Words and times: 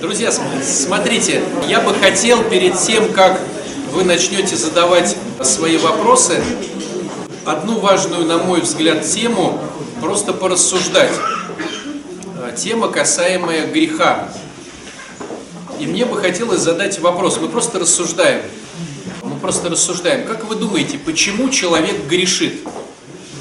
Друзья, 0.00 0.30
смотрите, 0.30 1.42
я 1.66 1.80
бы 1.80 1.92
хотел 1.92 2.44
перед 2.44 2.78
тем, 2.78 3.12
как 3.12 3.40
вы 3.92 4.04
начнете 4.04 4.54
задавать 4.54 5.16
свои 5.42 5.76
вопросы, 5.76 6.40
одну 7.44 7.80
важную, 7.80 8.24
на 8.24 8.38
мой 8.38 8.60
взгляд, 8.60 9.04
тему 9.04 9.60
просто 10.00 10.32
порассуждать. 10.32 11.10
А, 12.36 12.52
тема, 12.52 12.88
касаемая 12.88 13.66
греха. 13.66 14.32
И 15.80 15.86
мне 15.86 16.04
бы 16.04 16.16
хотелось 16.16 16.60
задать 16.60 17.00
вопрос. 17.00 17.38
Мы 17.40 17.48
просто 17.48 17.80
рассуждаем. 17.80 18.42
Мы 19.22 19.36
просто 19.40 19.68
рассуждаем. 19.68 20.28
Как 20.28 20.44
вы 20.44 20.54
думаете, 20.54 20.96
почему 20.96 21.48
человек 21.48 22.06
грешит? 22.06 22.60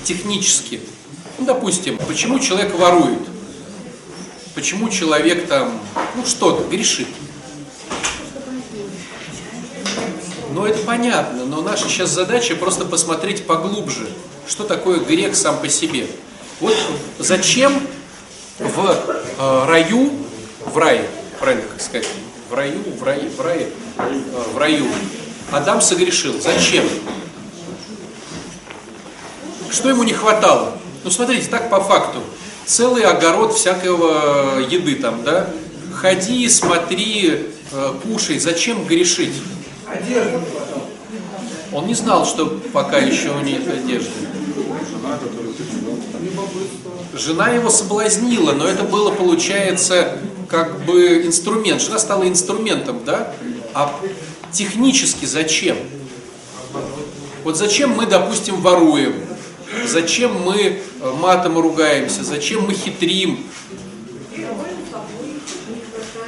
Технически. 0.05 0.81
Ну, 1.37 1.45
допустим, 1.45 1.99
почему 2.07 2.39
человек 2.39 2.73
ворует? 2.73 3.36
Почему 4.57 4.89
человек 4.89 5.47
там, 5.47 5.79
ну 6.15 6.25
что-то, 6.25 6.67
грешит? 6.67 7.07
Ну 10.51 10.65
это 10.65 10.79
понятно, 10.79 11.45
но 11.45 11.61
наша 11.61 11.87
сейчас 11.87 12.09
задача 12.09 12.55
просто 12.55 12.83
посмотреть 12.83 13.45
поглубже, 13.45 14.09
что 14.47 14.63
такое 14.63 14.99
грех 14.99 15.35
сам 15.35 15.59
по 15.59 15.69
себе. 15.69 16.07
Вот 16.59 16.75
зачем 17.19 17.79
в 18.57 18.99
э, 19.37 19.65
раю, 19.67 20.11
в 20.65 20.75
рае, 20.75 21.07
правильно 21.39 21.65
как 21.71 21.79
сказать, 21.79 22.07
в 22.49 22.53
раю, 22.55 22.81
в 22.99 23.03
рае, 23.03 23.29
в 23.29 23.39
рае, 23.39 23.69
э, 23.99 24.21
в 24.55 24.57
раю, 24.57 24.87
Адам 25.51 25.81
согрешил. 25.81 26.41
Зачем? 26.41 26.89
Что 29.69 29.89
ему 29.89 30.01
не 30.01 30.13
хватало? 30.13 30.79
Ну 31.03 31.11
смотрите, 31.11 31.47
так 31.47 31.69
по 31.69 31.79
факту. 31.79 32.23
Целый 32.67 33.03
огород 33.03 33.53
всякого 33.53 34.59
еды 34.59 34.95
там, 34.95 35.23
да? 35.23 35.49
Ходи, 35.95 36.49
смотри, 36.49 37.47
э, 37.71 37.93
кушай. 38.03 38.37
Зачем 38.39 38.83
грешить? 38.85 39.33
Он 41.71 41.87
не 41.87 41.93
знал, 41.93 42.25
что 42.25 42.59
пока 42.73 42.97
еще 42.97 43.29
у 43.31 43.39
них 43.39 43.61
одежды. 43.69 44.11
Жена 47.13 47.49
его 47.51 47.69
соблазнила, 47.69 48.51
но 48.51 48.67
это 48.67 48.83
было, 48.83 49.11
получается, 49.11 50.17
как 50.49 50.83
бы 50.83 51.25
инструмент. 51.25 51.81
Жена 51.81 51.99
стала 51.99 52.27
инструментом, 52.27 52.99
да? 53.05 53.33
А 53.73 53.97
технически 54.51 55.23
зачем? 55.23 55.77
Вот 57.45 57.55
зачем 57.55 57.91
мы, 57.91 58.07
допустим, 58.07 58.59
воруем? 58.61 59.13
Зачем 59.85 60.41
мы 60.41 60.81
э, 61.01 61.11
матом 61.19 61.57
ругаемся? 61.57 62.23
Зачем 62.23 62.65
мы 62.65 62.73
хитрим? 62.73 63.45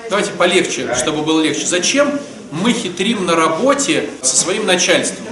Давайте 0.09 0.31
полегче, 0.31 0.93
чтобы 0.95 1.23
было 1.23 1.41
легче. 1.41 1.65
Зачем 1.65 2.11
мы 2.51 2.73
хитрим 2.73 3.25
на 3.25 3.35
работе 3.35 4.09
со 4.21 4.35
своим 4.35 4.65
начальством? 4.65 5.25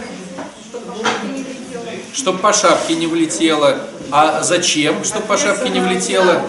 Чтобы 2.13 2.39
по 2.39 2.53
шапке 2.53 2.95
не 2.95 3.07
влетело. 3.07 3.79
А 4.11 4.43
зачем, 4.43 5.03
чтобы 5.03 5.25
по 5.25 5.37
шапке 5.37 5.69
не 5.69 5.79
влетело? 5.79 6.43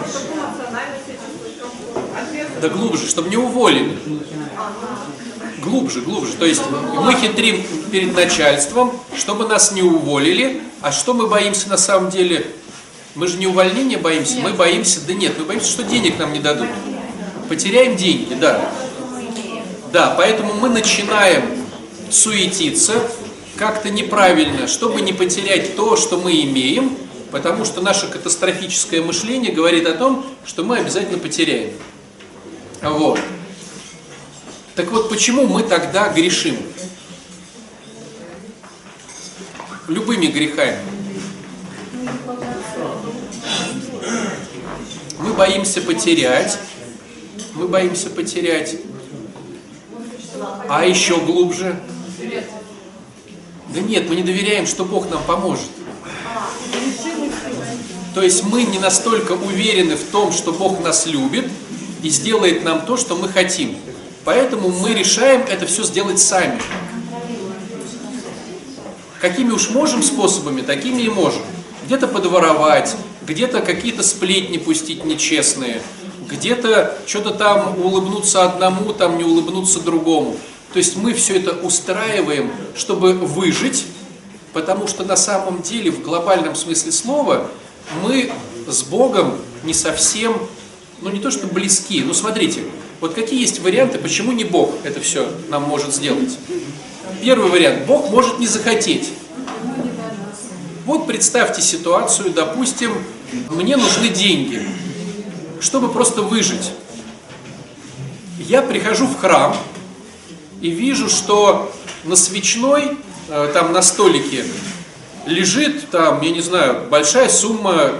Да 2.61 2.69
глубже, 2.69 3.07
чтобы 3.07 3.29
не 3.29 3.37
уволили. 3.37 3.97
Глубже, 5.69 6.01
глубже. 6.01 6.33
То 6.33 6.45
есть 6.45 6.63
мы 6.95 7.13
хитрим 7.13 7.63
перед 7.91 8.15
начальством, 8.15 8.91
чтобы 9.15 9.47
нас 9.47 9.71
не 9.71 9.83
уволили. 9.83 10.61
А 10.81 10.91
что 10.91 11.13
мы 11.13 11.27
боимся 11.27 11.69
на 11.69 11.77
самом 11.77 12.09
деле? 12.09 12.47
Мы 13.15 13.27
же 13.27 13.37
не 13.37 13.47
увольнения 13.47 13.97
боимся, 13.97 14.39
мы 14.39 14.53
боимся, 14.53 15.01
да 15.05 15.13
нет, 15.13 15.33
мы 15.37 15.45
боимся, 15.45 15.69
что 15.69 15.83
денег 15.83 16.17
нам 16.17 16.33
не 16.33 16.39
дадут. 16.39 16.69
Потеряем 17.49 17.95
деньги, 17.95 18.33
да. 18.33 18.71
Да, 19.91 20.13
поэтому 20.15 20.53
мы 20.53 20.69
начинаем 20.69 21.43
суетиться 22.09 22.93
как-то 23.57 23.89
неправильно, 23.89 24.67
чтобы 24.67 25.01
не 25.01 25.13
потерять 25.13 25.75
то, 25.75 25.97
что 25.97 26.17
мы 26.19 26.41
имеем, 26.43 26.95
потому 27.31 27.65
что 27.65 27.81
наше 27.81 28.07
катастрофическое 28.07 29.01
мышление 29.01 29.51
говорит 29.51 29.87
о 29.87 29.93
том, 29.93 30.25
что 30.45 30.63
мы 30.63 30.77
обязательно 30.77 31.17
потеряем. 31.17 31.71
Вот. 32.81 33.19
Так 34.79 34.91
вот, 34.91 35.09
почему 35.09 35.45
мы 35.45 35.63
тогда 35.63 36.07
грешим? 36.07 36.55
Любыми 39.89 40.27
грехами. 40.27 40.77
Мы 45.19 45.33
боимся 45.33 45.81
потерять. 45.81 46.57
Мы 47.55 47.67
боимся 47.67 48.09
потерять. 48.09 48.77
А 50.69 50.85
еще 50.85 51.19
глубже. 51.19 51.77
Да 53.73 53.81
нет, 53.81 54.07
мы 54.07 54.15
не 54.15 54.23
доверяем, 54.23 54.65
что 54.65 54.85
Бог 54.85 55.09
нам 55.11 55.21
поможет. 55.23 55.67
То 58.15 58.21
есть 58.21 58.45
мы 58.45 58.63
не 58.63 58.79
настолько 58.79 59.33
уверены 59.33 59.97
в 59.97 60.05
том, 60.05 60.31
что 60.31 60.53
Бог 60.53 60.79
нас 60.79 61.05
любит 61.05 61.49
и 62.01 62.07
сделает 62.07 62.63
нам 62.63 62.85
то, 62.85 62.95
что 62.95 63.17
мы 63.17 63.27
хотим. 63.27 63.75
Поэтому 64.25 64.69
мы 64.69 64.93
решаем 64.93 65.41
это 65.49 65.65
все 65.65 65.83
сделать 65.83 66.19
сами. 66.19 66.59
Какими 69.21 69.51
уж 69.51 69.69
можем 69.69 70.03
способами, 70.03 70.61
такими 70.61 71.01
и 71.03 71.09
можем. 71.09 71.41
Где-то 71.85 72.07
подворовать, 72.07 72.95
где-то 73.25 73.61
какие-то 73.61 74.03
сплетни 74.03 74.57
пустить 74.57 75.03
нечестные, 75.03 75.81
где-то 76.29 76.97
что-то 77.05 77.31
там 77.31 77.79
улыбнуться 77.83 78.43
одному, 78.45 78.93
там 78.93 79.17
не 79.17 79.23
улыбнуться 79.23 79.79
другому. 79.79 80.37
То 80.73 80.77
есть 80.77 80.95
мы 80.95 81.13
все 81.13 81.37
это 81.37 81.53
устраиваем, 81.65 82.51
чтобы 82.75 83.13
выжить, 83.13 83.85
потому 84.53 84.87
что 84.87 85.03
на 85.03 85.15
самом 85.15 85.61
деле 85.61 85.91
в 85.91 86.01
глобальном 86.01 86.55
смысле 86.55 86.91
слова 86.91 87.49
мы 88.03 88.31
с 88.67 88.83
Богом 88.83 89.37
не 89.63 89.73
совсем, 89.73 90.37
ну 91.01 91.09
не 91.09 91.19
то 91.19 91.31
что 91.31 91.47
близки, 91.47 92.03
ну 92.03 92.13
смотрите, 92.13 92.63
вот 93.01 93.13
какие 93.13 93.39
есть 93.39 93.59
варианты, 93.59 93.97
почему 93.97 94.31
не 94.31 94.43
Бог 94.43 94.73
это 94.83 94.99
все 94.99 95.31
нам 95.47 95.63
может 95.63 95.93
сделать? 95.93 96.37
Первый 97.21 97.49
вариант. 97.49 97.85
Бог 97.85 98.09
может 98.09 98.39
не 98.39 98.47
захотеть. 98.47 99.09
Вот 100.85 101.07
представьте 101.07 101.61
ситуацию, 101.61 102.31
допустим, 102.31 102.91
мне 103.49 103.77
нужны 103.77 104.09
деньги, 104.09 104.61
чтобы 105.61 105.89
просто 105.89 106.21
выжить. 106.21 106.71
Я 108.37 108.61
прихожу 108.61 109.05
в 109.05 109.17
храм 109.19 109.55
и 110.61 110.69
вижу, 110.69 111.09
что 111.09 111.71
на 112.03 112.15
свечной, 112.15 112.97
э, 113.29 113.51
там 113.53 113.71
на 113.71 113.81
столике, 113.81 114.43
лежит 115.25 115.89
там, 115.89 116.21
я 116.21 116.31
не 116.31 116.41
знаю, 116.41 116.87
большая 116.89 117.29
сумма 117.29 117.93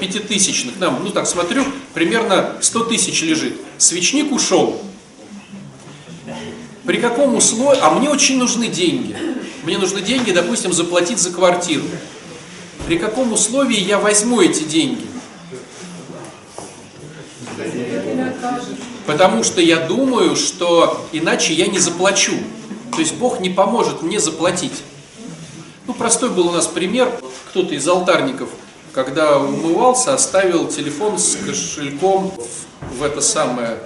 пятитысячных, 0.00 0.78
нам, 0.78 1.00
ну 1.04 1.10
так 1.10 1.26
смотрю, 1.26 1.64
примерно 1.94 2.56
100 2.60 2.84
тысяч 2.84 3.22
лежит. 3.22 3.54
Свечник 3.78 4.32
ушел. 4.32 4.80
При 6.84 6.98
каком 6.98 7.36
условии? 7.36 7.78
А 7.80 7.90
мне 7.90 8.10
очень 8.10 8.38
нужны 8.38 8.66
деньги. 8.66 9.16
Мне 9.62 9.78
нужны 9.78 10.00
деньги, 10.00 10.32
допустим, 10.32 10.72
заплатить 10.72 11.18
за 11.18 11.30
квартиру. 11.30 11.84
При 12.86 12.98
каком 12.98 13.32
условии 13.32 13.78
я 13.78 13.98
возьму 13.98 14.40
эти 14.40 14.64
деньги? 14.64 15.06
Потому 19.06 19.44
что 19.44 19.60
я 19.60 19.86
думаю, 19.86 20.34
что 20.34 21.06
иначе 21.12 21.54
я 21.54 21.68
не 21.68 21.78
заплачу. 21.78 22.34
То 22.92 22.98
есть 22.98 23.14
Бог 23.14 23.38
не 23.40 23.50
поможет 23.50 24.02
мне 24.02 24.18
заплатить. 24.18 24.82
Ну, 25.86 25.94
простой 25.94 26.30
был 26.30 26.48
у 26.48 26.52
нас 26.52 26.66
пример. 26.66 27.12
Кто-то 27.50 27.74
из 27.74 27.86
алтарников 27.86 28.48
когда 28.92 29.38
умывался, 29.38 30.14
оставил 30.14 30.68
телефон 30.68 31.18
с 31.18 31.36
кошельком 31.36 32.32
в 32.98 33.02
это 33.02 33.20
самое, 33.20 33.78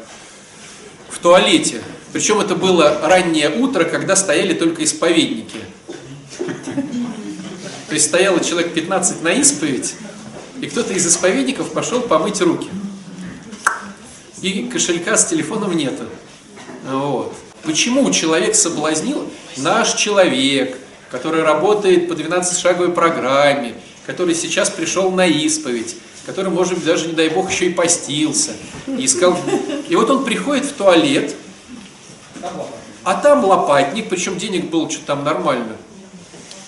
в 1.09 1.19
туалете. 1.19 1.81
Причем 2.13 2.41
это 2.41 2.54
было 2.57 3.01
раннее 3.03 3.51
утро, 3.51 3.84
когда 3.84 4.16
стояли 4.16 4.54
только 4.54 4.83
исповедники. 4.84 5.59
То 7.89 7.95
есть 7.95 8.07
стояло 8.07 8.41
человек 8.41 8.75
15 8.75 9.22
на 9.22 9.33
исповедь, 9.33 9.95
и 10.60 10.66
кто-то 10.66 10.92
из 10.92 11.07
исповедников 11.07 11.72
пошел 11.72 12.01
помыть 12.01 12.41
руки. 12.41 12.69
И 14.42 14.65
кошелька 14.65 15.16
с 15.16 15.27
телефоном 15.27 15.77
нету. 15.77 16.04
Вот. 16.91 17.34
Почему 17.63 18.10
человек 18.10 18.54
соблазнил? 18.54 19.31
Наш 19.57 19.95
человек, 19.95 20.77
который 21.10 21.42
работает 21.42 22.09
по 22.09 22.13
12-шаговой 22.13 22.92
программе, 22.92 23.75
который 24.07 24.35
сейчас 24.35 24.71
пришел 24.71 25.11
на 25.11 25.27
исповедь, 25.27 25.97
который, 26.25 26.51
может 26.51 26.75
быть, 26.75 26.85
даже, 26.85 27.09
не 27.09 27.13
дай 27.13 27.29
бог, 27.29 27.51
еще 27.51 27.67
и 27.67 27.75
постился. 27.75 28.53
И, 28.87 29.05
искал... 29.05 29.37
и 29.89 29.97
вот 29.97 30.09
он 30.11 30.25
приходит 30.25 30.65
в 30.65 30.73
туалет, 30.73 31.35
а 33.03 33.15
там 33.15 33.45
лопатник, 33.45 34.09
причем 34.09 34.39
денег 34.39 34.71
было 34.71 34.89
что-то 34.91 35.07
там 35.07 35.25
нормально. 35.25 35.77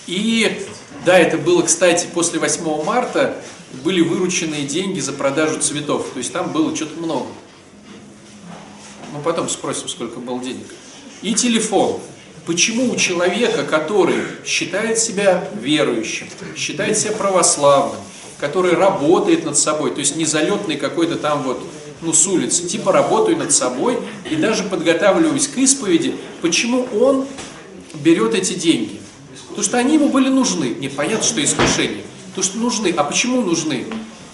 И, 0.07 0.65
да, 1.05 1.17
это 1.17 1.37
было, 1.37 1.61
кстати, 1.61 2.07
после 2.13 2.39
8 2.39 2.83
марта 2.83 3.35
были 3.83 4.01
вырученные 4.01 4.65
деньги 4.65 4.99
за 4.99 5.13
продажу 5.13 5.59
цветов. 5.59 6.07
То 6.13 6.19
есть 6.19 6.33
там 6.33 6.51
было 6.51 6.75
что-то 6.75 6.99
много. 6.99 7.27
Мы 9.13 9.21
потом 9.21 9.49
спросим, 9.49 9.87
сколько 9.87 10.19
было 10.19 10.39
денег. 10.39 10.65
И 11.21 11.33
телефон. 11.33 11.99
Почему 12.49 12.91
у 12.91 12.95
человека, 12.95 13.63
который 13.63 14.23
считает 14.43 14.97
себя 14.97 15.47
верующим, 15.61 16.25
считает 16.57 16.97
себя 16.97 17.11
православным, 17.11 18.01
который 18.39 18.73
работает 18.73 19.45
над 19.45 19.55
собой, 19.55 19.91
то 19.91 19.99
есть 19.99 20.15
не 20.15 20.25
залетный 20.25 20.75
какой-то 20.75 21.17
там 21.17 21.43
вот, 21.43 21.61
ну, 22.01 22.11
с 22.11 22.25
улицы, 22.25 22.67
типа 22.67 22.91
работаю 22.91 23.37
над 23.37 23.51
собой 23.51 23.99
и 24.27 24.35
даже 24.35 24.63
подготавливаюсь 24.63 25.47
к 25.47 25.59
исповеди, 25.59 26.15
почему 26.41 26.87
он 26.99 27.27
берет 27.93 28.33
эти 28.33 28.55
деньги? 28.55 28.99
Потому 29.49 29.63
что 29.63 29.77
они 29.77 29.93
ему 29.93 30.09
были 30.09 30.29
нужны. 30.29 30.75
Не 30.79 30.89
понятно, 30.89 31.23
что 31.23 31.43
искушение. 31.43 32.01
Потому 32.29 32.43
что 32.43 32.57
нужны. 32.57 32.91
А 32.97 33.03
почему 33.03 33.43
нужны? 33.43 33.85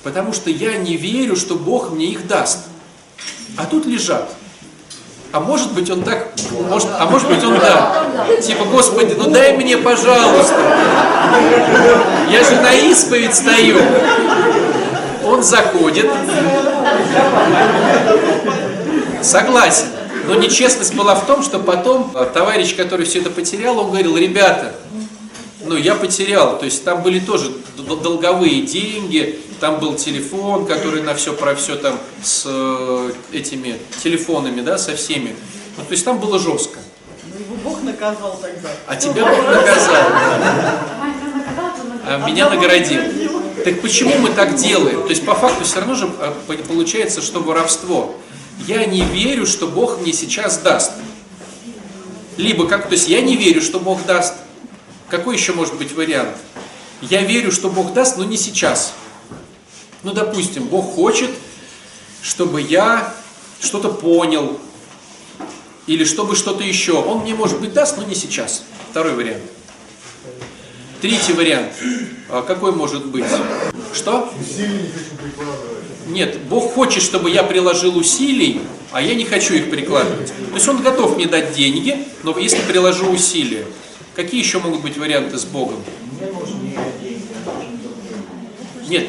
Потому 0.03 0.31
что 0.31 0.49
я 0.49 0.77
не 0.77 0.95
верю, 0.95 1.35
что 1.35 1.55
Бог 1.55 1.91
мне 1.91 2.05
их 2.05 2.27
даст. 2.27 2.59
А 3.57 3.65
тут 3.65 3.85
лежат. 3.85 4.33
А 5.35 5.41
может 5.41 5.73
быть 5.73 5.89
он 5.89 6.01
так, 6.01 6.29
может, 6.69 6.87
а 6.97 7.07
может 7.07 7.27
быть 7.27 7.43
он 7.43 7.59
да. 7.59 8.05
Типа, 8.41 8.63
Господи, 8.71 9.15
ну 9.17 9.29
дай 9.29 9.51
мне, 9.57 9.75
пожалуйста. 9.75 10.55
Я 12.29 12.41
же 12.41 12.55
на 12.61 12.73
исповедь 12.73 13.35
стою. 13.35 13.75
Он 15.25 15.43
заходит. 15.43 16.09
Согласен. 19.21 19.87
Но 20.29 20.35
нечестность 20.35 20.95
была 20.95 21.15
в 21.15 21.25
том, 21.25 21.43
что 21.43 21.59
потом 21.59 22.15
товарищ, 22.33 22.73
который 22.73 23.05
все 23.05 23.19
это 23.19 23.29
потерял, 23.29 23.77
он 23.77 23.89
говорил, 23.89 24.15
ребята, 24.15 24.73
ну 25.65 25.75
я 25.75 25.95
потерял, 25.95 26.57
то 26.57 26.63
есть 26.63 26.85
там 26.85 27.03
были 27.03 27.19
тоже 27.19 27.51
долговые 27.75 28.61
деньги, 28.61 29.41
там 29.59 29.79
был 29.79 29.95
телефон, 29.95 30.65
который 30.65 31.01
на 31.01 31.13
все 31.15 31.33
про 31.33 31.55
все 31.55 31.75
там 31.75 31.99
с 32.23 32.43
э, 32.45 33.11
этими 33.31 33.77
телефонами, 34.03 34.61
да, 34.61 34.77
со 34.77 34.95
всеми. 34.95 35.35
Ну, 35.77 35.83
то 35.83 35.91
есть 35.91 36.05
там 36.05 36.19
было 36.19 36.39
жестко. 36.39 36.79
Ну, 37.25 37.39
его 37.39 37.55
Бог 37.63 37.83
наказал 37.83 38.37
тогда. 38.41 38.69
А 38.87 38.95
тебя 38.95 39.25
Бог 39.25 39.45
наказал. 39.45 40.03
А 42.07 42.23
меня 42.27 42.49
наградил. 42.49 43.01
Так 43.63 43.81
почему 43.81 44.17
мы 44.19 44.29
так 44.29 44.55
делаем? 44.55 45.03
То 45.03 45.09
есть 45.09 45.25
по 45.25 45.33
факту 45.33 45.63
все 45.63 45.79
равно 45.79 45.95
же 45.95 46.09
э, 46.19 46.57
получается, 46.67 47.21
что 47.21 47.39
воровство. 47.39 48.15
Я 48.67 48.85
не 48.85 49.01
верю, 49.01 49.45
что 49.45 49.67
Бог 49.67 49.99
мне 49.99 50.13
сейчас 50.13 50.59
даст. 50.59 50.91
Либо 52.37 52.67
как, 52.67 52.87
то 52.87 52.93
есть 52.93 53.07
я 53.07 53.21
не 53.21 53.35
верю, 53.35 53.61
что 53.61 53.79
Бог 53.79 54.05
даст. 54.05 54.33
Какой 55.09 55.35
еще 55.35 55.53
может 55.53 55.75
быть 55.75 55.93
вариант? 55.93 56.35
Я 57.01 57.21
верю, 57.21 57.51
что 57.51 57.69
Бог 57.69 57.93
даст, 57.93 58.17
но 58.17 58.23
не 58.23 58.37
сейчас. 58.37 58.93
Ну, 60.05 60.13
допустим, 60.13 60.65
Бог 60.65 60.93
хочет, 60.93 61.31
чтобы 62.21 62.61
я 62.61 63.11
что-то 63.59 63.89
понял, 63.89 64.59
или 65.87 66.03
чтобы 66.03 66.35
что-то 66.35 66.63
еще. 66.63 66.93
Он 66.93 67.21
мне, 67.21 67.33
может 67.33 67.59
быть, 67.59 67.73
даст, 67.73 67.97
но 67.97 68.03
не 68.03 68.13
сейчас. 68.13 68.65
Второй 68.91 69.13
вариант. 69.15 69.41
Третий 71.01 71.33
вариант. 71.33 71.73
А 72.29 72.43
какой 72.43 72.71
может 72.71 73.07
быть? 73.07 73.25
Что? 73.95 74.31
Нет, 76.05 76.39
Бог 76.49 76.73
хочет, 76.75 77.01
чтобы 77.01 77.31
я 77.31 77.41
приложил 77.41 77.97
усилий, 77.97 78.61
а 78.91 79.01
я 79.01 79.15
не 79.15 79.25
хочу 79.25 79.55
их 79.55 79.71
прикладывать. 79.71 80.27
То 80.27 80.53
есть 80.53 80.67
Он 80.67 80.83
готов 80.83 81.15
мне 81.15 81.25
дать 81.25 81.55
деньги, 81.55 81.97
но 82.21 82.37
если 82.37 82.61
приложу 82.61 83.09
усилия. 83.09 83.65
Какие 84.15 84.39
еще 84.39 84.59
могут 84.59 84.81
быть 84.83 84.97
варианты 84.97 85.39
с 85.39 85.45
Богом? 85.45 85.83
Нет. 88.87 89.07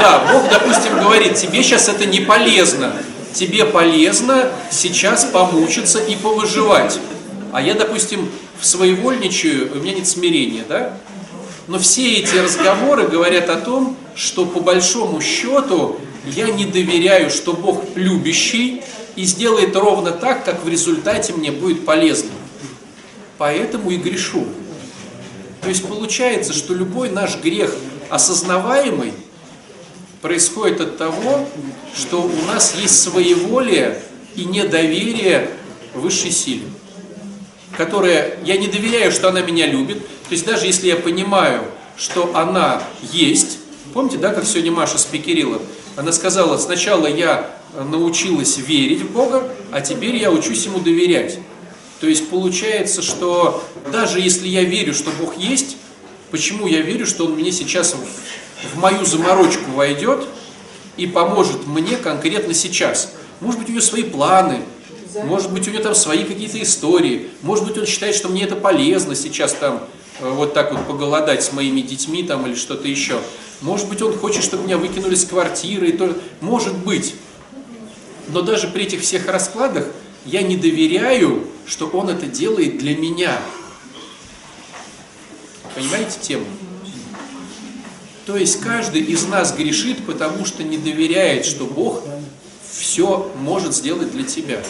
Да, 0.00 0.28
Бог, 0.32 0.48
допустим, 0.48 0.98
говорит, 1.00 1.34
тебе 1.34 1.62
сейчас 1.62 1.88
это 1.88 2.06
не 2.06 2.20
полезно. 2.20 2.92
Тебе 3.32 3.64
полезно 3.64 4.50
сейчас 4.70 5.24
помучиться 5.24 5.98
и 5.98 6.14
повыживать. 6.14 6.98
А 7.52 7.60
я, 7.60 7.74
допустим, 7.74 8.30
в 8.60 8.66
своевольничаю, 8.66 9.72
у 9.72 9.76
меня 9.76 9.94
нет 9.94 10.06
смирения, 10.06 10.64
да? 10.68 10.96
Но 11.66 11.78
все 11.78 12.14
эти 12.14 12.36
разговоры 12.36 13.08
говорят 13.08 13.48
о 13.48 13.56
том, 13.56 13.96
что 14.14 14.44
по 14.44 14.60
большому 14.60 15.20
счету 15.20 15.98
я 16.26 16.46
не 16.48 16.64
доверяю, 16.64 17.30
что 17.30 17.52
Бог 17.52 17.84
любящий 17.94 18.82
и 19.16 19.24
сделает 19.24 19.74
ровно 19.76 20.10
так, 20.12 20.44
как 20.44 20.64
в 20.64 20.68
результате 20.68 21.32
мне 21.32 21.50
будет 21.50 21.84
полезно. 21.84 22.30
Поэтому 23.38 23.90
и 23.90 23.96
грешу. 23.96 24.46
То 25.64 25.70
есть 25.70 25.88
получается, 25.88 26.52
что 26.52 26.74
любой 26.74 27.08
наш 27.08 27.38
грех 27.38 27.74
осознаваемый 28.10 29.14
происходит 30.20 30.82
от 30.82 30.98
того, 30.98 31.48
что 31.96 32.20
у 32.20 32.46
нас 32.46 32.74
есть 32.78 33.02
своеволие 33.02 33.98
и 34.36 34.44
недоверие 34.44 35.48
высшей 35.94 36.32
силе, 36.32 36.66
которая, 37.78 38.36
я 38.44 38.58
не 38.58 38.66
доверяю, 38.66 39.10
что 39.10 39.30
она 39.30 39.40
меня 39.40 39.66
любит, 39.66 40.06
то 40.06 40.32
есть 40.32 40.44
даже 40.44 40.66
если 40.66 40.86
я 40.88 40.96
понимаю, 40.96 41.64
что 41.96 42.36
она 42.36 42.82
есть, 43.10 43.58
помните, 43.94 44.18
да, 44.18 44.34
как 44.34 44.44
сегодня 44.44 44.70
Маша 44.70 44.98
спикерила, 44.98 45.62
она 45.96 46.12
сказала, 46.12 46.58
сначала 46.58 47.06
я 47.06 47.50
научилась 47.74 48.58
верить 48.58 49.00
в 49.00 49.12
Бога, 49.12 49.50
а 49.72 49.80
теперь 49.80 50.16
я 50.16 50.30
учусь 50.30 50.66
Ему 50.66 50.80
доверять. 50.80 51.38
То 52.04 52.10
есть 52.10 52.28
получается, 52.28 53.00
что 53.00 53.64
даже 53.90 54.20
если 54.20 54.46
я 54.46 54.62
верю, 54.62 54.92
что 54.92 55.10
Бог 55.18 55.38
есть, 55.38 55.78
почему 56.30 56.66
я 56.66 56.82
верю, 56.82 57.06
что 57.06 57.24
Он 57.24 57.32
мне 57.32 57.50
сейчас 57.50 57.94
в, 57.94 58.74
в 58.74 58.78
мою 58.78 59.06
заморочку 59.06 59.70
войдет 59.70 60.26
и 60.98 61.06
поможет 61.06 61.66
мне 61.66 61.96
конкретно 61.96 62.52
сейчас? 62.52 63.14
Может 63.40 63.58
быть, 63.60 63.70
у 63.70 63.72
него 63.72 63.80
свои 63.80 64.02
планы, 64.02 64.60
может 65.24 65.50
быть, 65.50 65.66
у 65.66 65.70
него 65.70 65.82
там 65.82 65.94
свои 65.94 66.24
какие-то 66.24 66.62
истории, 66.62 67.30
может 67.40 67.66
быть, 67.66 67.78
он 67.78 67.86
считает, 67.86 68.14
что 68.14 68.28
мне 68.28 68.44
это 68.44 68.56
полезно 68.56 69.14
сейчас 69.14 69.54
там 69.54 69.82
э, 70.20 70.28
вот 70.28 70.52
так 70.52 70.74
вот 70.74 70.86
поголодать 70.86 71.42
с 71.42 71.54
моими 71.54 71.80
детьми 71.80 72.22
там 72.22 72.46
или 72.46 72.54
что-то 72.54 72.86
еще. 72.86 73.18
Может 73.62 73.88
быть, 73.88 74.02
он 74.02 74.12
хочет, 74.18 74.44
чтобы 74.44 74.64
меня 74.64 74.76
выкинули 74.76 75.14
с 75.14 75.24
квартиры, 75.24 75.88
и 75.88 75.92
то... 75.92 76.14
может 76.42 76.76
быть. 76.76 77.14
Но 78.28 78.42
даже 78.42 78.68
при 78.68 78.84
этих 78.84 79.00
всех 79.00 79.26
раскладах 79.26 79.86
я 80.24 80.42
не 80.42 80.56
доверяю, 80.56 81.46
что 81.66 81.86
Он 81.88 82.08
это 82.08 82.26
делает 82.26 82.78
для 82.78 82.96
меня. 82.96 83.38
Понимаете 85.74 86.18
тему? 86.20 86.46
То 88.26 88.36
есть 88.36 88.60
каждый 88.60 89.02
из 89.02 89.26
нас 89.26 89.54
грешит, 89.54 90.06
потому 90.06 90.46
что 90.46 90.62
не 90.62 90.78
доверяет, 90.78 91.44
что 91.44 91.66
Бог 91.66 92.02
все 92.66 93.30
может 93.36 93.74
сделать 93.74 94.12
для 94.12 94.24
тебя. 94.24 94.62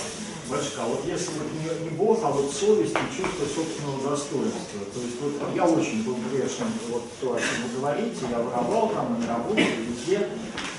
Батюшка, 0.51 0.83
а 0.83 0.87
вот 0.87 1.05
если 1.07 1.31
вот 1.31 1.49
не, 1.63 1.85
не 1.85 1.91
Бог, 1.97 2.21
а 2.23 2.31
вот 2.31 2.53
совесть 2.53 2.93
и 2.93 3.17
чувство 3.17 3.45
собственного 3.47 4.11
достоинства, 4.11 4.81
то 4.93 5.01
есть 5.01 5.17
вот 5.21 5.55
я 5.55 5.65
очень 5.65 6.03
был 6.03 6.17
грешным, 6.31 6.69
вот 6.91 7.05
то, 7.21 7.35
о 7.35 7.39
чем 7.39 7.69
вы 7.69 7.81
говорите, 7.81 8.27
я 8.31 8.39
воровал 8.39 8.91
там 8.91 9.21
на 9.21 9.27
работе, 9.27 9.67
везде. 9.89 10.29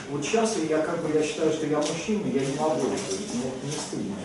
Вот 0.10 0.24
сейчас 0.24 0.56
я 0.70 0.80
как 0.80 1.04
бы, 1.04 1.12
я 1.14 1.24
считаю, 1.24 1.52
что 1.52 1.66
я 1.66 1.78
мужчина, 1.78 2.28
я 2.28 2.46
не 2.46 2.56
могу, 2.56 2.82
то 2.82 3.12
есть 3.12 3.34
мне 3.34 3.52
не 3.64 3.72
стыдно 3.72 4.16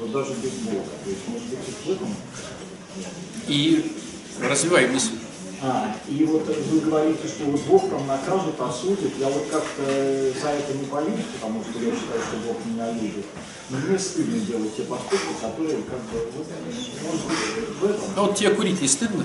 вот 0.00 0.12
даже 0.12 0.34
без 0.34 0.52
Бога. 0.52 0.84
То 1.04 1.10
есть, 1.10 1.28
может 1.28 1.48
быть, 1.48 1.58
и 1.68 1.88
в 1.88 1.92
этом... 1.92 2.08
И 3.48 3.92
развивай 4.40 4.86
мысль. 4.88 5.18
А, 5.62 5.96
и 6.08 6.24
вот 6.24 6.46
вы 6.46 6.80
говорите, 6.80 7.26
что 7.26 7.44
вот 7.44 7.60
Бог 7.62 7.88
там 7.88 8.06
накажет, 8.06 8.60
осудит. 8.60 9.12
Я 9.18 9.28
вот 9.28 9.46
как-то 9.50 9.82
за 9.82 10.48
это 10.48 10.74
не 10.74 10.84
боюсь, 10.84 11.24
потому 11.34 11.62
что 11.62 11.78
я 11.78 11.92
считаю, 11.92 12.20
что 12.20 12.36
Бог 12.46 12.56
меня 12.66 12.92
любит. 12.92 13.24
Но 13.70 13.78
мне 13.78 13.98
стыдно 13.98 14.38
делать 14.40 14.76
те 14.76 14.82
поступки, 14.82 15.40
которые 15.40 15.78
как 15.82 16.00
бы, 16.12 16.28
вот, 16.36 16.46
может 17.04 17.26
быть, 17.26 17.38
в 17.80 17.84
этом. 17.84 18.04
Ну 18.16 18.26
вот 18.26 18.36
тебе 18.36 18.50
курить 18.50 18.82
не 18.82 18.88
стыдно? 18.88 19.24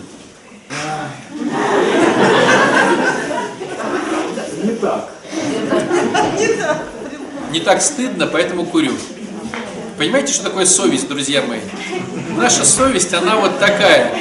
Не 0.69 1.98
так. 4.81 5.09
Не 7.51 7.59
так 7.59 7.81
стыдно, 7.81 8.27
поэтому 8.27 8.65
курю. 8.65 8.93
Понимаете, 9.97 10.33
что 10.33 10.45
такое 10.45 10.65
совесть, 10.65 11.07
друзья 11.07 11.41
мои? 11.41 11.59
Наша 12.37 12.63
совесть, 12.63 13.13
она 13.13 13.35
вот 13.35 13.59
такая. 13.59 14.13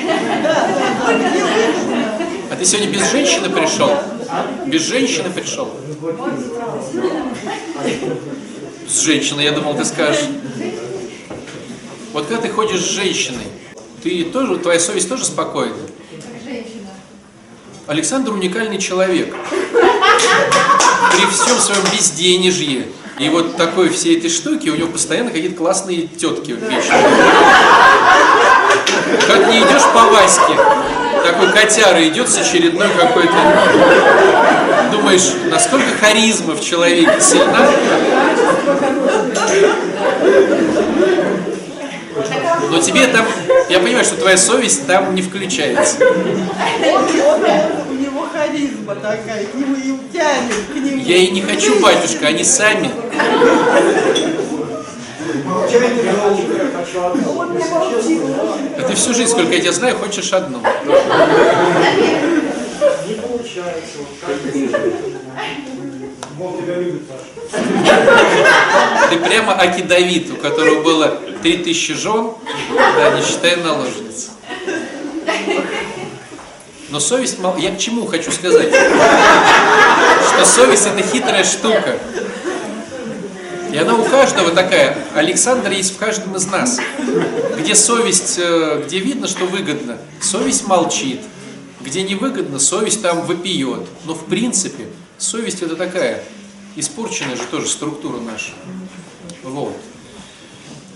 А 2.50 2.56
ты 2.58 2.64
сегодня 2.64 2.90
без 2.90 3.10
женщины 3.10 3.48
пришел? 3.48 3.90
Без 4.66 4.82
женщины 4.82 5.30
пришел? 5.30 5.70
С 8.88 9.00
женщиной, 9.00 9.44
я 9.44 9.52
думал, 9.52 9.76
ты 9.76 9.84
скажешь. 9.84 10.24
Вот 12.12 12.26
когда 12.26 12.42
ты 12.42 12.48
ходишь 12.48 12.80
с 12.80 12.90
женщиной, 12.90 13.46
ты 14.02 14.24
тоже, 14.24 14.56
твоя 14.56 14.80
совесть 14.80 15.08
тоже 15.08 15.24
спокойна? 15.24 15.76
Александр 17.86 18.32
уникальный 18.32 18.78
человек 18.78 19.34
при 21.12 21.26
всем 21.26 21.58
своем 21.58 21.82
безденежье 21.92 22.86
и 23.18 23.28
вот 23.28 23.56
такой 23.56 23.88
всей 23.88 24.16
этой 24.16 24.30
штуки, 24.30 24.68
у 24.68 24.76
него 24.76 24.88
постоянно 24.88 25.30
какие-то 25.30 25.56
классные 25.56 26.06
тетки 26.06 26.52
вещи. 26.52 26.92
Как 29.26 29.48
не 29.48 29.58
идешь 29.58 29.82
по 29.92 30.04
Ваське, 30.04 30.54
такой 31.24 31.52
котяра 31.52 32.06
идет 32.06 32.28
с 32.28 32.38
очередной 32.38 32.88
какой-то... 32.96 33.34
Думаешь, 34.92 35.32
насколько 35.50 35.86
харизма 36.00 36.54
в 36.54 36.64
человеке 36.64 37.20
сильна? 37.20 37.68
Но 42.70 42.78
тебе 42.78 43.06
там... 43.08 43.26
Я 43.68 43.80
понимаю, 43.80 44.04
что 44.04 44.16
твоя 44.16 44.36
совесть 44.36 44.86
там 44.86 45.14
не 45.14 45.22
включается 45.22 45.96
харизма 48.48 48.94
такая, 48.94 49.42
и 49.42 49.46
тянет, 50.12 50.66
к 50.72 50.74
нему. 50.74 51.02
Я 51.02 51.16
и 51.16 51.30
не 51.30 51.42
хочу, 51.42 51.80
батюшка, 51.80 52.28
они 52.28 52.44
сами. 52.44 52.90
Одно. 56.98 57.46
А 58.78 58.82
ты 58.82 58.94
всю 58.94 59.14
жизнь, 59.14 59.30
сколько 59.30 59.52
я 59.52 59.60
тебя 59.60 59.72
знаю, 59.72 59.96
хочешь 59.96 60.32
одну. 60.32 60.58
не 63.06 63.14
получается. 63.14 63.98
Вот 63.98 64.08
как 64.20 64.36
Бог 66.38 66.58
тебя 66.58 66.76
любит, 66.76 67.02
Паша. 67.08 67.24
Ты 69.10 69.18
прямо 69.18 69.52
Аки 69.60 69.82
Давид, 69.82 70.30
у 70.30 70.36
которого 70.36 70.82
было 70.82 71.20
3000 71.42 71.94
жен, 71.94 72.32
да, 72.96 73.10
не 73.10 73.22
считая 73.22 73.56
наложниц. 73.56 74.30
Но 76.90 77.00
совесть, 77.00 77.36
я 77.58 77.74
к 77.74 77.78
чему 77.78 78.06
хочу 78.06 78.30
сказать? 78.32 78.68
Что 80.32 80.44
совесть 80.44 80.86
это 80.86 81.02
хитрая 81.02 81.44
штука. 81.44 81.98
И 83.72 83.76
она 83.76 83.94
у 83.94 84.04
каждого 84.04 84.50
такая. 84.50 84.96
Александр 85.14 85.70
есть 85.72 85.94
в 85.94 85.98
каждом 85.98 86.36
из 86.36 86.46
нас. 86.46 86.80
Где 87.58 87.74
совесть, 87.74 88.38
э, 88.38 88.82
где 88.86 88.98
видно, 88.98 89.28
что 89.28 89.44
выгодно, 89.44 89.98
совесть 90.22 90.66
молчит. 90.66 91.20
Где 91.80 92.02
невыгодно, 92.02 92.58
совесть 92.58 93.02
там 93.02 93.26
вопиет. 93.26 93.86
Но 94.04 94.14
в 94.14 94.24
принципе, 94.24 94.86
совесть 95.18 95.62
это 95.62 95.76
такая, 95.76 96.24
испорченная 96.76 97.36
же 97.36 97.42
тоже 97.50 97.68
структура 97.68 98.18
наша. 98.18 98.52
Вот. 99.42 99.76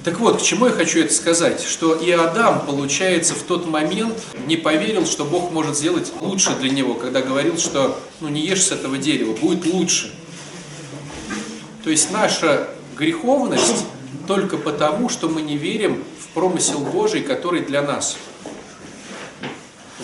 Так 0.04 0.18
вот, 0.18 0.40
к 0.40 0.42
чему 0.42 0.66
я 0.66 0.73
хочу 0.73 0.99
это 0.99 1.14
сказать? 1.14 1.62
Что 1.62 1.94
и 1.94 2.11
Адам, 2.11 2.66
получается, 2.66 3.35
в 3.35 3.42
тот 3.42 3.68
момент 3.68 4.18
не 4.47 4.56
поверил, 4.56 5.06
что 5.06 5.25
Бог 5.25 5.52
может 5.52 5.76
сделать 5.76 6.12
лучше 6.21 6.56
для 6.56 6.71
него, 6.71 6.94
когда 6.94 7.23
говорил, 7.23 7.56
что 7.56 8.00
ну 8.21 8.28
не 8.28 8.40
ешь 8.40 8.64
с 8.64 8.73
этого 8.73 8.99
дерева, 8.99 9.32
будет 9.32 9.64
лучше. 9.64 10.12
То 11.85 11.90
есть 11.90 12.11
наша 12.11 12.68
греховность 12.99 13.87
только 14.26 14.56
потому, 14.56 15.09
что 15.09 15.28
мы 15.28 15.40
не 15.40 15.56
верим 15.56 16.02
в 16.18 16.28
промысел 16.35 16.80
Божий, 16.80 17.23
который 17.23 17.61
для 17.61 17.82
нас. 17.82 18.16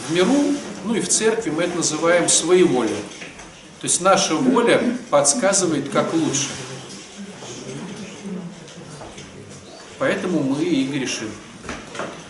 В 0.06 0.14
миру, 0.14 0.54
ну 0.84 0.94
и 0.94 1.00
в 1.00 1.08
церкви 1.08 1.50
мы 1.50 1.64
это 1.64 1.76
называем 1.76 2.28
своеволием. 2.28 3.02
То 3.80 3.84
есть 3.84 4.00
наша 4.00 4.36
воля 4.36 4.80
подсказывает, 5.10 5.88
как 5.88 6.14
лучше. 6.14 6.48
Поэтому 9.98 10.42
мы 10.42 10.62
и 10.62 10.84
грешим. 10.86 11.28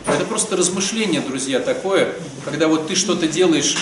Это 0.06 0.24
просто 0.24 0.56
размышление, 0.56 1.20
друзья, 1.20 1.60
такое, 1.60 2.14
когда 2.44 2.66
вот 2.66 2.88
ты 2.88 2.94
что-то 2.94 3.26
делаешь 3.26 3.76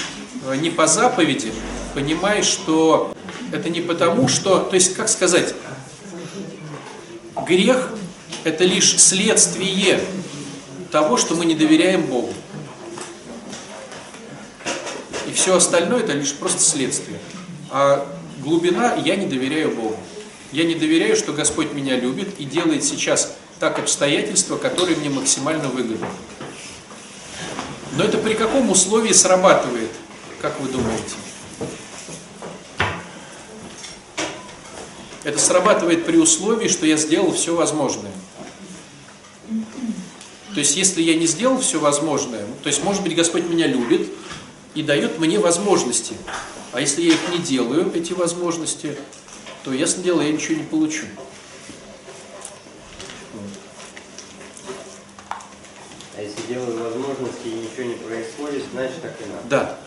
э, 0.46 0.56
не 0.56 0.70
по 0.70 0.88
заповеди, 0.88 1.52
понимаешь, 1.94 2.46
что 2.46 3.14
это 3.52 3.70
не 3.70 3.80
потому, 3.80 4.26
что, 4.26 4.58
то 4.58 4.74
есть, 4.74 4.94
как 4.94 5.08
сказать, 5.08 5.54
грех– 7.46 7.90
это 8.44 8.64
лишь 8.64 8.98
следствие 8.98 10.00
того, 10.90 11.16
что 11.16 11.36
мы 11.36 11.44
не 11.46 11.54
доверяем 11.54 12.02
Богу. 12.02 12.34
И 15.28 15.32
все 15.32 15.56
остальное– 15.56 16.00
это 16.02 16.12
лишь 16.12 16.34
просто 16.34 16.60
следствие. 16.60 17.20
А 17.70 18.04
глубина– 18.42 18.94
я 19.04 19.14
не 19.14 19.26
доверяю 19.26 19.76
Богу. 19.76 19.96
Я 20.50 20.64
не 20.64 20.74
доверяю, 20.74 21.14
что 21.14 21.32
Господь 21.32 21.72
меня 21.72 21.96
любит 21.96 22.34
и 22.38 22.44
делает 22.44 22.82
сейчас 22.82 23.36
так 23.58 23.78
обстоятельства, 23.78 24.56
которые 24.56 24.96
мне 24.96 25.10
максимально 25.10 25.68
выгодны. 25.68 26.06
Но 27.96 28.04
это 28.04 28.18
при 28.18 28.34
каком 28.34 28.70
условии 28.70 29.12
срабатывает, 29.12 29.90
как 30.40 30.60
вы 30.60 30.68
думаете? 30.68 31.14
Это 35.24 35.38
срабатывает 35.38 36.06
при 36.06 36.18
условии, 36.18 36.68
что 36.68 36.86
я 36.86 36.96
сделал 36.96 37.32
все 37.32 37.56
возможное. 37.56 38.12
То 40.54 40.60
есть, 40.60 40.76
если 40.76 41.02
я 41.02 41.14
не 41.16 41.26
сделал 41.26 41.58
все 41.58 41.80
возможное, 41.80 42.46
то 42.62 42.68
есть, 42.68 42.82
может 42.84 43.02
быть, 43.02 43.14
Господь 43.14 43.44
меня 43.44 43.66
любит 43.66 44.08
и 44.74 44.82
дает 44.82 45.18
мне 45.18 45.38
возможности. 45.38 46.14
А 46.72 46.80
если 46.80 47.02
я 47.02 47.14
их 47.14 47.28
не 47.30 47.38
делаю, 47.38 47.90
эти 47.94 48.12
возможности, 48.12 48.96
то, 49.64 49.72
ясно 49.72 50.02
дело, 50.02 50.20
я 50.20 50.30
ничего 50.30 50.56
не 50.56 50.64
получу. 50.64 51.04
А 56.18 56.22
если 56.22 56.40
делаю 56.48 56.82
возможности 56.82 57.46
и 57.46 57.50
ничего 57.50 57.92
не 57.92 57.94
происходит, 57.94 58.64
значит 58.72 59.02
так 59.02 59.12
и 59.20 59.28
надо. 59.28 59.42
Да. 59.50 59.78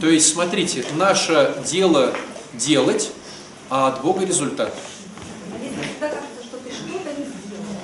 То 0.00 0.08
есть, 0.08 0.32
смотрите, 0.32 0.84
наше 0.96 1.54
дело 1.66 2.14
делать, 2.54 3.10
а 3.68 3.88
от 3.88 4.00
Бога 4.00 4.24
результат. 4.24 4.72
А 4.72 5.62
если 5.62 5.76
всегда 5.82 6.08
кажется, 6.08 6.42
что 6.44 6.56
ты 6.58 6.70
что-то 6.70 7.10
не 7.18 7.26
сделал, 7.26 7.76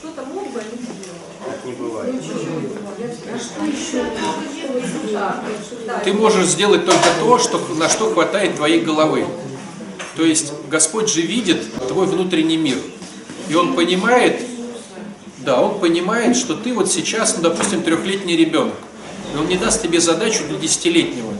что-то 0.00 0.24
мог 0.26 0.52
бы, 0.52 0.60
а 0.60 0.64
не 0.64 0.82
сделал. 0.82 1.18
Так 1.46 1.64
не 1.64 1.72
бывает. 1.72 2.14
А 3.32 3.38
что 3.38 3.64
еще? 3.64 4.04
Ты 6.04 6.12
можешь 6.14 6.46
сделать 6.46 6.84
только 6.84 7.08
то, 7.20 7.38
что, 7.38 7.58
на 7.76 7.88
что 7.88 8.12
хватает 8.12 8.56
твоей 8.56 8.80
головы. 8.80 9.26
То 10.16 10.24
есть 10.24 10.52
Господь 10.68 11.08
же 11.08 11.22
видит 11.22 11.72
твой 11.86 12.06
внутренний 12.06 12.56
мир. 12.56 12.78
И 13.48 13.54
Он 13.54 13.74
понимает, 13.74 14.42
да, 15.44 15.60
Он 15.60 15.80
понимает, 15.80 16.36
что 16.36 16.54
ты 16.54 16.72
вот 16.72 16.90
сейчас, 16.90 17.36
ну, 17.36 17.42
допустим, 17.42 17.82
трехлетний 17.82 18.36
ребенок. 18.36 18.74
И 19.34 19.38
Он 19.38 19.46
не 19.46 19.56
даст 19.56 19.82
тебе 19.82 20.00
задачу 20.00 20.44
для 20.48 20.58
десятилетнего. 20.58 21.32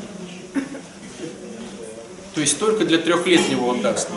То 2.35 2.40
есть 2.40 2.59
только 2.59 2.85
для 2.85 2.99
трехлетнего 2.99 3.66
Он 3.66 3.82
даст. 3.82 4.09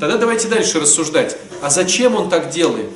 Тогда 0.00 0.16
давайте 0.16 0.48
дальше 0.48 0.80
рассуждать. 0.80 1.36
А 1.60 1.70
зачем 1.70 2.16
Он 2.16 2.28
так 2.28 2.50
делает? 2.50 2.90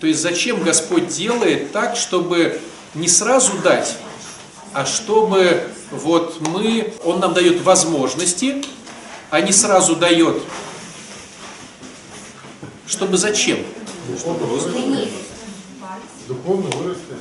То 0.00 0.06
есть 0.06 0.20
зачем 0.20 0.62
Господь 0.62 1.08
делает 1.08 1.72
так, 1.72 1.96
чтобы 1.96 2.60
не 2.94 3.08
сразу 3.08 3.52
дать, 3.62 3.96
а 4.72 4.84
чтобы 4.84 5.68
вот 5.90 6.40
мы, 6.40 6.92
Он 7.04 7.20
нам 7.20 7.32
дает 7.34 7.62
возможности, 7.62 8.64
а 9.30 9.40
не 9.40 9.52
сразу 9.52 9.94
дает. 9.96 10.42
Чтобы 12.86 13.16
зачем? 13.16 13.58
Духовно 16.28 16.68
вырасти. 16.76 17.14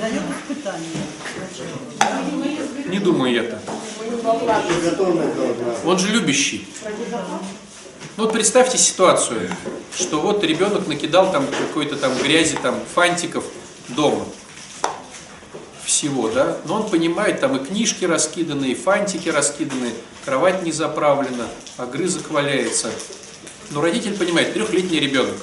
Дает 0.00 0.22
испытание. 0.40 0.88
Не 2.86 2.98
думаю 2.98 3.32
я 3.32 3.42
так. 3.44 3.60
Он 5.84 5.98
же 5.98 6.08
любящий. 6.08 6.66
Ну 8.16 8.24
вот 8.24 8.32
представьте 8.32 8.78
ситуацию, 8.78 9.50
что 9.96 10.20
вот 10.20 10.42
ребенок 10.42 10.88
накидал 10.88 11.30
там 11.30 11.46
какой-то 11.46 11.96
там 11.96 12.16
грязи, 12.18 12.56
там 12.60 12.80
фантиков 12.94 13.44
дома. 13.88 14.24
Всего, 15.84 16.28
да? 16.28 16.58
Но 16.64 16.82
он 16.82 16.90
понимает, 16.90 17.40
там 17.40 17.56
и 17.56 17.64
книжки 17.64 18.04
раскиданы, 18.04 18.66
и 18.66 18.74
фантики 18.74 19.28
раскиданы, 19.28 19.92
кровать 20.24 20.62
не 20.62 20.72
заправлена, 20.72 21.46
огрызок 21.76 22.30
валяется. 22.30 22.90
Но 23.70 23.80
родитель 23.80 24.16
понимает, 24.16 24.54
трехлетний 24.54 24.98
ребенок. 24.98 25.36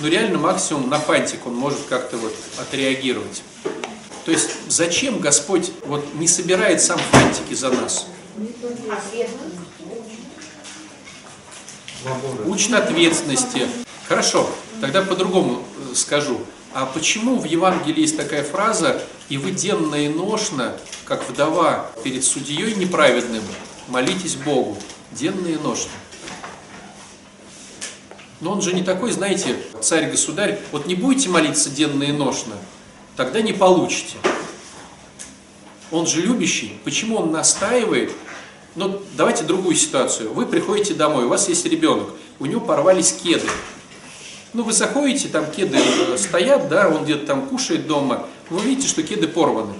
Ну 0.00 0.08
реально 0.08 0.38
максимум 0.38 0.88
на 0.88 0.98
фантик 0.98 1.46
он 1.46 1.54
может 1.54 1.80
как-то 1.88 2.16
вот 2.16 2.34
отреагировать. 2.58 3.42
То 4.24 4.32
есть 4.32 4.50
зачем 4.68 5.20
Господь 5.20 5.72
вот 5.86 6.04
не 6.14 6.28
собирает 6.28 6.80
сам 6.80 6.98
фантики 6.98 7.54
за 7.54 7.70
нас? 7.70 8.06
Учит 12.46 12.74
ответственности. 12.74 13.66
Хорошо, 14.06 14.48
тогда 14.80 15.02
по-другому 15.02 15.62
э, 15.90 15.94
скажу. 15.94 16.40
А 16.72 16.86
почему 16.86 17.38
в 17.38 17.44
Евангелии 17.44 18.02
есть 18.02 18.16
такая 18.16 18.44
фраза 18.44 19.02
«И 19.28 19.36
вы 19.36 19.50
денно 19.50 19.94
и 19.96 20.08
ношно, 20.08 20.76
как 21.04 21.28
вдова 21.28 21.90
перед 22.04 22.24
судьей 22.24 22.74
неправедным, 22.74 23.42
молитесь 23.88 24.34
Богу, 24.34 24.76
денно 25.12 25.48
и 25.48 25.56
ношно». 25.56 25.90
Но 28.40 28.52
он 28.52 28.62
же 28.62 28.72
не 28.72 28.82
такой, 28.82 29.10
знаете, 29.10 29.56
царь-государь, 29.80 30.60
вот 30.70 30.86
не 30.86 30.94
будете 30.94 31.28
молиться 31.28 31.70
денно 31.70 32.04
и 32.04 32.12
ношно, 32.12 32.54
тогда 33.16 33.40
не 33.40 33.52
получите. 33.52 34.16
Он 35.90 36.06
же 36.06 36.20
любящий. 36.20 36.78
Почему 36.84 37.16
он 37.16 37.32
настаивает? 37.32 38.12
Ну, 38.76 39.00
давайте 39.16 39.44
другую 39.44 39.74
ситуацию. 39.74 40.32
Вы 40.32 40.46
приходите 40.46 40.94
домой, 40.94 41.24
у 41.24 41.28
вас 41.28 41.48
есть 41.48 41.66
ребенок, 41.66 42.10
у 42.38 42.46
него 42.46 42.60
порвались 42.60 43.12
кеды. 43.12 43.48
Ну, 44.52 44.62
вы 44.62 44.72
заходите, 44.72 45.28
там 45.28 45.50
кеды 45.50 45.78
э, 45.78 46.16
стоят, 46.16 46.68
да, 46.68 46.88
он 46.88 47.04
где-то 47.04 47.26
там 47.26 47.46
кушает 47.46 47.86
дома, 47.86 48.26
вы 48.50 48.60
видите, 48.60 48.88
что 48.88 49.02
кеды 49.02 49.28
порваны. 49.28 49.74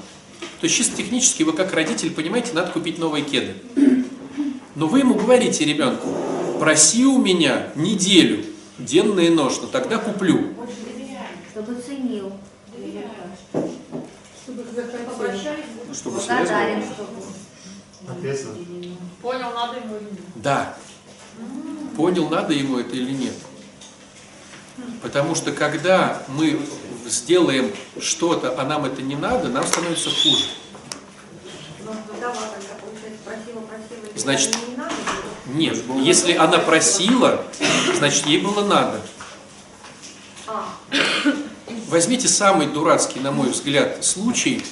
То 0.61 0.65
есть 0.65 0.77
чисто 0.77 0.97
технически 0.97 1.43
вы 1.43 1.53
как 1.53 1.73
родитель 1.73 2.11
понимаете, 2.11 2.53
надо 2.53 2.73
купить 2.73 2.99
новые 2.99 3.25
кеды. 3.25 3.55
Но 4.75 4.87
вы 4.87 5.01
ему 5.01 5.15
говорите 5.15 5.65
ребенку, 5.65 6.09
проси 6.59 7.07
у 7.07 7.19
меня 7.19 7.69
неделю, 7.75 8.45
денно 8.79 9.21
и 9.21 9.31
ношно, 9.31 9.69
тогда 9.69 9.99
куплю. 9.99 10.55
Чтобы 11.53 11.75
ценил. 11.81 12.33
Чтобы 14.43 14.65
захотел. 14.75 15.53
Чтобы. 15.93 16.21
Ответственно. 18.09 18.57
Понял, 19.21 19.53
надо 19.53 19.79
ему 19.79 19.97
или 19.97 20.05
нет. 20.05 20.21
Да. 20.37 20.77
Понял, 21.97 22.29
надо 22.29 22.53
ему 22.55 22.79
это 22.79 22.95
или 22.97 23.11
нет. 23.13 23.35
Потому 25.03 25.35
что 25.35 25.53
когда 25.53 26.23
мы 26.29 26.61
сделаем 27.07 27.73
что-то, 28.01 28.59
а 28.59 28.65
нам 28.65 28.85
это 28.85 29.03
не 29.03 29.17
надо, 29.17 29.49
нам 29.49 29.67
становится 29.67 30.11
хуже. 30.11 30.45
Ну, 31.85 31.93
Значит, 34.15 34.57
нет, 35.49 35.79
если 36.03 36.35
она 36.35 36.59
просила, 36.59 37.45
значит 37.97 38.27
ей 38.27 38.41
было 38.41 38.65
надо. 38.65 39.01
А, 40.47 40.65
Возьмите 41.89 42.29
самый 42.29 42.67
дурацкий, 42.67 43.21
на 43.21 43.33
мой 43.33 43.51
взгляд, 43.51 44.05
случай, 44.05 44.63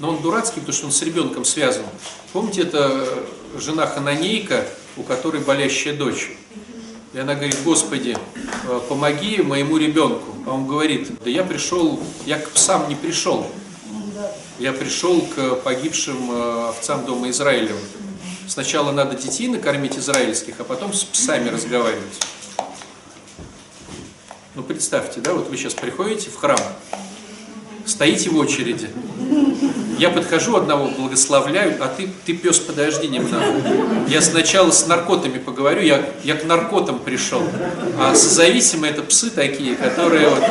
но 0.00 0.10
он 0.10 0.22
дурацкий, 0.22 0.60
потому 0.60 0.76
что 0.76 0.86
он 0.86 0.92
с 0.92 1.02
ребенком 1.02 1.44
связан. 1.44 1.84
Помните, 2.32 2.62
это 2.62 3.08
жена 3.58 3.86
Хананейка, 3.86 4.66
у 4.96 5.02
которой 5.02 5.40
болящая 5.40 5.94
дочь. 5.96 6.30
И 7.12 7.18
она 7.18 7.34
говорит, 7.34 7.56
Господи, 7.64 8.16
э, 8.68 8.80
помоги 8.88 9.40
моему 9.40 9.76
ребенку. 9.76 10.34
А 10.46 10.52
он 10.52 10.66
говорит, 10.66 11.10
да 11.22 11.30
я 11.30 11.44
пришел, 11.44 12.00
я 12.26 12.40
к 12.40 12.50
псам 12.50 12.88
не 12.88 12.96
пришел. 12.96 13.46
Я 14.58 14.72
пришел 14.72 15.20
к 15.20 15.56
погибшим 15.56 16.32
э, 16.32 16.68
овцам 16.70 17.06
дома 17.06 17.30
Израилева. 17.30 17.78
Сначала 18.46 18.92
надо 18.92 19.16
детей 19.16 19.48
накормить 19.48 19.96
израильских, 19.98 20.54
а 20.58 20.64
потом 20.64 20.92
с 20.92 21.04
псами 21.04 21.48
разговаривать. 21.48 22.20
Ну 24.54 24.62
представьте, 24.62 25.20
да, 25.20 25.32
вот 25.32 25.48
вы 25.48 25.56
сейчас 25.56 25.74
приходите 25.74 26.30
в 26.30 26.36
храм, 26.36 26.60
стоите 27.86 28.30
в 28.30 28.36
очереди. 28.36 28.88
Я 29.98 30.10
подхожу, 30.10 30.56
одного 30.56 30.88
благословляю, 30.88 31.76
а 31.80 31.88
ты, 31.88 32.08
ты 32.24 32.34
пес, 32.34 32.58
подожди 32.58 33.08
немного. 33.08 33.44
Я 34.08 34.20
сначала 34.20 34.70
с 34.70 34.86
наркотами 34.86 35.38
поговорю, 35.38 35.82
я, 35.82 36.04
я 36.22 36.34
к 36.34 36.44
наркотам 36.44 36.98
пришел. 36.98 37.42
А 37.98 38.14
созависимые 38.14 38.92
это 38.92 39.02
псы 39.02 39.30
такие, 39.30 39.74
которые, 39.76 40.28
вот, 40.28 40.42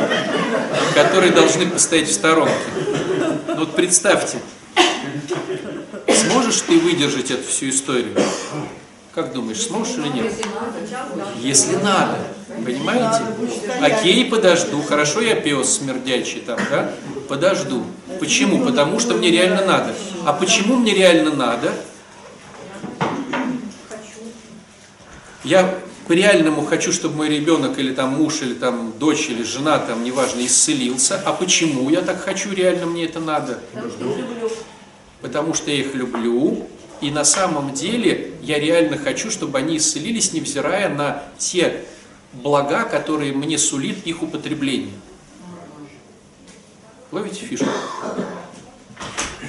которые 0.94 1.32
должны 1.32 1.66
постоять 1.66 2.08
в 2.08 2.12
сторонке. 2.12 2.52
Ну 3.48 3.56
вот 3.56 3.74
представьте, 3.74 4.38
сможешь 6.14 6.60
ты 6.62 6.78
выдержать 6.78 7.30
эту 7.30 7.46
всю 7.48 7.70
историю? 7.70 8.16
Как 9.14 9.32
думаешь, 9.32 9.60
сможешь 9.62 9.96
или 9.96 10.08
нет? 10.08 10.32
Если 11.38 11.76
надо, 11.76 12.18
понимаете? 12.64 13.22
Окей, 13.80 14.24
подожду. 14.24 14.82
Хорошо, 14.82 15.20
я 15.20 15.36
пес 15.36 15.76
смердячий 15.76 16.40
там, 16.40 16.58
да? 16.68 16.92
Подожду. 17.28 17.84
Почему? 18.18 18.64
Потому 18.64 18.98
что 18.98 19.14
мне 19.14 19.30
реально 19.30 19.64
надо. 19.64 19.94
А 20.24 20.32
почему 20.32 20.76
мне 20.76 20.94
реально 20.94 21.32
надо? 21.32 21.72
Я 25.44 25.78
по-реальному 26.08 26.64
хочу, 26.64 26.92
чтобы 26.92 27.16
мой 27.16 27.28
ребенок 27.28 27.78
или 27.78 27.94
там 27.94 28.14
муж, 28.14 28.42
или 28.42 28.54
там 28.54 28.94
дочь, 28.98 29.28
или 29.28 29.42
жена, 29.42 29.78
там, 29.78 30.02
неважно, 30.02 30.44
исцелился. 30.44 31.20
А 31.24 31.32
почему 31.32 31.88
я 31.88 32.00
так 32.00 32.20
хочу, 32.20 32.52
реально 32.52 32.86
мне 32.86 33.04
это 33.04 33.20
надо? 33.20 33.60
Потому 33.72 34.50
я 35.66 35.74
их 35.74 35.94
люблю, 35.94 36.66
и 37.00 37.10
на 37.10 37.24
самом 37.24 37.72
деле 37.72 38.32
я 38.42 38.58
реально 38.58 38.96
хочу, 38.96 39.30
чтобы 39.30 39.58
они 39.58 39.76
исцелились, 39.76 40.32
невзирая 40.32 40.88
на 40.88 41.22
те 41.38 41.84
блага, 42.32 42.84
которые 42.84 43.32
мне 43.32 43.58
сулит 43.58 44.06
их 44.06 44.22
употребление. 44.22 44.94
Ловите 47.10 47.44
фишку? 47.44 47.66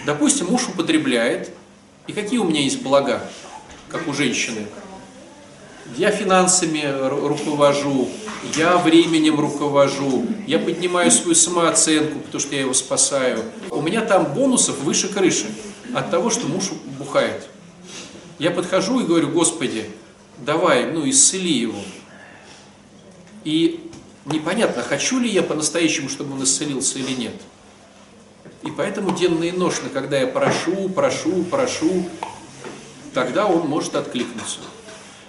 Допустим, 0.06 0.48
муж 0.48 0.68
употребляет, 0.70 1.52
и 2.08 2.14
какие 2.14 2.38
у 2.40 2.44
меня 2.44 2.62
есть 2.62 2.82
блага, 2.84 3.28
как 3.90 4.08
у 4.08 4.14
женщины? 4.14 4.68
Я 5.98 6.12
финансами 6.12 6.80
ру- 6.82 7.28
руковожу, 7.28 8.10
я 8.56 8.78
временем 8.78 9.40
руковожу, 9.40 10.26
я 10.48 10.60
поднимаю 10.60 11.12
свою 11.12 11.36
самооценку, 11.36 12.20
потому 12.20 12.40
что 12.40 12.56
я 12.56 12.62
его 12.62 12.74
спасаю. 12.74 13.44
У 13.72 13.82
меня 13.82 14.02
там 14.02 14.34
бонусов 14.34 14.80
выше 14.80 15.08
крыши 15.08 15.46
от 15.96 16.12
того, 16.12 16.30
что 16.30 16.48
муж 16.48 16.72
бухает. 17.00 17.48
Я 18.38 18.52
подхожу 18.52 19.00
и 19.00 19.06
говорю, 19.06 19.30
Господи, 19.30 19.90
давай, 20.38 20.92
ну, 20.92 21.10
исцели 21.10 21.52
его. 21.52 21.80
И 23.46 23.90
непонятно, 24.26 24.84
хочу 24.84 25.20
ли 25.20 25.30
я 25.30 25.42
по-настоящему, 25.42 26.10
чтобы 26.10 26.34
он 26.34 26.44
исцелился 26.44 27.00
или 27.00 27.14
нет. 27.14 27.36
И 28.64 28.72
поэтому 28.72 29.16
денно 29.16 29.46
и 29.46 29.52
ношно, 29.52 29.88
когда 29.88 30.20
я 30.20 30.28
прошу, 30.28 30.90
прошу, 30.90 31.44
прошу, 31.44 32.10
тогда 33.14 33.46
он 33.46 33.66
может 33.68 33.96
откликнуться. 33.96 34.60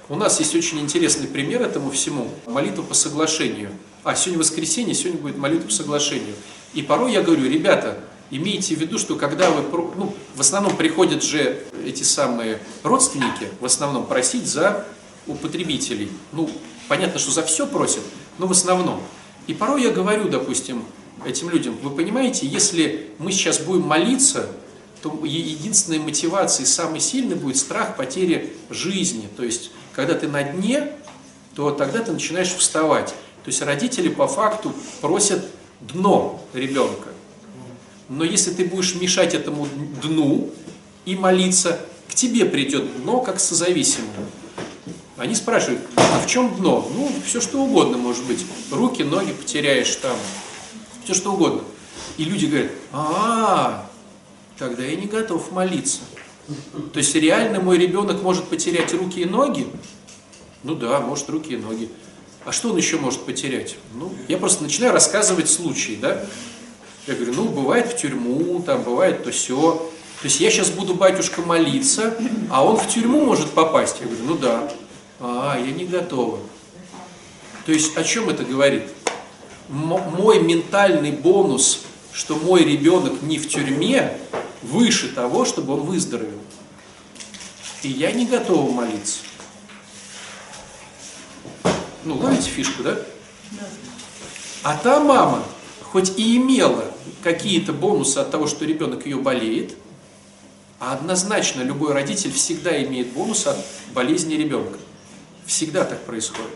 У 0.08 0.16
нас 0.16 0.40
есть 0.40 0.54
очень 0.56 0.80
интересный 0.80 1.28
пример 1.28 1.62
этому 1.62 1.90
всему. 1.92 2.28
Молитва 2.46 2.82
по 2.82 2.94
соглашению. 2.94 3.70
А, 4.02 4.16
сегодня 4.16 4.40
воскресенье, 4.40 4.94
сегодня 4.94 5.20
будет 5.20 5.36
молитва 5.36 5.66
по 5.66 5.72
соглашению. 5.72 6.34
И 6.74 6.82
порой 6.82 7.12
я 7.12 7.22
говорю, 7.22 7.48
ребята, 7.48 8.00
имейте 8.30 8.74
в 8.74 8.80
виду, 8.80 8.98
что 8.98 9.16
когда 9.16 9.50
вы, 9.50 9.62
ну, 9.96 10.14
в 10.34 10.40
основном 10.40 10.76
приходят 10.76 11.22
же 11.22 11.62
эти 11.84 12.02
самые 12.02 12.60
родственники, 12.82 13.48
в 13.60 13.64
основном 13.64 14.06
просить 14.06 14.46
за 14.46 14.86
употребителей. 15.26 16.10
Ну, 16.32 16.50
понятно, 16.88 17.18
что 17.18 17.30
за 17.30 17.42
все 17.42 17.66
просят, 17.66 18.02
но 18.38 18.46
в 18.46 18.52
основном. 18.52 19.00
И 19.46 19.54
порой 19.54 19.82
я 19.82 19.90
говорю, 19.90 20.28
допустим, 20.28 20.84
этим 21.24 21.50
людям, 21.50 21.76
вы 21.82 21.90
понимаете, 21.90 22.46
если 22.46 23.10
мы 23.18 23.32
сейчас 23.32 23.58
будем 23.58 23.82
молиться, 23.82 24.48
то 25.02 25.18
единственной 25.24 25.98
мотивацией, 25.98 26.66
самой 26.66 27.00
сильной 27.00 27.36
будет 27.36 27.56
страх 27.56 27.96
потери 27.96 28.54
жизни. 28.70 29.28
То 29.36 29.44
есть, 29.44 29.70
когда 29.94 30.14
ты 30.14 30.28
на 30.28 30.42
дне, 30.42 30.92
то 31.54 31.70
тогда 31.70 32.00
ты 32.00 32.12
начинаешь 32.12 32.52
вставать. 32.54 33.08
То 33.44 33.50
есть 33.50 33.62
родители 33.62 34.08
по 34.08 34.26
факту 34.26 34.72
просят 35.00 35.44
дно 35.80 36.44
ребенка. 36.52 37.08
Но 38.08 38.24
если 38.24 38.52
ты 38.52 38.64
будешь 38.64 38.94
мешать 38.94 39.34
этому 39.34 39.68
дну 40.02 40.50
и 41.04 41.16
молиться, 41.16 41.80
к 42.08 42.14
тебе 42.14 42.44
придет 42.44 43.02
дно 43.02 43.20
как 43.20 43.40
созависимому. 43.40 44.26
Они 45.16 45.34
спрашивают, 45.34 45.80
а 45.96 46.20
в 46.20 46.26
чем 46.26 46.54
дно? 46.56 46.88
Ну, 46.94 47.10
все 47.24 47.40
что 47.40 47.62
угодно 47.62 47.96
может 47.96 48.24
быть. 48.24 48.44
Руки, 48.70 49.02
ноги 49.02 49.32
потеряешь 49.32 49.94
там, 49.96 50.16
все 51.04 51.14
что 51.14 51.32
угодно. 51.32 51.62
И 52.18 52.24
люди 52.24 52.46
говорят, 52.46 52.70
а, 52.92 53.90
тогда 54.58 54.84
я 54.84 54.96
не 54.96 55.06
готов 55.06 55.50
молиться. 55.52 56.00
То 56.92 56.98
есть 56.98 57.14
реально 57.14 57.60
мой 57.60 57.78
ребенок 57.78 58.22
может 58.22 58.44
потерять 58.44 58.92
руки 58.94 59.20
и 59.20 59.24
ноги? 59.24 59.66
Ну 60.62 60.74
да, 60.74 61.00
может 61.00 61.28
руки 61.28 61.54
и 61.54 61.56
ноги. 61.56 61.90
А 62.44 62.52
что 62.52 62.70
он 62.70 62.76
еще 62.76 62.98
может 62.98 63.22
потерять? 63.22 63.76
Ну, 63.94 64.12
я 64.28 64.38
просто 64.38 64.62
начинаю 64.62 64.92
рассказывать 64.92 65.48
случаи, 65.48 65.98
да? 66.00 66.24
Я 67.06 67.14
говорю, 67.14 67.34
ну, 67.34 67.48
бывает 67.48 67.86
в 67.86 67.96
тюрьму, 67.96 68.60
там 68.62 68.82
бывает 68.82 69.22
то 69.22 69.30
все. 69.30 69.90
То 70.20 70.24
есть 70.24 70.40
я 70.40 70.50
сейчас 70.50 70.70
буду, 70.70 70.94
батюшка, 70.94 71.40
молиться, 71.42 72.16
а 72.50 72.64
он 72.64 72.76
в 72.76 72.88
тюрьму 72.88 73.24
может 73.24 73.50
попасть. 73.50 73.98
Я 74.00 74.06
говорю, 74.06 74.24
ну 74.24 74.34
да. 74.36 74.72
А, 75.20 75.58
я 75.58 75.70
не 75.72 75.84
готова. 75.84 76.40
То 77.64 77.72
есть 77.72 77.96
о 77.96 78.02
чем 78.02 78.28
это 78.28 78.44
говорит? 78.44 78.84
Мой 79.68 80.40
ментальный 80.40 81.12
бонус, 81.12 81.82
что 82.12 82.36
мой 82.36 82.64
ребенок 82.64 83.22
не 83.22 83.38
в 83.38 83.48
тюрьме, 83.48 84.18
выше 84.62 85.08
того, 85.08 85.44
чтобы 85.44 85.74
он 85.74 85.80
выздоровел. 85.80 86.38
И 87.82 87.88
я 87.88 88.10
не 88.10 88.26
готова 88.26 88.70
молиться. 88.70 89.20
Ну, 92.04 92.16
ловите 92.16 92.50
фишку, 92.50 92.82
да? 92.82 92.98
А 94.62 94.76
та 94.76 95.00
мама, 95.00 95.42
хоть 95.96 96.18
и 96.18 96.36
имела 96.36 96.92
какие-то 97.22 97.72
бонусы 97.72 98.18
от 98.18 98.30
того, 98.30 98.46
что 98.46 98.66
ребенок 98.66 99.06
ее 99.06 99.16
болеет, 99.16 99.74
а 100.78 100.92
однозначно 100.92 101.62
любой 101.62 101.94
родитель 101.94 102.30
всегда 102.32 102.84
имеет 102.84 103.14
бонус 103.14 103.46
от 103.46 103.56
болезни 103.94 104.34
ребенка. 104.34 104.78
Всегда 105.46 105.86
так 105.86 106.04
происходит. 106.04 106.50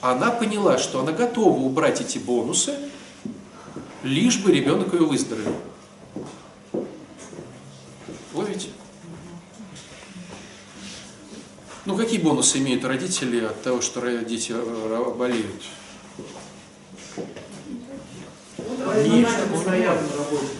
Она 0.00 0.30
поняла, 0.30 0.78
что 0.78 1.00
она 1.00 1.10
готова 1.10 1.58
убрать 1.58 2.00
эти 2.00 2.18
бонусы, 2.18 2.78
лишь 4.04 4.38
бы 4.38 4.52
ребенок 4.52 4.94
ее 4.94 5.04
выздоровел. 5.04 5.56
Ловите? 8.32 8.68
Ну, 11.84 11.96
какие 11.96 12.20
бонусы 12.20 12.58
имеют 12.58 12.84
родители 12.84 13.44
от 13.44 13.60
того, 13.60 13.80
что 13.80 14.08
дети 14.22 14.52
э, 14.54 15.02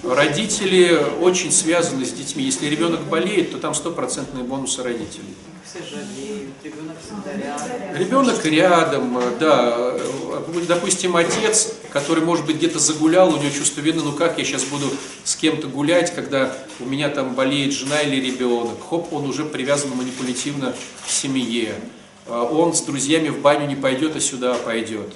Родители 0.04 0.98
очень 1.20 1.52
связаны 1.52 2.04
с 2.04 2.12
детьми. 2.12 2.44
Если 2.44 2.66
ребенок 2.66 3.02
болеет, 3.04 3.52
то 3.52 3.58
там 3.58 3.74
стопроцентные 3.74 4.44
бонусы 4.44 4.82
родителей. 4.82 5.34
Все 5.64 5.80
жалеют, 5.82 6.54
ребенок 6.62 6.96
всегда 7.04 7.32
рядом. 7.36 7.96
Ребенок 7.98 8.44
рядом, 8.44 9.20
да, 9.40 9.98
допустим, 10.68 11.16
отец, 11.16 11.74
который, 11.92 12.24
может 12.24 12.46
быть, 12.46 12.56
где-то 12.56 12.78
загулял, 12.78 13.34
у 13.34 13.36
него 13.36 13.50
чувство 13.50 13.80
вины, 13.80 14.00
ну 14.02 14.12
как 14.12 14.38
я 14.38 14.44
сейчас 14.44 14.64
буду 14.64 14.86
с 15.24 15.34
кем-то 15.34 15.66
гулять, 15.66 16.14
когда 16.14 16.56
у 16.78 16.84
меня 16.84 17.08
там 17.08 17.34
болеет 17.34 17.72
жена 17.72 18.00
или 18.02 18.24
ребенок. 18.24 18.78
Хоп, 18.88 19.12
он 19.12 19.28
уже 19.28 19.44
привязан 19.44 19.90
манипулятивно 19.90 20.72
к 21.04 21.10
семье. 21.10 21.74
А 22.28 22.42
Он 22.44 22.74
с 22.74 22.80
друзьями 22.82 23.28
в 23.28 23.40
баню 23.40 23.66
не 23.66 23.76
пойдет, 23.76 24.16
а 24.16 24.20
сюда 24.20 24.54
пойдет. 24.54 25.12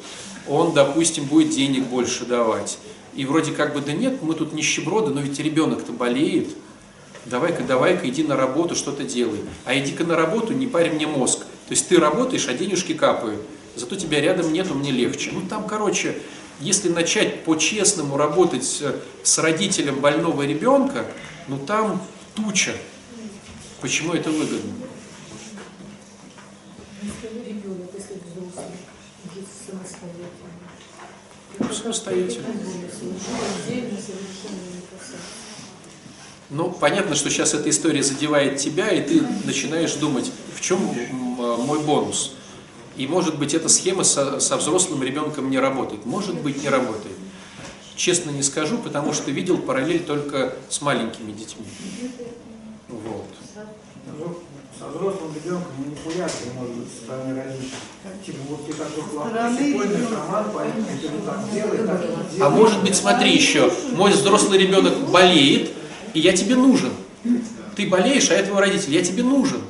Он, 0.50 0.74
допустим, 0.74 1.26
будет 1.26 1.50
денег 1.50 1.84
больше 1.84 2.26
давать. 2.26 2.78
И 3.14 3.24
вроде 3.24 3.52
как 3.52 3.72
бы, 3.72 3.80
да 3.80 3.92
нет, 3.92 4.20
мы 4.20 4.34
тут 4.34 4.52
нищеброды, 4.52 5.14
но 5.14 5.20
ведь 5.20 5.38
ребенок-то 5.38 5.92
болеет. 5.92 6.48
Давай-ка, 7.24 7.62
давай-ка, 7.62 8.08
иди 8.08 8.24
на 8.24 8.34
работу, 8.34 8.74
что-то 8.74 9.04
делай. 9.04 9.38
А 9.64 9.78
иди-ка 9.78 10.02
на 10.02 10.16
работу, 10.16 10.52
не 10.52 10.66
парь 10.66 10.90
мне 10.90 11.06
мозг. 11.06 11.38
То 11.38 11.70
есть 11.70 11.88
ты 11.88 11.98
работаешь, 11.98 12.48
а 12.48 12.54
денежки 12.54 12.94
капают. 12.94 13.40
Зато 13.76 13.94
тебя 13.94 14.20
рядом 14.20 14.52
нету, 14.52 14.74
мне 14.74 14.90
легче. 14.90 15.30
Ну 15.32 15.42
там, 15.48 15.68
короче, 15.68 16.18
если 16.58 16.88
начать 16.88 17.44
по-честному 17.44 18.16
работать 18.16 18.82
с 19.22 19.38
родителем 19.38 20.00
больного 20.00 20.42
ребенка, 20.42 21.06
ну 21.46 21.58
там 21.58 22.02
туча. 22.34 22.74
Почему 23.80 24.14
это 24.14 24.30
выгодно? 24.30 24.72
Если 27.02 27.48
ребенок, 27.48 27.88
если 27.94 28.14
взрослый, 28.14 28.76
будет 29.24 29.46
самостоятельно. 29.70 30.50
Ну, 31.58 31.72
самостоятельно. 31.72 32.46
Ну, 36.50 36.70
понятно, 36.70 37.14
что 37.14 37.30
сейчас 37.30 37.54
эта 37.54 37.70
история 37.70 38.02
задевает 38.02 38.58
тебя, 38.58 38.90
и 38.90 39.02
ты 39.06 39.22
начинаешь 39.44 39.94
думать, 39.94 40.32
в 40.54 40.60
чем 40.60 40.78
м, 40.80 41.16
мой 41.16 41.80
бонус. 41.82 42.34
И 42.96 43.06
может 43.06 43.38
быть 43.38 43.54
эта 43.54 43.68
схема 43.68 44.02
со, 44.02 44.40
со 44.40 44.56
взрослым 44.56 45.02
ребенком 45.02 45.48
не 45.48 45.58
работает. 45.58 46.04
Может 46.04 46.40
быть 46.40 46.62
не 46.62 46.68
работает. 46.68 47.16
Честно 47.94 48.30
не 48.30 48.42
скажу, 48.42 48.78
потому 48.78 49.12
что 49.12 49.30
видел 49.30 49.58
параллель 49.58 50.02
только 50.02 50.54
с 50.68 50.80
маленькими 50.80 51.32
детьми. 51.32 51.66
Вот. 52.88 53.26
Ну, 54.80 54.86
Со 54.86 54.98
взрослым 54.98 55.34
ребенком 55.34 55.72
манипуляции 55.78 56.50
может 56.56 56.74
быть 56.74 56.88
со 56.88 57.04
стороны 57.04 57.34
родителей. 57.34 57.70
Типа, 58.24 58.38
вот 58.48 58.66
ты 58.66 58.72
такой 58.72 59.04
плохой, 59.04 59.86
ребенка. 59.86 60.10
наркоман, 60.10 60.44
поэтому 60.54 60.86
ты 61.00 61.08
вот 61.08 61.26
так 61.26 61.52
делай, 61.52 61.86
так 61.86 62.00
не 62.00 62.36
делай. 62.36 62.46
А 62.46 62.50
может 62.50 62.82
быть, 62.82 62.96
смотри 62.96 63.34
еще, 63.34 63.70
мой 63.92 64.12
взрослый 64.12 64.58
ребенок 64.58 65.10
болеет, 65.10 65.70
и 66.14 66.20
я 66.20 66.32
тебе 66.32 66.56
нужен. 66.56 66.90
Ты 67.76 67.88
болеешь, 67.88 68.30
а 68.30 68.34
я 68.34 68.42
твой 68.42 68.60
родитель, 68.60 68.94
я 68.94 69.02
тебе 69.02 69.22
нужен. 69.22 69.60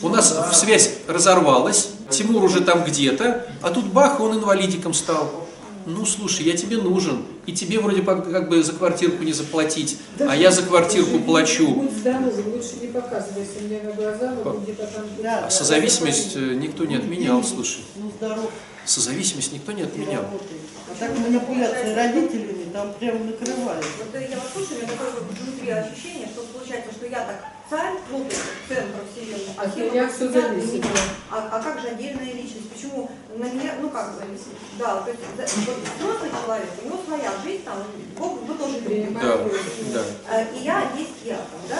У 0.00 0.08
нас 0.08 0.36
связь 0.52 0.94
разорвалась, 1.08 1.90
Тимур 2.10 2.44
уже 2.44 2.60
там 2.60 2.84
где-то, 2.84 3.46
а 3.62 3.70
тут 3.70 3.86
бах, 3.86 4.20
он 4.20 4.38
инвалидиком 4.38 4.94
стал. 4.94 5.48
Ну, 5.86 6.04
слушай, 6.06 6.44
я 6.44 6.56
тебе 6.56 6.76
нужен, 6.78 7.24
и 7.46 7.52
тебе 7.52 7.78
вроде 7.80 8.02
как, 8.02 8.30
как 8.30 8.48
бы 8.48 8.62
за 8.62 8.72
квартирку 8.72 9.22
не 9.24 9.32
заплатить, 9.32 9.98
а 10.18 10.36
я 10.36 10.50
за 10.50 10.62
квартирку 10.62 11.18
плачу. 11.20 11.68
Лучше 11.68 12.76
не 12.80 12.88
показывайся 12.88 13.60
мне 13.62 13.80
на 13.82 13.92
глаза, 13.92 14.34
вот 14.44 14.62
где-то 14.62 14.86
там. 14.86 15.04
Да, 15.22 15.46
А 15.46 15.50
созависимость 15.50 16.36
э, 16.36 16.54
никто 16.54 16.84
не 16.84 16.96
отменял, 16.96 17.42
слушай. 17.42 17.82
Ну, 17.96 18.10
здоров, 18.16 18.50
Созависимость 18.84 19.52
никто 19.52 19.72
не 19.72 19.82
отменял. 19.82 20.24
А 20.24 20.94
так 20.98 21.16
манипуляции 21.16 21.94
родителями 21.94 22.66
там 22.72 22.92
прям 22.98 23.26
накрывает. 23.26 23.84
Вот 23.98 24.20
я 24.20 24.36
вас 24.36 24.52
слушаю, 24.52 24.78
у 24.78 24.82
меня 24.82 24.92
такое 24.92 25.10
вот 25.12 25.22
внутри 25.38 25.70
ощущение, 25.70 26.28
что 26.32 26.42
получается, 26.52 26.92
что 26.92 27.06
я 27.06 27.18
так 27.18 27.44
царь, 27.72 27.94
ну, 28.10 28.26
центр 28.68 29.00
вселенной, 29.10 29.54
От 29.56 29.72
все 29.72 29.90
меня 29.90 30.04
на 30.04 30.10
зависит, 30.10 30.82
да. 30.82 30.88
А, 31.30 31.48
а 31.52 31.62
как 31.62 31.80
же 31.80 31.88
отдельная 31.88 32.34
личность? 32.34 32.68
Почему 32.70 33.10
на 33.34 33.44
меня, 33.44 33.72
ну 33.80 33.88
как 33.88 34.12
зависит? 34.18 34.52
Да, 34.78 35.00
то 35.00 35.10
есть 35.10 35.22
да, 35.38 35.44
вот 35.66 35.78
взрослый 35.98 36.30
человек, 36.44 36.68
у 36.82 36.86
него 36.86 37.00
своя 37.06 37.32
жизнь, 37.42 37.64
там, 37.64 37.78
Бог, 38.18 38.42
вы 38.42 38.54
тоже 38.54 38.74
Принимаю. 38.82 39.50
Да, 39.94 40.00
да. 40.28 40.36
Э, 40.36 40.46
И 40.54 40.64
я 40.64 40.82
есть 40.98 41.24
я, 41.24 41.36
там, 41.36 41.60
да? 41.70 41.78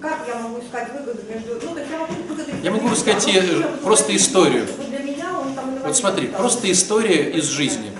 Как 0.00 0.26
я 0.26 0.34
могу 0.40 0.58
искать 0.58 0.92
выгоду 0.92 1.22
между... 1.28 1.54
Ну, 1.54 1.74
то 1.74 1.80
есть 1.80 1.90
я 1.90 1.98
могу 1.98 2.14
выгоду 2.14 2.50
Я 2.62 2.70
могу 2.72 2.92
искать, 2.92 3.24
а 3.26 3.38
уже 3.38 3.68
просто 3.82 4.16
историю. 4.16 4.66
Вот 4.76 4.90
для 4.90 4.98
меня 4.98 5.38
он 5.38 5.54
там 5.54 5.78
Вот 5.84 5.96
смотри, 5.96 6.26
инвалид, 6.26 6.36
просто 6.36 6.62
там. 6.62 6.72
история 6.72 7.30
из 7.30 7.44
жизни. 7.44 7.92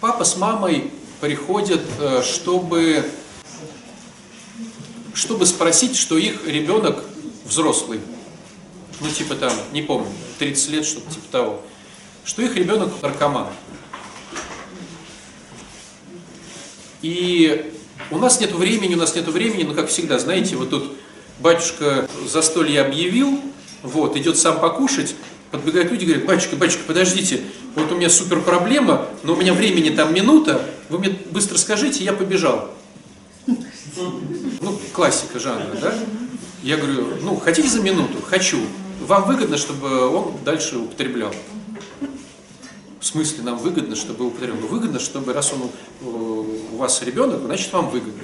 Папа 0.00 0.24
с 0.24 0.36
мамой 0.36 0.92
приходят, 1.20 1.80
э, 1.98 2.22
чтобы, 2.22 3.04
чтобы 5.16 5.46
спросить, 5.46 5.96
что 5.96 6.18
их 6.18 6.46
ребенок 6.46 7.02
взрослый. 7.46 8.00
Ну, 9.00 9.08
типа 9.08 9.34
там, 9.34 9.52
не 9.72 9.80
помню, 9.80 10.08
30 10.38 10.70
лет, 10.70 10.84
что-то 10.84 11.10
типа 11.10 11.26
того. 11.30 11.62
Что 12.24 12.42
их 12.42 12.54
ребенок 12.54 12.90
наркоман. 13.02 13.46
И 17.00 17.72
у 18.10 18.18
нас 18.18 18.40
нет 18.40 18.52
времени, 18.52 18.94
у 18.94 18.98
нас 18.98 19.14
нет 19.14 19.26
времени, 19.28 19.62
но 19.62 19.74
как 19.74 19.88
всегда, 19.88 20.18
знаете, 20.18 20.56
вот 20.56 20.70
тут 20.70 20.92
батюшка 21.38 22.08
застолье 22.30 22.82
объявил, 22.82 23.40
вот, 23.82 24.16
идет 24.16 24.36
сам 24.36 24.60
покушать, 24.60 25.14
подбегают 25.50 25.90
люди, 25.90 26.04
говорят, 26.04 26.26
батюшка, 26.26 26.56
батюшка, 26.56 26.82
подождите, 26.86 27.40
вот 27.74 27.90
у 27.90 27.96
меня 27.96 28.10
супер 28.10 28.42
проблема, 28.42 29.06
но 29.22 29.32
у 29.32 29.36
меня 29.36 29.54
времени 29.54 29.90
там 29.90 30.12
минута, 30.12 30.60
вы 30.90 30.98
мне 30.98 31.10
быстро 31.30 31.56
скажите, 31.56 32.04
я 32.04 32.12
побежал. 32.12 32.70
Ну, 34.60 34.78
классика 34.92 35.38
жанра, 35.38 35.76
да? 35.80 35.94
Я 36.62 36.76
говорю, 36.76 37.18
ну, 37.22 37.36
хотите 37.36 37.68
за 37.68 37.80
минуту? 37.80 38.20
Хочу. 38.22 38.58
Вам 39.00 39.24
выгодно, 39.24 39.56
чтобы 39.56 40.08
он 40.08 40.34
дальше 40.44 40.78
употреблял? 40.78 41.34
В 42.98 43.04
смысле 43.04 43.44
нам 43.44 43.58
выгодно, 43.58 43.94
чтобы 43.94 44.26
употреблял? 44.26 44.58
Ну, 44.60 44.66
выгодно, 44.66 44.98
чтобы 44.98 45.32
раз 45.32 45.52
он 45.52 45.70
э, 46.00 46.04
у 46.72 46.76
вас 46.76 47.02
ребенок, 47.02 47.42
значит 47.44 47.72
вам 47.72 47.90
выгодно. 47.90 48.22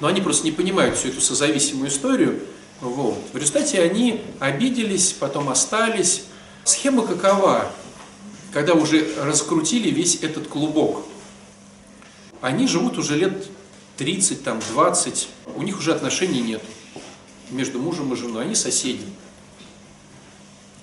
Но 0.00 0.08
они 0.08 0.20
просто 0.20 0.44
не 0.44 0.52
понимают 0.52 0.96
всю 0.96 1.08
эту 1.08 1.20
созависимую 1.20 1.88
историю. 1.88 2.40
Вот. 2.80 3.18
В 3.32 3.36
результате 3.36 3.82
они 3.82 4.22
обиделись, 4.38 5.12
потом 5.12 5.48
остались. 5.48 6.24
Схема 6.64 7.06
какова? 7.06 7.70
Когда 8.52 8.74
уже 8.74 9.06
раскрутили 9.22 9.90
весь 9.90 10.16
этот 10.22 10.48
клубок, 10.48 11.04
они 12.40 12.66
живут 12.66 12.98
уже 12.98 13.16
лет 13.16 13.48
30, 13.96 14.44
там, 14.44 14.60
20, 14.72 15.28
у 15.56 15.62
них 15.62 15.78
уже 15.78 15.92
отношений 15.92 16.40
нет 16.40 16.62
между 17.50 17.78
мужем 17.78 18.12
и 18.12 18.16
женой, 18.16 18.44
они 18.44 18.54
соседи. 18.54 19.04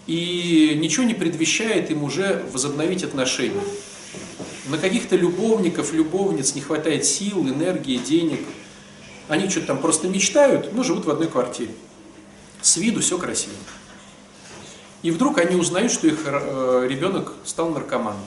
И 0.07 0.77
ничего 0.81 1.05
не 1.05 1.13
предвещает 1.13 1.89
им 1.91 2.03
уже 2.03 2.45
возобновить 2.51 3.03
отношения. 3.03 3.61
На 4.67 4.77
каких-то 4.77 5.15
любовников, 5.15 5.93
любовниц 5.93 6.55
не 6.55 6.61
хватает 6.61 7.05
сил, 7.05 7.47
энергии, 7.47 7.97
денег. 7.97 8.39
Они 9.27 9.49
что-то 9.49 9.67
там 9.67 9.79
просто 9.79 10.07
мечтают, 10.07 10.73
но 10.73 10.83
живут 10.83 11.05
в 11.05 11.09
одной 11.09 11.27
квартире. 11.27 11.71
С 12.61 12.77
виду 12.77 13.01
все 13.01 13.17
красиво. 13.17 13.55
И 15.01 15.11
вдруг 15.11 15.37
они 15.37 15.55
узнают, 15.55 15.91
что 15.91 16.07
их 16.07 16.21
э, 16.25 16.87
ребенок 16.89 17.33
стал 17.45 17.69
наркоманом. 17.69 18.21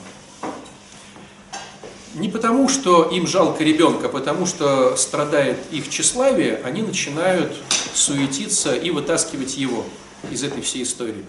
Не 2.17 2.29
потому, 2.29 2.67
что 2.67 3.03
им 3.03 3.27
жалко 3.27 3.63
ребенка, 3.63 4.07
а 4.07 4.09
потому 4.09 4.47
что 4.47 4.95
страдает 4.97 5.59
их 5.71 5.87
тщеславие, 5.87 6.59
они 6.63 6.81
начинают 6.81 7.55
суетиться 7.93 8.73
и 8.73 8.89
вытаскивать 8.89 9.55
его 9.55 9.85
из 10.31 10.43
этой 10.43 10.63
всей 10.63 10.81
истории. 10.81 11.23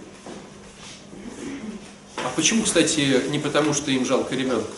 А 2.16 2.30
почему, 2.34 2.62
кстати, 2.62 3.28
не 3.28 3.38
потому, 3.38 3.74
что 3.74 3.90
им 3.90 4.06
жалко 4.06 4.34
ребенка, 4.34 4.70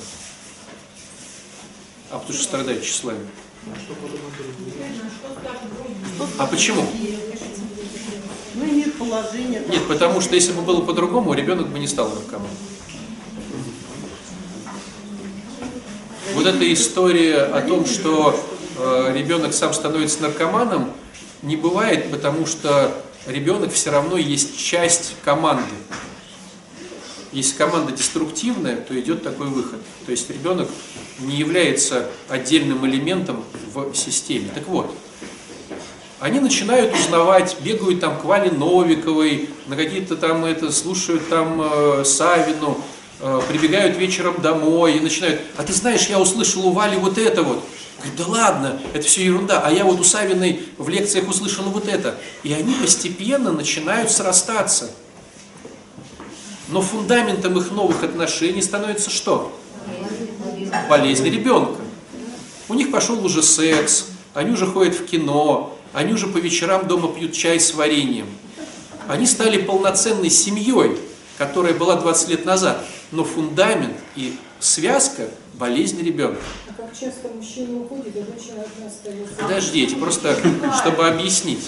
а 2.11 2.19
потому 2.19 2.35
что 2.35 2.43
страдает 2.43 2.83
тщеславие? 2.83 3.27
А 6.39 6.47
почему? 6.47 6.85
Ну, 8.55 8.65
имеет 8.65 8.99
положение. 8.99 9.61
там. 9.61 9.71
Нет, 9.71 9.87
потому 9.87 10.21
что 10.21 10.35
если 10.35 10.53
бы 10.53 10.63
было 10.63 10.81
по-другому, 10.81 11.35
ребенок 11.35 11.69
бы 11.69 11.79
не 11.79 11.87
стал 11.87 12.11
наркоманом. 12.11 12.51
Вот 16.41 16.47
эта 16.47 16.73
история 16.73 17.43
о 17.43 17.61
том, 17.61 17.85
что 17.85 18.35
э, 18.79 19.13
ребенок 19.15 19.53
сам 19.53 19.75
становится 19.75 20.23
наркоманом, 20.23 20.91
не 21.43 21.55
бывает, 21.55 22.11
потому 22.11 22.47
что 22.47 22.95
ребенок 23.27 23.75
все 23.75 23.91
равно 23.91 24.17
есть 24.17 24.59
часть 24.59 25.17
команды. 25.23 25.75
Если 27.33 27.59
команда 27.59 27.93
деструктивная, 27.93 28.77
то 28.77 28.99
идет 28.99 29.23
такой 29.23 29.49
выход. 29.49 29.81
То 30.07 30.13
есть 30.13 30.31
ребенок 30.31 30.67
не 31.19 31.37
является 31.37 32.07
отдельным 32.31 32.87
элементом 32.87 33.45
в 33.75 33.95
системе. 33.95 34.49
Так 34.55 34.67
вот, 34.67 34.91
они 36.21 36.41
начинают 36.41 36.95
узнавать, 36.95 37.59
бегают 37.61 38.01
там 38.01 38.19
к 38.19 38.25
Вале 38.25 38.51
Новиковой, 38.51 39.51
на 39.67 39.77
какие-то 39.77 40.17
там 40.17 40.47
это, 40.47 40.73
слушают 40.73 41.29
там 41.29 41.61
э, 41.61 42.05
Савину, 42.07 42.83
прибегают 43.49 43.97
вечером 43.97 44.41
домой 44.41 44.97
и 44.97 45.01
начинают, 45.01 45.41
а 45.57 45.63
ты 45.63 45.73
знаешь, 45.73 46.07
я 46.07 46.19
услышал 46.19 46.67
у 46.67 46.73
Вали 46.73 46.97
вот 46.97 47.19
это 47.19 47.43
вот. 47.43 47.63
Говорит, 47.99 48.17
да 48.17 48.27
ладно, 48.27 48.81
это 48.95 49.07
все 49.07 49.25
ерунда, 49.25 49.61
а 49.61 49.71
я 49.71 49.85
вот 49.85 50.01
у 50.01 50.05
Савиной 50.05 50.63
в 50.79 50.89
лекциях 50.89 51.29
услышал 51.29 51.65
вот 51.65 51.87
это. 51.87 52.17
И 52.43 52.53
они 52.53 52.73
постепенно 52.75 53.53
начинают 53.53 54.11
срастаться. 54.11 54.91
Но 56.69 56.81
фундаментом 56.81 57.59
их 57.59 57.71
новых 57.73 58.03
отношений 58.03 58.63
становится 58.63 59.11
что? 59.11 59.55
Болезнь 60.89 61.29
ребенка. 61.29 61.81
У 62.69 62.75
них 62.75 62.91
пошел 62.91 63.23
уже 63.25 63.43
секс, 63.43 64.07
они 64.33 64.53
уже 64.53 64.67
ходят 64.67 64.95
в 64.95 65.05
кино, 65.05 65.77
они 65.93 66.15
уже 66.15 66.27
по 66.29 66.39
вечерам 66.39 66.87
дома 66.87 67.13
пьют 67.13 67.33
чай 67.33 67.61
с 67.61 67.75
вареньем. 67.75 68.27
Они 69.09 69.27
стали 69.27 69.61
полноценной 69.61 70.31
семьей, 70.31 70.97
которая 71.41 71.73
была 71.73 71.97
20 71.97 72.29
лет 72.29 72.45
назад. 72.45 72.85
Но 73.13 73.25
фундамент 73.25 73.97
и 74.15 74.37
связка– 74.59 75.31
болезнь 75.55 75.99
ребенка. 76.05 76.39
А 76.69 76.75
как 76.79 76.93
часто 76.93 77.29
мужчина 77.35 77.81
уходит, 77.81 78.15
а 78.15 78.19
женщина 78.19 78.63
одна 78.63 78.89
остается? 78.89 79.35
Подождите, 79.41 79.97
просто 79.97 80.37
чтобы 80.79 81.09
объяснить. 81.09 81.65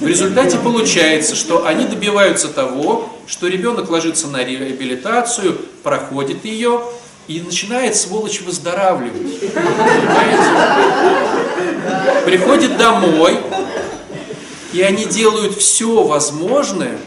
В 0.00 0.06
результате 0.08 0.58
получается, 0.58 1.36
что 1.36 1.66
они 1.66 1.84
добиваются 1.84 2.48
того, 2.48 3.08
что 3.28 3.46
ребенок 3.46 3.88
ложится 3.90 4.26
на 4.26 4.42
реабилитацию, 4.42 5.56
проходит 5.84 6.44
ее 6.44 6.82
и 7.28 7.40
начинает, 7.40 7.94
сволочь, 7.94 8.40
выздоравливать. 8.40 9.40
Понимаете? 9.52 10.42
Приходит 12.24 12.76
домой, 12.76 13.38
и 14.72 14.82
они 14.82 15.04
делают 15.04 15.56
все 15.56 16.02
возможное, 16.02 16.98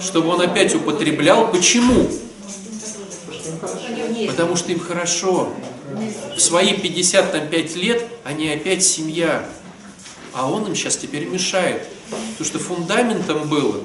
чтобы 0.00 0.28
он 0.28 0.40
опять 0.40 0.74
употреблял. 0.74 1.50
Почему? 1.50 2.08
Потому 4.26 4.56
что 4.56 4.72
им 4.72 4.80
хорошо. 4.80 5.52
В 6.36 6.40
свои 6.40 6.74
55 6.74 7.76
лет 7.76 8.04
они 8.24 8.48
опять 8.48 8.84
семья. 8.84 9.48
А 10.32 10.50
он 10.50 10.66
им 10.66 10.74
сейчас 10.74 10.96
теперь 10.96 11.26
мешает. 11.26 11.86
Потому 12.10 12.44
что 12.44 12.58
фундаментом 12.58 13.48
было 13.48 13.82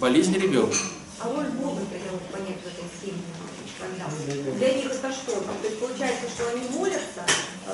болезнь 0.00 0.34
ребенка. 0.34 0.76
А 1.18 1.28
роль 1.28 1.46
Бога-то 1.46 1.94
я 1.94 2.12
вот 2.12 2.22
понять 2.30 2.58
в 2.62 2.66
этой 2.66 2.84
схеме 2.98 3.22
тогда. 3.80 4.56
Для 4.58 4.74
них 4.74 4.86
это 4.86 5.12
что? 5.12 5.32
То 5.32 5.66
есть 5.66 5.80
получается, 5.80 6.26
что 6.28 6.50
они 6.50 6.68
молятся 6.70 7.24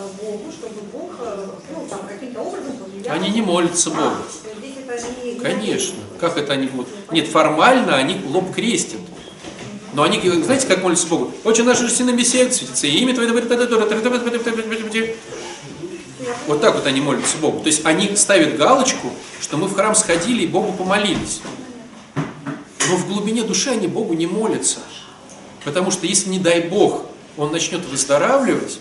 Богу, 0.01 0.51
чтобы 0.51 0.81
Бог, 0.93 1.13
э, 1.21 1.47
ну, 1.73 1.87
там, 1.89 2.01
каким-то 2.09 2.41
образом 2.41 2.77
повлиял. 2.77 3.15
Они 3.15 3.31
не 3.31 3.43
молятся 3.43 3.91
Богу. 3.91 4.01
А, 4.01 4.23
не- 5.25 5.35
не 5.35 5.41
Конечно. 5.41 5.99
Как 6.21 6.37
это 6.37 6.53
они 6.55 6.67
будут? 6.67 6.89
Нет, 7.11 7.29
формально 7.29 7.97
они 7.97 8.21
лоб 8.27 8.55
крестят. 8.55 9.01
Но 9.95 10.03
они, 10.05 10.21
знаете, 10.43 10.67
как 10.67 10.83
молятся 10.83 11.07
Богу? 11.07 11.33
Очень 11.45 11.65
наше 11.65 11.87
же 11.87 12.05
на 12.05 12.13
беседе 12.13 12.51
светится, 12.53 12.87
и 12.87 12.91
имя 12.99 13.15
твое... 13.15 13.31
Вот 16.47 16.61
так 16.61 16.75
вот 16.75 16.87
они 16.87 17.01
молятся 17.01 17.37
Богу. 17.39 17.61
То 17.61 17.67
есть 17.67 17.85
они 17.85 18.17
ставят 18.17 18.57
галочку, 18.57 19.11
что 19.41 19.57
мы 19.57 19.67
в 19.67 19.75
храм 19.75 19.95
сходили 19.95 20.45
и 20.45 20.47
Богу 20.47 20.73
помолились. 20.73 21.41
Но 22.89 22.97
в 22.97 23.07
глубине 23.07 23.43
души 23.43 23.71
они 23.71 23.87
Богу 23.87 24.15
не 24.15 24.27
молятся. 24.27 24.79
Потому 25.65 25.91
что 25.91 26.07
если, 26.07 26.31
не 26.31 26.39
дай 26.39 26.61
Бог, 26.63 27.07
он 27.37 27.53
начнет 27.53 27.85
выздоравливать, 27.87 28.81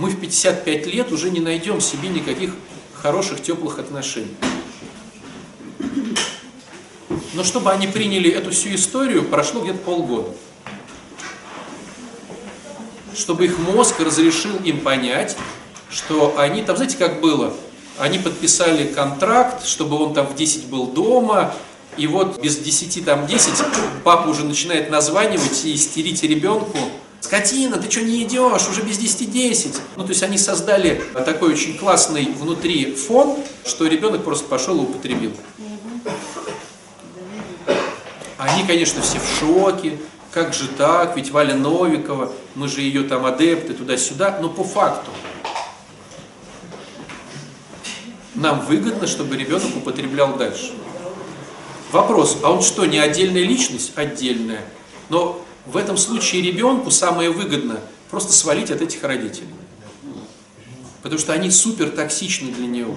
мы 0.00 0.08
в 0.08 0.18
55 0.18 0.86
лет 0.86 1.12
уже 1.12 1.30
не 1.30 1.40
найдем 1.40 1.78
себе 1.80 2.08
никаких 2.08 2.54
хороших, 2.94 3.42
теплых 3.42 3.78
отношений. 3.78 4.34
Но 7.34 7.44
чтобы 7.44 7.70
они 7.70 7.86
приняли 7.86 8.30
эту 8.30 8.50
всю 8.50 8.74
историю, 8.74 9.24
прошло 9.24 9.60
где-то 9.60 9.78
полгода. 9.78 10.30
Чтобы 13.14 13.44
их 13.44 13.58
мозг 13.58 14.00
разрешил 14.00 14.56
им 14.64 14.80
понять, 14.80 15.36
что 15.90 16.34
они 16.38 16.62
там, 16.62 16.76
знаете, 16.76 16.96
как 16.96 17.20
было? 17.20 17.52
Они 17.98 18.18
подписали 18.18 18.90
контракт, 18.90 19.66
чтобы 19.66 20.02
он 20.02 20.14
там 20.14 20.26
в 20.26 20.34
10 20.34 20.66
был 20.68 20.86
дома, 20.86 21.54
и 21.98 22.06
вот 22.06 22.40
без 22.40 22.56
10, 22.56 23.04
там 23.04 23.26
10, 23.26 23.52
папа 24.02 24.28
уже 24.28 24.44
начинает 24.46 24.88
названивать 24.88 25.66
и 25.66 25.74
истерить 25.74 26.22
ребенку. 26.22 26.78
Скотина, 27.20 27.76
ты 27.76 27.90
что 27.90 28.02
не 28.02 28.22
идешь? 28.24 28.68
Уже 28.68 28.82
без 28.82 28.98
10 28.98 29.30
10. 29.30 29.76
Ну, 29.96 30.04
то 30.04 30.08
есть 30.10 30.22
они 30.22 30.38
создали 30.38 31.02
такой 31.26 31.52
очень 31.52 31.76
классный 31.76 32.24
внутри 32.24 32.94
фон, 32.94 33.36
что 33.64 33.86
ребенок 33.86 34.24
просто 34.24 34.46
пошел 34.46 34.78
и 34.78 34.80
употребил. 34.80 35.32
Они, 38.38 38.66
конечно, 38.66 39.02
все 39.02 39.18
в 39.18 39.38
шоке. 39.38 39.98
Как 40.32 40.54
же 40.54 40.68
так? 40.68 41.16
Ведь 41.16 41.30
Валя 41.30 41.54
Новикова, 41.54 42.32
мы 42.54 42.68
же 42.68 42.80
ее 42.80 43.02
там 43.02 43.26
адепты 43.26 43.74
туда-сюда. 43.74 44.38
Но 44.40 44.48
по 44.48 44.64
факту 44.64 45.10
нам 48.34 48.60
выгодно, 48.64 49.06
чтобы 49.06 49.36
ребенок 49.36 49.76
употреблял 49.76 50.36
дальше. 50.36 50.72
Вопрос, 51.92 52.38
а 52.42 52.52
он 52.52 52.62
что, 52.62 52.86
не 52.86 52.98
отдельная 52.98 53.42
личность? 53.42 53.92
Отдельная. 53.96 54.64
Но 55.08 55.44
в 55.66 55.76
этом 55.76 55.96
случае 55.96 56.42
ребенку 56.42 56.90
самое 56.90 57.30
выгодно 57.30 57.80
просто 58.10 58.32
свалить 58.32 58.70
от 58.70 58.80
этих 58.82 59.02
родителей. 59.02 59.48
Потому 61.02 61.18
что 61.18 61.32
они 61.32 61.50
супер 61.50 61.90
токсичны 61.90 62.52
для 62.52 62.66
него. 62.66 62.96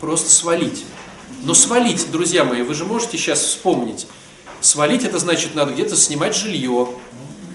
Просто 0.00 0.30
свалить. 0.30 0.84
Но 1.42 1.54
свалить, 1.54 2.10
друзья 2.10 2.44
мои, 2.44 2.62
вы 2.62 2.74
же 2.74 2.84
можете 2.84 3.16
сейчас 3.16 3.40
вспомнить. 3.40 4.06
Свалить 4.60 5.04
это 5.04 5.18
значит, 5.18 5.54
надо 5.54 5.72
где-то 5.72 5.96
снимать 5.96 6.34
жилье. 6.36 6.88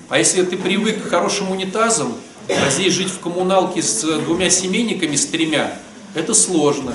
А 0.09 0.17
если 0.17 0.43
ты 0.43 0.57
привык 0.57 1.03
к 1.03 1.09
хорошим 1.09 1.51
унитазам, 1.51 2.15
а 2.47 2.69
здесь 2.69 2.93
жить 2.93 3.09
в 3.09 3.19
коммуналке 3.19 3.81
с 3.81 4.01
двумя 4.21 4.49
семейниками, 4.49 5.15
с 5.15 5.25
тремя, 5.27 5.77
это 6.15 6.33
сложно. 6.33 6.93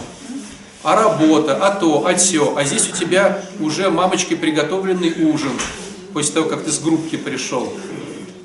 А 0.82 0.96
работа, 0.96 1.56
а 1.64 1.70
то, 1.70 2.06
а 2.06 2.14
все. 2.14 2.56
А 2.56 2.64
здесь 2.64 2.88
у 2.88 2.96
тебя 2.96 3.42
уже 3.60 3.88
мамочкой 3.90 4.36
приготовленный 4.36 5.14
ужин, 5.24 5.52
после 6.14 6.32
того, 6.32 6.48
как 6.48 6.64
ты 6.64 6.70
с 6.70 6.78
группки 6.78 7.16
пришел. 7.16 7.70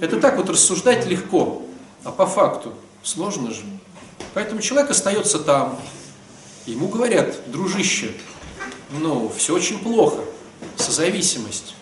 Это 0.01 0.19
так 0.19 0.35
вот 0.37 0.49
рассуждать 0.49 1.05
легко, 1.05 1.61
а 2.03 2.11
по 2.11 2.25
факту 2.25 2.73
сложно 3.03 3.51
же. 3.51 3.61
Поэтому 4.33 4.59
человек 4.61 4.89
остается 4.89 5.39
там. 5.39 5.79
Ему 6.65 6.87
говорят, 6.87 7.39
дружище, 7.47 8.11
ну, 8.99 9.31
все 9.35 9.55
очень 9.55 9.79
плохо, 9.79 10.21
созависимость. 10.75 11.75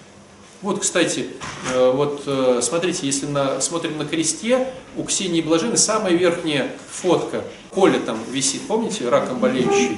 Вот, 0.62 0.80
кстати, 0.80 1.28
э, 1.74 1.92
вот 1.92 2.24
э, 2.26 2.60
смотрите, 2.64 3.06
если 3.06 3.26
на, 3.26 3.62
смотрим 3.62 3.98
на 3.98 4.06
кресте, 4.06 4.74
у 4.96 5.04
Ксении 5.04 5.42
Блаженной 5.42 5.78
самая 5.78 6.14
верхняя 6.14 6.72
фотка, 6.90 7.44
Коля 7.70 8.00
там 8.00 8.20
висит, 8.32 8.62
помните, 8.68 9.08
раком 9.08 9.40
болеющий? 9.40 9.98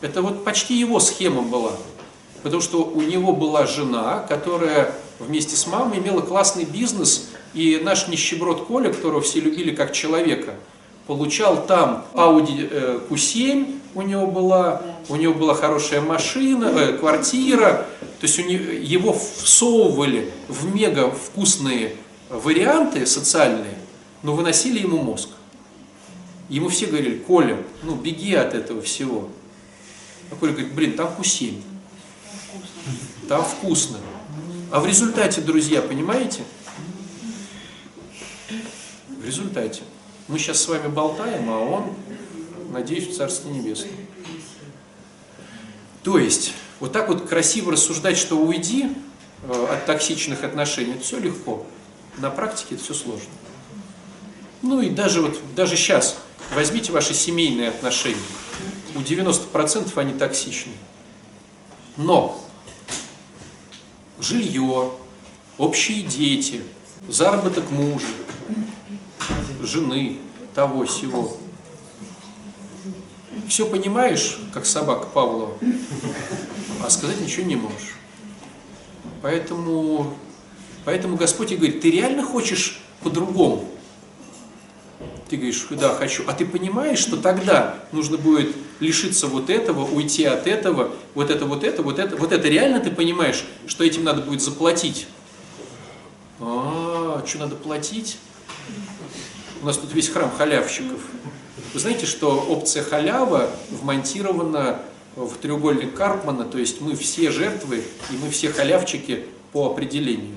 Это 0.00 0.22
вот 0.22 0.44
почти 0.44 0.78
его 0.78 1.00
схема 1.00 1.42
была. 1.42 1.72
Потому 2.42 2.62
что 2.62 2.84
у 2.84 3.02
него 3.02 3.32
была 3.32 3.66
жена, 3.66 4.24
которая 4.28 4.94
вместе 5.18 5.56
с 5.56 5.66
мамой 5.66 5.98
имела 5.98 6.20
классный 6.20 6.64
бизнес, 6.64 7.30
и 7.54 7.80
наш 7.82 8.08
нищеброд 8.08 8.66
Коля, 8.66 8.92
которого 8.92 9.20
все 9.20 9.40
любили 9.40 9.74
как 9.74 9.92
человека, 9.92 10.54
получал 11.06 11.66
там 11.66 12.04
Audi 12.14 12.68
э, 12.70 13.00
Q7 13.08 13.78
у 13.94 14.02
него 14.02 14.26
была, 14.26 14.82
у 15.08 15.16
него 15.16 15.34
была 15.34 15.54
хорошая 15.54 16.00
машина, 16.00 16.66
э, 16.66 16.92
квартира, 16.98 17.86
то 18.20 18.26
есть 18.26 18.38
него, 18.38 18.72
его 18.72 19.12
всовывали 19.12 20.30
в 20.48 20.72
мега 20.74 21.10
вкусные 21.10 21.96
варианты 22.28 23.06
социальные, 23.06 23.78
но 24.22 24.34
выносили 24.34 24.80
ему 24.80 24.98
мозг. 24.98 25.30
Ему 26.48 26.68
все 26.68 26.86
говорили, 26.86 27.18
Коля, 27.18 27.58
ну 27.82 27.94
беги 27.94 28.34
от 28.34 28.54
этого 28.54 28.82
всего. 28.82 29.28
А 30.30 30.36
Коля 30.36 30.52
говорит, 30.52 30.74
блин, 30.74 30.92
там 30.92 31.10
Q7, 31.18 31.54
там 33.28 33.44
вкусно. 33.44 33.98
А 34.70 34.80
в 34.80 34.86
результате, 34.86 35.40
друзья, 35.40 35.80
понимаете? 35.80 36.42
В 39.08 39.24
результате. 39.24 39.82
Мы 40.28 40.38
сейчас 40.38 40.60
с 40.60 40.68
вами 40.68 40.88
болтаем, 40.88 41.48
а 41.48 41.58
он, 41.58 41.94
надеюсь, 42.70 43.08
в 43.08 43.16
Царстве 43.16 43.50
Небесном. 43.50 43.90
То 46.02 46.18
есть, 46.18 46.52
вот 46.80 46.92
так 46.92 47.08
вот 47.08 47.28
красиво 47.28 47.72
рассуждать, 47.72 48.16
что 48.16 48.38
уйди 48.38 48.88
э, 49.42 49.66
от 49.72 49.86
токсичных 49.86 50.44
отношений, 50.44 50.92
это 50.92 51.02
все 51.02 51.18
легко. 51.18 51.66
На 52.18 52.30
практике 52.30 52.74
это 52.74 52.84
все 52.84 52.94
сложно. 52.94 53.28
Ну 54.62 54.80
и 54.80 54.90
даже 54.90 55.22
вот, 55.22 55.38
даже 55.54 55.76
сейчас, 55.76 56.18
возьмите 56.54 56.92
ваши 56.92 57.14
семейные 57.14 57.68
отношения. 57.68 58.16
У 58.94 59.00
90% 59.00 59.92
они 59.96 60.12
токсичны. 60.14 60.72
Но 61.96 62.40
жилье, 64.20 64.90
общие 65.56 66.02
дети, 66.02 66.62
заработок 67.08 67.70
мужа, 67.70 68.06
жены, 69.62 70.18
того 70.54 70.84
всего. 70.86 71.36
Все 73.48 73.66
понимаешь, 73.66 74.38
как 74.52 74.66
собака 74.66 75.06
Павлова, 75.06 75.56
а 76.84 76.90
сказать 76.90 77.20
ничего 77.20 77.46
не 77.46 77.56
можешь. 77.56 77.96
Поэтому, 79.22 80.14
поэтому 80.84 81.16
Господь 81.16 81.52
и 81.52 81.56
говорит, 81.56 81.80
ты 81.80 81.90
реально 81.90 82.22
хочешь 82.22 82.80
по-другому? 83.02 83.68
Ты 85.28 85.36
говоришь, 85.36 85.66
да, 85.70 85.94
хочу. 85.94 86.24
А 86.26 86.32
ты 86.32 86.46
понимаешь, 86.46 86.98
что 86.98 87.16
тогда 87.16 87.76
нужно 87.92 88.16
будет 88.16 88.54
лишиться 88.80 89.26
вот 89.26 89.50
этого, 89.50 89.84
уйти 89.84 90.24
от 90.24 90.46
этого, 90.46 90.92
вот 91.14 91.30
это, 91.30 91.44
вот 91.46 91.64
это, 91.64 91.82
вот 91.82 91.98
это. 91.98 92.16
Вот 92.16 92.32
это 92.32 92.48
реально 92.48 92.80
ты 92.80 92.90
понимаешь, 92.90 93.44
что 93.66 93.84
этим 93.84 94.04
надо 94.04 94.22
будет 94.22 94.40
заплатить? 94.40 95.06
А, 96.40 97.22
что 97.26 97.38
надо 97.38 97.56
платить? 97.56 98.18
У 99.62 99.66
нас 99.66 99.76
тут 99.76 99.92
весь 99.92 100.08
храм 100.08 100.30
халявщиков. 100.36 101.00
Вы 101.74 101.80
знаете, 101.80 102.06
что 102.06 102.46
опция 102.48 102.82
халява 102.82 103.50
вмонтирована 103.70 104.80
в 105.16 105.34
треугольник 105.36 105.94
Карпмана, 105.94 106.44
то 106.44 106.58
есть 106.58 106.80
мы 106.80 106.94
все 106.94 107.30
жертвы 107.30 107.82
и 108.10 108.16
мы 108.22 108.30
все 108.30 108.50
халявчики 108.52 109.24
по 109.52 109.66
определению. 109.66 110.36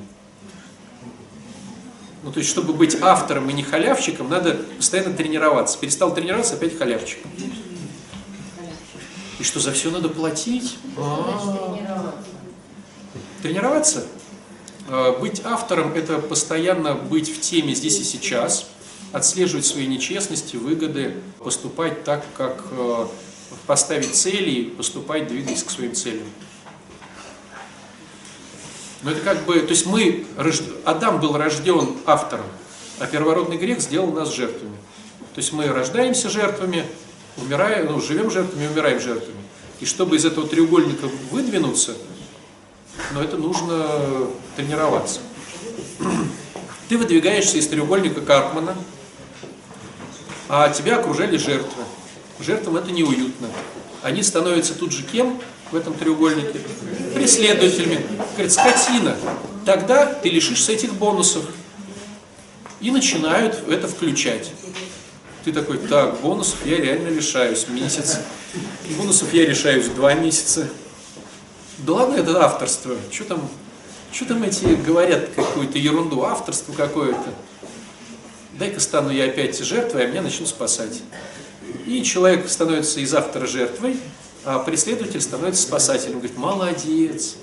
Ну, 2.24 2.32
то 2.32 2.40
есть, 2.40 2.50
чтобы 2.50 2.74
быть 2.74 2.98
автором 3.02 3.50
и 3.50 3.54
не 3.54 3.64
халявщиком, 3.64 4.30
надо 4.30 4.60
постоянно 4.78 5.14
тренироваться. 5.14 5.78
Перестал 5.80 6.14
тренироваться, 6.14 6.54
опять 6.54 6.78
халявчик. 6.78 7.18
И 9.42 9.44
что, 9.44 9.60
за 9.60 9.72
все 9.72 9.90
надо 9.90 10.08
платить? 10.08 10.78
А-а-а. 10.96 12.14
Тренироваться? 13.42 14.06
А, 14.88 15.18
Быть 15.20 15.42
автором– 15.44 15.94
это 15.96 16.20
постоянно 16.20 16.94
быть 16.94 17.36
в 17.36 17.42
теме 17.42 17.74
здесь 17.74 18.00
и 18.00 18.04
сейчас, 18.04 18.68
отслеживать 19.12 19.66
свои 19.66 19.88
нечестности, 19.88 20.58
выгоды, 20.58 21.16
поступать 21.40 22.04
так, 22.04 22.24
как 22.38 22.64
э, 22.70 23.08
поставить 23.66 24.14
цели, 24.14 24.66
поступать, 24.66 25.28
двигаясь 25.28 25.64
к 25.64 25.72
своим 25.72 25.96
целям. 25.96 26.28
Но 29.02 29.10
это 29.10 29.22
как 29.22 29.46
бы, 29.46 29.60
то 29.62 29.72
есть 29.72 29.88
мы, 29.88 30.28
Адам 30.86 31.20
был 31.20 31.36
рожден 31.36 31.98
автором, 32.06 32.46
а 33.00 33.08
первородный 33.08 33.58
грех 33.58 33.82
сделал 33.82 34.12
нас 34.12 34.32
жертвами. 34.32 34.78
То 35.34 35.40
есть 35.40 35.52
мы 35.52 35.66
рождаемся 35.66 36.30
жертвами, 36.30 36.86
умираем, 37.38 37.88
ну, 37.88 38.02
живем 38.02 38.30
жертвами, 38.32 38.68
умираем 38.68 39.00
жертвами. 39.00 39.40
И 39.80 39.86
чтобы 39.86 40.16
из 40.16 40.26
этого 40.26 40.48
треугольника 40.48 41.08
выдвинуться, 41.32 41.96
но 43.14 43.24
это 43.24 43.38
нужно 43.38 44.28
тренироваться. 44.56 45.22
Ты 46.90 46.98
выдвигаешься 46.98 47.58
из 47.58 47.68
треугольника 47.68 48.22
Карпмана, 48.22 48.76
а 50.50 50.70
тебя 50.70 50.98
окружали 50.98 51.38
жертвы. 51.38 51.84
Жертвам 52.40 52.78
это 52.78 52.92
неуютно. 52.92 53.48
Они 54.02 54.24
становятся 54.24 54.74
тут 54.74 54.92
же 54.92 55.04
кем 55.04 55.40
в 55.72 55.76
этом 55.76 55.94
треугольнике? 55.94 56.60
Преследователями. 57.14 58.06
Говорит, 58.34 58.52
скотина. 58.52 59.16
Тогда 59.66 60.06
ты 60.06 60.30
лишишься 60.30 60.74
этих 60.74 60.94
бонусов. 60.94 61.46
И 62.82 62.92
начинают 62.92 63.68
это 63.70 63.88
включать. 63.88 64.52
Ты 65.44 65.52
такой, 65.54 65.80
так, 65.80 66.22
бонусов 66.22 66.66
я 66.66 66.78
реально 66.78 67.08
лишаюсь 67.08 67.68
месяц. 67.68 68.20
Бонусов 68.98 69.34
я 69.34 69.46
лишаюсь 69.46 69.88
два 69.88 70.14
месяца. 70.14 70.70
Да 71.80 71.94
ладно, 71.94 72.18
это 72.18 72.44
авторство. 72.46 72.96
Что 73.12 73.24
там, 73.24 73.50
что 74.12 74.26
там 74.26 74.44
эти 74.44 74.66
говорят 74.76 75.30
какую-то 75.36 75.80
ерунду, 75.80 76.24
авторство 76.24 76.74
какое-то. 76.74 77.34
Дай-ка 78.60 78.80
стану 78.80 79.10
я 79.10 79.26
опять 79.26 79.58
жертвой, 79.64 80.06
а 80.06 80.08
меня 80.08 80.22
начнут 80.22 80.48
спасать. 80.48 81.02
И 81.88 82.04
человек 82.04 82.48
становится 82.48 83.00
из 83.00 83.12
автора 83.16 83.48
жертвой, 83.48 83.98
а 84.46 84.60
преследователь 84.60 85.22
становится 85.22 85.64
спасателем. 85.64 86.20
Говорит, 86.20 86.38
молодец, 86.38 87.36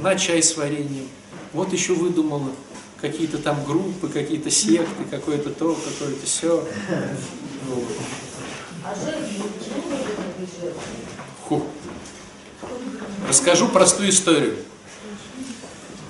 на 0.00 0.16
чай 0.16 0.42
с 0.42 0.56
вареньем. 0.56 1.08
Вот 1.52 1.72
еще 1.72 1.92
выдумала 1.92 2.50
какие-то 3.00 3.38
там 3.38 3.64
группы, 3.64 4.08
какие-то 4.08 4.50
секты, 4.50 5.04
какое-то 5.10 5.50
то, 5.50 5.74
какое-то 5.74 6.26
все. 6.26 6.66
А 8.84 8.94
жертвой? 8.94 9.50
Фу. 11.48 11.66
Расскажу 13.28 13.68
простую 13.68 14.10
историю. 14.10 14.56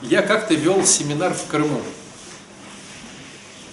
Я 0.03 0.23
как-то 0.23 0.55
вел 0.55 0.85
семинар 0.85 1.35
в 1.35 1.47
Крыму. 1.47 1.81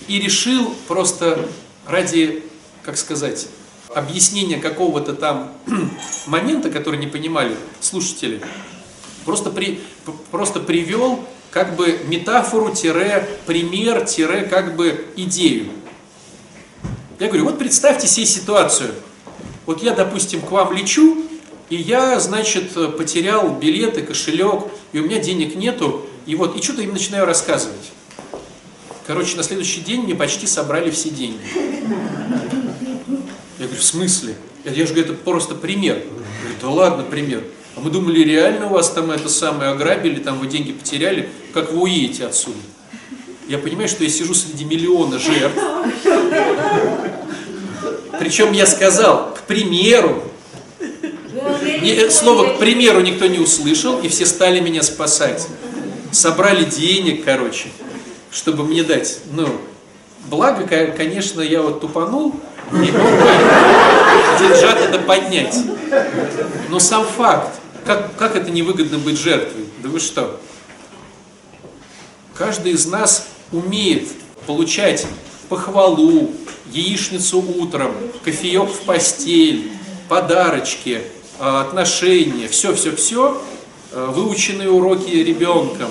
И 0.07 0.19
решил 0.19 0.75
просто 0.87 1.47
ради, 1.87 2.43
как 2.83 2.97
сказать, 2.97 3.47
объяснения 3.93 4.57
какого-то 4.57 5.13
там 5.13 5.53
момента, 6.27 6.69
который 6.69 6.99
не 6.99 7.07
понимали 7.07 7.55
слушатели, 7.79 8.41
просто, 9.23 9.49
при, 9.49 9.81
просто 10.31 10.59
привел 10.59 11.25
как 11.55 11.77
бы 11.77 12.01
метафору, 12.07 12.75
тире, 12.75 13.25
пример, 13.45 14.03
тире, 14.03 14.41
как 14.41 14.75
бы 14.75 15.05
идею. 15.15 15.67
Я 17.17 17.27
говорю, 17.27 17.45
вот 17.45 17.57
представьте 17.57 18.07
себе 18.07 18.25
ситуацию. 18.25 18.91
Вот 19.65 19.81
я, 19.81 19.93
допустим, 19.93 20.41
к 20.41 20.51
вам 20.51 20.73
лечу, 20.73 21.23
и 21.69 21.77
я, 21.77 22.19
значит, 22.19 22.73
потерял 22.97 23.55
билеты, 23.55 24.01
кошелек, 24.01 24.65
и 24.91 24.99
у 24.99 25.05
меня 25.05 25.19
денег 25.19 25.55
нету, 25.55 26.05
и 26.25 26.35
вот, 26.35 26.57
и 26.57 26.61
что-то 26.61 26.81
им 26.81 26.91
начинаю 26.91 27.25
рассказывать. 27.25 27.93
Короче, 29.07 29.37
на 29.37 29.43
следующий 29.43 29.79
день 29.79 30.01
мне 30.01 30.13
почти 30.13 30.47
собрали 30.47 30.91
все 30.91 31.09
деньги. 31.09 31.39
Я 33.59 33.67
говорю, 33.67 33.79
в 33.79 33.83
смысле? 33.85 34.35
Я, 34.65 34.71
я 34.71 34.85
же 34.85 34.93
говорю, 34.93 35.13
это 35.13 35.23
просто 35.23 35.55
пример. 35.55 36.03
Говорит, 36.03 36.59
да 36.61 36.69
ладно, 36.69 37.05
пример. 37.05 37.45
А 37.75 37.81
мы 37.81 37.89
думали, 37.89 38.19
реально 38.23 38.67
у 38.67 38.69
вас 38.69 38.89
там 38.91 39.11
это 39.11 39.27
самое 39.29 39.71
ограбили, 39.71 40.19
там 40.19 40.39
вы 40.39 40.47
деньги 40.47 40.71
потеряли, 40.71 41.29
как 41.53 41.71
вы 41.73 41.81
уедете 41.81 42.25
отсюда? 42.27 42.57
Я 43.47 43.57
понимаю, 43.59 43.87
что 43.89 44.03
я 44.03 44.09
сижу 44.09 44.33
среди 44.33 44.65
миллиона 44.65 45.19
жертв. 45.19 45.59
Причем 48.19 48.53
я 48.53 48.65
сказал, 48.65 49.33
к 49.35 49.41
примеру, 49.41 50.23
не- 51.81 52.09
слово 52.09 52.53
«к 52.53 52.59
примеру» 52.59 53.01
никто 53.01 53.27
не 53.27 53.39
услышал, 53.39 53.99
и 53.99 54.07
все 54.07 54.25
стали 54.25 54.59
меня 54.61 54.81
спасать. 54.81 55.47
Собрали 56.11 56.63
денег, 56.63 57.25
короче, 57.25 57.67
чтобы 58.31 58.63
мне 58.63 58.83
дать. 58.83 59.19
Ну, 59.33 59.47
благо, 60.29 60.65
ко- 60.65 60.87
конечно, 60.87 61.41
я 61.41 61.61
вот 61.61 61.81
тупанул, 61.81 62.33
и 62.71 62.75
мог 62.75 62.85
бы 62.85 62.89
деньжат 64.39 64.79
это 64.79 64.97
поднять. 64.99 65.55
Но 66.69 66.79
сам 66.79 67.05
факт, 67.05 67.59
как, 67.85 68.15
как 68.17 68.35
это 68.35 68.51
невыгодно 68.51 68.97
быть 68.97 69.17
жертвой? 69.19 69.65
Да 69.83 69.89
вы 69.89 69.99
что? 69.99 70.39
Каждый 72.33 72.73
из 72.73 72.85
нас 72.85 73.27
умеет 73.51 74.09
получать 74.45 75.07
похвалу, 75.47 76.31
яичницу 76.71 77.39
утром, 77.39 77.93
кофеек 78.23 78.69
в 78.69 78.81
постель, 78.81 79.71
подарочки, 80.09 81.03
э, 81.39 81.61
отношения, 81.61 82.47
все-все-все, 82.47 83.41
выученные 83.91 84.69
уроки 84.69 85.09
ребенком, 85.09 85.89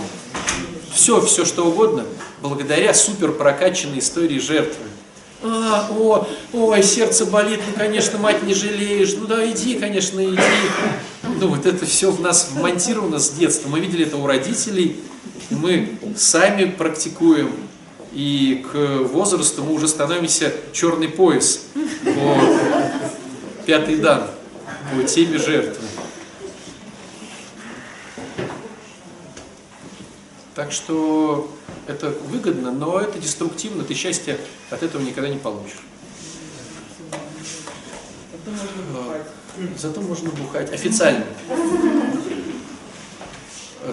все-все 0.92 1.46
что 1.46 1.66
угодно, 1.66 2.04
благодаря 2.42 2.92
супер 2.92 3.32
прокачанной 3.32 4.00
истории 4.00 4.38
жертвы. 4.38 4.84
А, 5.46 5.88
о, 5.90 6.26
ой, 6.54 6.82
сердце 6.82 7.26
болит, 7.26 7.60
ну, 7.66 7.74
конечно, 7.76 8.18
мать 8.18 8.42
не 8.42 8.54
жалеешь, 8.54 9.14
ну 9.18 9.26
да, 9.26 9.44
иди, 9.50 9.78
конечно, 9.78 10.24
иди. 10.24 10.40
Ну, 11.38 11.48
вот 11.48 11.66
это 11.66 11.84
все 11.84 12.10
в 12.10 12.18
нас 12.22 12.48
вмонтировано 12.50 13.18
с 13.18 13.28
детства. 13.28 13.68
Мы 13.68 13.80
видели 13.80 14.06
это 14.06 14.16
у 14.16 14.26
родителей, 14.26 14.96
мы 15.50 15.98
сами 16.16 16.64
практикуем. 16.64 17.52
И 18.14 18.64
к 18.72 19.02
возрасту 19.12 19.64
мы 19.64 19.74
уже 19.74 19.86
становимся 19.86 20.50
черный 20.72 21.08
пояс 21.08 21.66
по 22.04 22.38
пятый 23.66 23.96
дан, 23.96 24.30
по 24.94 25.02
теме 25.02 25.36
жертвы. 25.36 25.84
Так 30.54 30.70
что 30.72 31.50
это 31.86 32.10
выгодно, 32.10 32.72
но 32.72 33.00
это 33.00 33.18
деструктивно, 33.18 33.84
ты 33.84 33.94
счастья 33.94 34.38
от 34.70 34.82
этого 34.82 35.02
никогда 35.02 35.28
не 35.28 35.38
получишь. 35.38 35.80
Зато 39.78 40.00
можно 40.00 40.30
бухать 40.30 40.72
официально. 40.72 41.24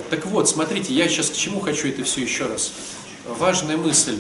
Так 0.10 0.26
вот, 0.26 0.50
смотрите, 0.50 0.94
я 0.94 1.08
сейчас 1.08 1.30
к 1.30 1.36
чему 1.36 1.60
хочу 1.60 1.88
это 1.90 2.04
все 2.04 2.22
еще 2.22 2.48
раз. 2.48 2.72
Важная 3.26 3.78
мысль. 3.78 4.20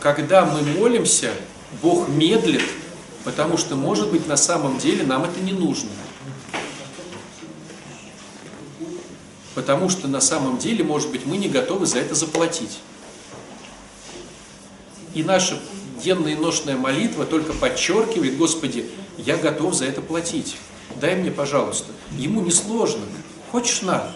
Когда 0.00 0.44
мы 0.44 0.62
молимся, 0.62 1.32
Бог 1.82 2.08
медлит, 2.08 2.62
потому 3.24 3.56
что, 3.58 3.76
может 3.76 4.10
быть, 4.10 4.26
на 4.26 4.36
самом 4.36 4.78
деле 4.78 5.04
нам 5.04 5.24
это 5.24 5.40
не 5.40 5.52
нужно. 5.52 5.90
Потому 9.60 9.90
что 9.90 10.08
на 10.08 10.22
самом 10.22 10.56
деле, 10.56 10.82
может 10.82 11.10
быть, 11.10 11.26
мы 11.26 11.36
не 11.36 11.46
готовы 11.46 11.84
за 11.84 11.98
это 11.98 12.14
заплатить. 12.14 12.78
И 15.12 15.22
наша 15.22 15.60
денная 16.02 16.32
и 16.32 16.34
ношная 16.34 16.78
молитва 16.78 17.26
только 17.26 17.52
подчеркивает, 17.52 18.38
Господи, 18.38 18.86
я 19.18 19.36
готов 19.36 19.74
за 19.74 19.84
это 19.84 20.00
платить. 20.00 20.56
Дай 20.98 21.14
мне, 21.14 21.30
пожалуйста. 21.30 21.92
Ему 22.12 22.40
не 22.40 22.50
сложно. 22.50 23.02
Хочешь 23.52 23.82
на. 23.82 24.10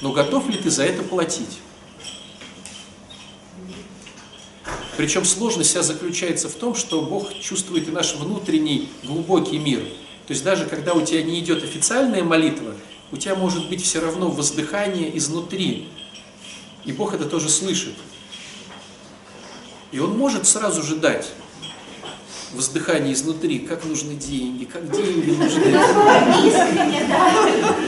Но 0.00 0.12
готов 0.12 0.48
ли 0.48 0.56
ты 0.56 0.70
за 0.70 0.84
это 0.84 1.02
платить? 1.02 1.58
Причем 4.96 5.24
сложность 5.24 5.70
вся 5.70 5.82
заключается 5.82 6.48
в 6.48 6.54
том, 6.54 6.76
что 6.76 7.02
Бог 7.02 7.34
чувствует 7.40 7.88
и 7.88 7.90
наш 7.90 8.14
внутренний 8.14 8.90
глубокий 9.02 9.58
мир. 9.58 9.80
То 10.28 10.34
есть 10.34 10.44
даже 10.44 10.66
когда 10.66 10.92
у 10.92 11.04
тебя 11.04 11.20
не 11.24 11.40
идет 11.40 11.64
официальная 11.64 12.22
молитва, 12.22 12.76
у 13.12 13.16
тебя 13.16 13.34
может 13.34 13.68
быть 13.68 13.82
все 13.82 14.00
равно 14.00 14.30
воздыхание 14.30 15.16
изнутри. 15.16 15.88
И 16.84 16.92
Бог 16.92 17.14
это 17.14 17.24
тоже 17.24 17.48
слышит. 17.48 17.94
И 19.92 19.98
Он 19.98 20.16
может 20.16 20.46
сразу 20.46 20.82
же 20.82 20.96
дать 20.96 21.26
воздыхание 22.52 23.14
изнутри, 23.14 23.60
как 23.60 23.84
нужны 23.84 24.14
деньги, 24.14 24.64
как 24.64 24.90
деньги 24.90 25.30
нужны. 25.30 25.70
Искренне, 26.46 27.06
да. 27.08 27.30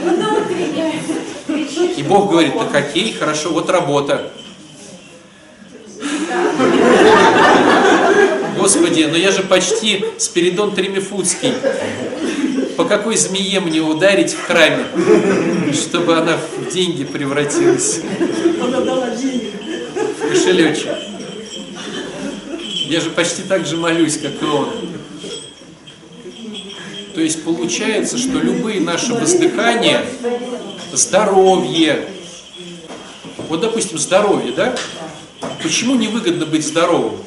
Внутренне. 0.03 1.01
Кричишь, 1.47 1.97
И 1.97 2.03
Бог 2.03 2.31
говорит, 2.31 2.53
так 2.57 2.75
окей, 2.75 3.13
хорошо, 3.13 3.51
вот 3.51 3.69
работа. 3.69 4.31
Господи, 8.57 9.03
но 9.03 9.17
я 9.17 9.31
же 9.31 9.43
почти 9.43 10.05
Спиридон 10.17 10.73
Тремифудский. 10.73 11.53
По 12.77 12.85
какой 12.85 13.17
змее 13.17 13.59
мне 13.59 13.81
ударить 13.81 14.33
в 14.33 14.41
храме, 14.45 14.85
чтобы 15.73 16.17
она 16.17 16.37
в 16.37 16.71
деньги 16.73 17.03
превратилась, 17.03 17.99
Она 18.61 18.81
дала 18.81 19.09
денег. 19.11 19.53
в 20.19 20.29
кошелечек? 20.29 20.89
Я 22.87 22.99
же 22.99 23.09
почти 23.11 23.43
так 23.43 23.65
же 23.65 23.77
молюсь, 23.77 24.17
как 24.17 24.41
и 24.41 24.45
он. 24.45 24.69
То 27.13 27.21
есть 27.21 27.43
получается, 27.43 28.17
что 28.17 28.39
любые 28.39 28.81
наши 28.81 29.13
воздыхания, 29.13 30.03
здоровье, 30.93 32.07
вот 33.49 33.61
допустим 33.61 33.99
здоровье, 33.99 34.51
да? 34.51 34.75
Почему 35.61 35.95
невыгодно 35.95 36.45
быть 36.45 36.65
здоровым? 36.65 37.17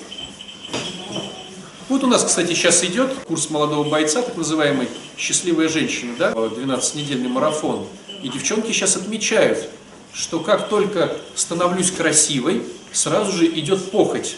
Вот 1.89 2.03
у 2.03 2.09
нас, 2.09 2.25
кстати, 2.25 2.53
сейчас 2.53 2.83
идет 2.83 3.15
курс 3.29 3.49
молодого 3.49 3.89
бойца, 3.89 4.21
так 4.21 4.37
называемый 4.37 4.89
«Счастливая 5.17 5.69
женщина», 5.69 6.15
да, 6.19 6.33
12-недельный 6.33 7.29
марафон. 7.29 7.87
И 8.25 8.29
девчонки 8.29 8.73
сейчас 8.73 8.97
отмечают, 8.97 9.69
что 10.13 10.41
как 10.41 10.69
только 10.69 11.17
становлюсь 11.37 11.93
красивой, 11.93 12.65
сразу 12.93 13.31
же 13.31 13.47
идет 13.47 13.93
похоть. 13.93 14.35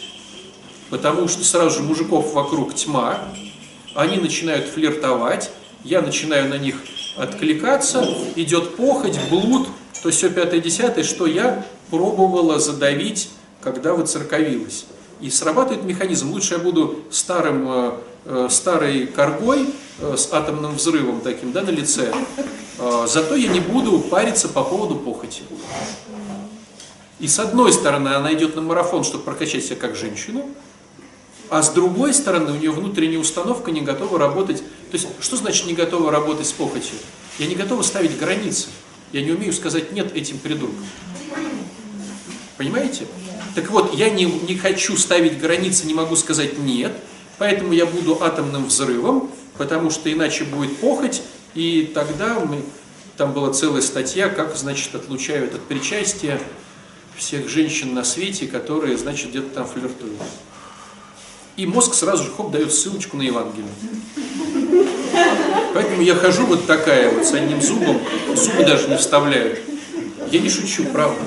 Потому 0.90 1.26
что 1.26 1.42
сразу 1.42 1.78
же 1.78 1.82
мужиков 1.82 2.34
вокруг 2.34 2.74
тьма, 2.74 3.18
они 3.94 4.18
начинают 4.18 4.66
флиртовать, 4.66 5.51
я 5.84 6.03
начинаю 6.03 6.51
на 6.51 6.59
них 6.59 6.76
откликаться, 7.16 8.07
идет 8.36 8.76
похоть, 8.76 9.18
блуд, 9.30 9.68
то 10.03 10.11
все 10.11 10.28
пятое, 10.28 10.61
десятое, 10.61 11.03
что 11.03 11.26
я 11.26 11.64
пробовала 11.88 12.59
задавить, 12.59 13.30
когда 13.62 13.94
выцерковилась. 13.94 14.84
И 15.21 15.31
срабатывает 15.31 15.85
механизм. 15.85 16.31
Лучше 16.33 16.55
я 16.55 16.61
буду 16.61 17.01
старым, 17.11 17.69
э, 17.69 17.93
э, 18.25 18.49
старой 18.51 19.07
коргой 19.07 19.71
э, 19.99 20.16
с 20.16 20.33
атомным 20.33 20.77
взрывом 20.77 21.21
таким 21.21 21.53
да, 21.53 21.62
на 21.62 21.71
лице, 21.71 22.12
э, 22.79 23.07
зато 23.09 23.35
я 23.35 23.49
не 23.49 23.61
буду 23.61 23.99
париться 23.99 24.49
по 24.49 24.62
поводу 24.62 24.97
похоти. 24.97 25.43
И 27.19 27.27
с 27.27 27.39
одной 27.41 27.73
стороны, 27.73 28.11
она 28.11 28.33
идет 28.33 28.55
на 28.55 28.62
марафон, 28.62 29.03
чтобы 29.03 29.25
прокачать 29.25 29.64
себя 29.64 29.77
как 29.77 29.97
женщину, 29.97 30.49
а 31.51 31.62
с 31.62 31.71
другой 31.71 32.12
стороны, 32.12 32.53
у 32.53 32.57
нее 32.57 32.71
внутренняя 32.71 33.19
установка 33.19 33.71
не 33.71 33.81
готова 33.81 34.19
работать. 34.19 34.59
То 34.59 34.95
есть, 34.95 35.09
что 35.21 35.37
значит 35.37 35.66
не 35.66 35.73
готова 35.73 36.12
работать 36.12 36.47
с 36.47 36.53
похотью? 36.53 36.99
Я 37.39 37.47
не 37.47 37.55
готова 37.55 37.83
ставить 37.83 38.19
границы. 38.19 38.69
Я 39.12 39.23
не 39.23 39.33
умею 39.33 39.53
сказать 39.53 39.93
нет 39.93 40.14
этим 40.14 40.39
придуркам. 40.39 40.85
Понимаете? 42.59 43.07
Так 43.59 43.71
вот, 43.71 43.93
я 43.93 44.09
не, 44.09 44.25
не 44.25 44.57
хочу 44.57 44.97
ставить 44.97 45.41
границы, 45.41 45.85
не 45.89 45.93
могу 45.93 46.15
сказать 46.15 46.59
нет, 46.59 46.93
поэтому 47.39 47.73
я 47.73 47.87
буду 47.87 48.23
атомным 48.23 48.67
взрывом, 48.67 49.33
потому 49.57 49.91
что 49.91 50.13
иначе 50.13 50.45
будет 50.45 50.77
похоть, 50.77 51.23
и 51.57 51.91
тогда 51.93 52.39
мы, 52.39 52.63
там 53.17 53.33
была 53.33 53.53
целая 53.53 53.83
статья, 53.83 54.29
как, 54.29 54.57
значит, 54.57 54.95
отлучают 54.95 55.57
от 55.57 55.63
причастия 55.63 56.41
всех 57.17 57.49
женщин 57.49 57.95
на 57.95 58.05
свете, 58.05 58.47
которые, 58.47 58.97
значит, 58.97 59.31
где-то 59.31 59.49
там 59.49 59.67
флиртуют. 59.67 60.21
И 61.57 61.67
мозг 61.67 61.95
сразу 61.95 62.23
же, 62.23 62.31
хоп, 62.31 62.53
дает 62.53 62.73
ссылочку 62.73 63.17
на 63.17 63.23
Евангелие. 63.23 63.67
Поэтому 65.75 66.01
я 66.03 66.15
хожу 66.15 66.47
вот 66.47 66.69
такая 66.69 67.11
вот 67.11 67.27
с 67.27 67.33
одним 67.33 67.61
зубом, 67.61 68.01
зубы 68.37 68.65
даже 68.65 68.87
не 68.87 68.97
вставляют. 68.97 69.59
Я 70.31 70.39
не 70.39 70.49
шучу, 70.49 70.85
правда. 70.85 71.19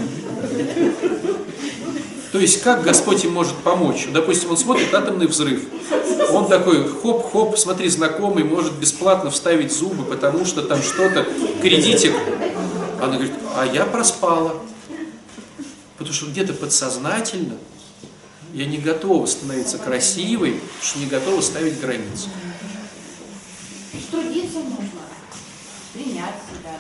То 2.31 2.39
есть, 2.39 2.61
как 2.61 2.83
Господь 2.83 3.25
им 3.25 3.33
может 3.33 3.55
помочь? 3.57 4.07
Допустим, 4.11 4.51
он 4.51 4.57
смотрит 4.57 4.93
атомный 4.93 5.27
взрыв. 5.27 5.63
Он 6.31 6.47
такой, 6.47 6.87
хоп-хоп, 6.87 7.57
смотри, 7.57 7.89
знакомый, 7.89 8.45
может 8.45 8.73
бесплатно 8.73 9.31
вставить 9.31 9.73
зубы, 9.73 10.05
потому 10.05 10.45
что 10.45 10.61
там 10.61 10.81
что-то, 10.81 11.25
кредитик. 11.61 12.13
Она 13.01 13.15
говорит, 13.15 13.33
а 13.55 13.65
я 13.65 13.85
проспала. 13.85 14.55
Потому 15.97 16.15
что 16.15 16.27
где-то 16.27 16.53
подсознательно 16.53 17.57
я 18.53 18.65
не 18.65 18.77
готова 18.77 19.25
становиться 19.25 19.77
красивой, 19.77 20.53
потому 20.53 20.81
что 20.81 20.99
не 20.99 21.05
готова 21.07 21.41
ставить 21.41 21.79
границы. 21.79 22.29
Трудиться 24.09 24.59
нужно, 24.59 25.01
принять 25.93 26.35
себя. 26.49 26.77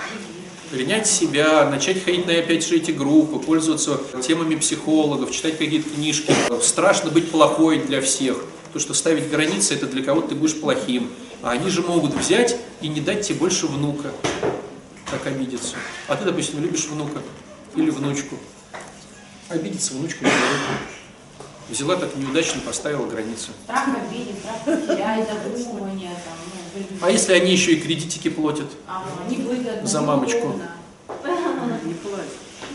Принять 0.71 1.05
себя, 1.05 1.69
начать 1.69 2.03
ходить 2.03 2.25
на 2.25 2.33
опять 2.33 2.65
же 2.65 2.77
эти 2.77 2.91
группы, 2.91 3.39
пользоваться 3.39 3.99
темами 4.21 4.55
психологов, 4.55 5.31
читать 5.31 5.57
какие-то 5.57 5.89
книжки. 5.89 6.33
Страшно 6.61 7.11
быть 7.11 7.29
плохой 7.29 7.79
для 7.79 8.01
всех, 8.01 8.37
потому 8.65 8.79
что 8.79 8.93
ставить 8.93 9.29
границы 9.29 9.75
это 9.75 9.85
для 9.85 10.01
кого-то 10.01 10.29
ты 10.29 10.35
будешь 10.35 10.59
плохим. 10.59 11.11
А 11.43 11.51
они 11.51 11.69
же 11.69 11.81
могут 11.81 12.15
взять 12.15 12.57
и 12.81 12.87
не 12.87 13.01
дать 13.01 13.27
тебе 13.27 13.39
больше 13.39 13.67
внука, 13.67 14.11
так 15.09 15.27
обидеться. 15.27 15.75
А 16.07 16.15
ты, 16.15 16.23
допустим, 16.23 16.61
любишь 16.61 16.85
внука 16.85 17.21
или 17.75 17.89
внучку. 17.89 18.37
Обидеться 19.49 19.93
внучку 19.93 20.23
не 20.23 20.29
дают. 20.29 20.61
Взяла 21.69 21.95
так 21.95 22.15
неудачно, 22.15 22.61
поставила 22.61 23.05
границы. 23.05 23.49
Страх 23.63 23.87
обидеть, 23.87 24.35
страх 24.39 24.79
потерять, 24.79 25.27
там, 25.27 25.37
А 27.01 27.09
если 27.11 27.33
они 27.33 27.51
еще 27.51 27.73
и 27.73 27.79
кредитики 27.81 28.29
платят? 28.29 28.67
Невыгодно, 29.29 29.85
За 29.85 30.01
мамочку. 30.01 30.59
Не 31.85 31.93
плачь. 31.95 32.21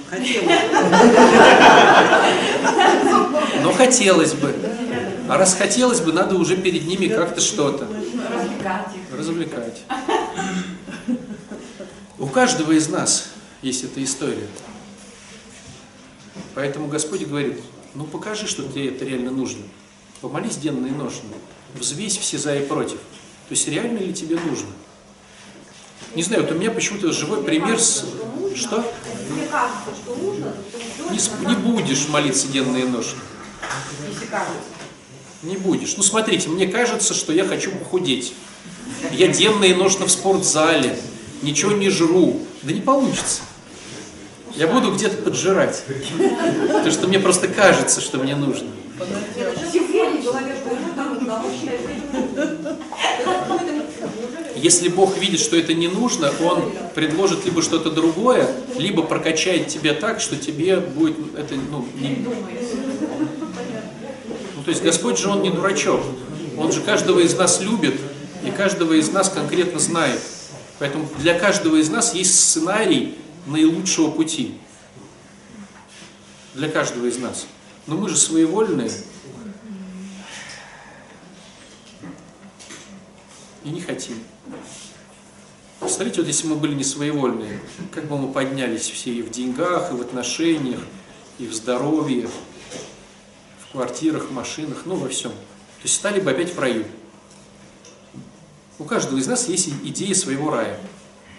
Хотела. 0.08 0.52
Но 3.62 3.72
хотелось 3.72 4.34
бы. 4.34 4.54
А 5.28 5.38
раз 5.38 5.54
хотелось 5.54 6.00
бы, 6.00 6.12
надо 6.12 6.36
уже 6.36 6.56
перед 6.56 6.86
ними 6.86 7.08
как-то 7.08 7.40
что-то 7.40 7.88
Развлекать 7.88 8.86
их. 8.94 9.18
развлекать. 9.18 9.82
У 12.18 12.26
каждого 12.26 12.72
из 12.72 12.88
нас 12.88 13.30
есть 13.62 13.82
эта 13.82 14.02
история. 14.04 14.46
Поэтому 16.54 16.86
Господь 16.86 17.26
говорит, 17.26 17.60
ну 17.94 18.04
покажи, 18.04 18.46
что 18.46 18.62
тебе 18.62 18.88
это 18.88 19.04
реально 19.04 19.32
нужно. 19.32 19.62
Помолись 20.20 20.56
денно 20.56 20.86
и 20.86 20.90
ношно. 20.90 21.28
Взвесь 21.74 22.16
все 22.16 22.38
за 22.38 22.54
и 22.56 22.64
против. 22.64 22.98
То 23.48 23.54
есть 23.54 23.68
реально 23.68 23.98
ли 23.98 24.12
тебе 24.12 24.36
нужно? 24.36 24.68
Не 26.14 26.22
знаю, 26.22 26.42
вот 26.42 26.52
у 26.52 26.54
меня 26.54 26.70
почему-то 26.70 27.12
живой 27.12 27.42
пример 27.42 27.78
с... 27.78 28.04
Что? 28.56 28.78
Мне 29.30 29.46
кажется, 29.46 29.90
что 30.02 30.14
нужно, 30.16 30.52
то 30.72 31.10
Не, 31.12 31.48
не 31.48 31.54
будешь 31.56 32.08
молиться 32.08 32.48
денно 32.48 32.76
и 32.78 32.84
ношно. 32.84 33.20
Если 34.08 34.26
кажется. 34.26 34.54
Не 35.42 35.56
будешь. 35.56 35.96
Ну, 35.96 36.02
смотрите, 36.02 36.48
мне 36.48 36.66
кажется, 36.66 37.12
что 37.14 37.32
я 37.32 37.44
хочу 37.44 37.70
похудеть. 37.70 38.32
Я 39.12 39.28
денно 39.28 39.64
и 39.64 39.74
ношно 39.74 40.06
в 40.06 40.10
спортзале, 40.10 40.98
ничего 41.42 41.72
не 41.72 41.90
жру. 41.90 42.40
Да 42.62 42.72
не 42.72 42.80
получится. 42.80 43.42
Я 44.54 44.68
буду 44.68 44.92
где-то 44.92 45.22
поджирать. 45.22 45.84
Потому 46.66 46.90
что 46.90 47.06
мне 47.08 47.18
просто 47.18 47.46
кажется, 47.46 48.00
что 48.00 48.18
мне 48.18 48.34
нужно. 48.34 48.68
Сегодня 49.70 50.20
в 50.20 50.24
голове, 50.24 50.56
что 50.56 50.74
ему 50.74 51.14
нужно, 51.14 51.36
а 51.36 51.44
он 51.44 51.52
считает, 51.52 51.80
что 51.80 51.90
это 51.90 52.52
нужно. 52.62 52.78
Это 53.20 53.32
какой-то, 53.32 53.72
неужели 53.72 54.55
Если 54.66 54.88
Бог 54.88 55.16
видит, 55.18 55.38
что 55.38 55.56
это 55.56 55.74
не 55.74 55.86
нужно, 55.86 56.32
Он 56.42 56.72
предложит 56.96 57.44
либо 57.44 57.62
что-то 57.62 57.92
другое, 57.92 58.52
либо 58.76 59.04
прокачает 59.04 59.68
тебя 59.68 59.94
так, 59.94 60.20
что 60.20 60.36
тебе 60.36 60.78
будет 60.78 61.16
это, 61.36 61.54
ну, 61.54 61.86
не- 61.94 62.26
Ну, 64.56 64.62
то 64.64 64.70
есть 64.70 64.82
Господь 64.82 65.18
же 65.18 65.28
Он 65.28 65.42
не 65.42 65.50
дурачок. 65.50 66.00
Он 66.58 66.72
же 66.72 66.80
каждого 66.80 67.20
из 67.20 67.36
нас 67.36 67.60
любит 67.60 67.94
и 68.44 68.50
каждого 68.50 68.94
из 68.94 69.08
нас 69.12 69.28
конкретно 69.28 69.78
знает. 69.78 70.20
Поэтому 70.80 71.08
для 71.20 71.38
каждого 71.38 71.76
из 71.76 71.88
нас 71.88 72.12
есть 72.12 72.34
сценарий 72.34 73.14
наилучшего 73.46 74.10
пути. 74.10 74.54
Для 76.54 76.68
каждого 76.68 77.06
из 77.06 77.18
нас. 77.18 77.46
Но 77.86 77.94
мы 77.94 78.08
же 78.08 78.16
своевольные. 78.16 78.90
И 83.62 83.68
не 83.68 83.80
хотим. 83.80 84.16
Представляете, 85.80 86.20
вот 86.20 86.26
если 86.26 86.46
мы 86.46 86.56
были 86.56 86.74
не 86.74 86.84
своевольные, 86.84 87.60
как 87.92 88.06
бы 88.06 88.18
мы 88.18 88.32
поднялись 88.32 88.88
все 88.88 89.12
и 89.12 89.22
в 89.22 89.30
деньгах, 89.30 89.92
и 89.92 89.94
в 89.94 90.00
отношениях, 90.00 90.80
и 91.38 91.46
в 91.46 91.54
здоровье, 91.54 92.28
в 93.60 93.72
квартирах, 93.72 94.30
машинах, 94.30 94.82
ну 94.84 94.96
во 94.96 95.08
всем. 95.08 95.32
То 95.32 95.82
есть 95.84 95.94
стали 95.94 96.20
бы 96.20 96.30
опять 96.30 96.54
в 96.54 96.58
раю. 96.58 96.84
У 98.78 98.84
каждого 98.84 99.18
из 99.18 99.26
нас 99.26 99.48
есть 99.48 99.68
идея 99.84 100.14
своего 100.14 100.50
рая. 100.50 100.78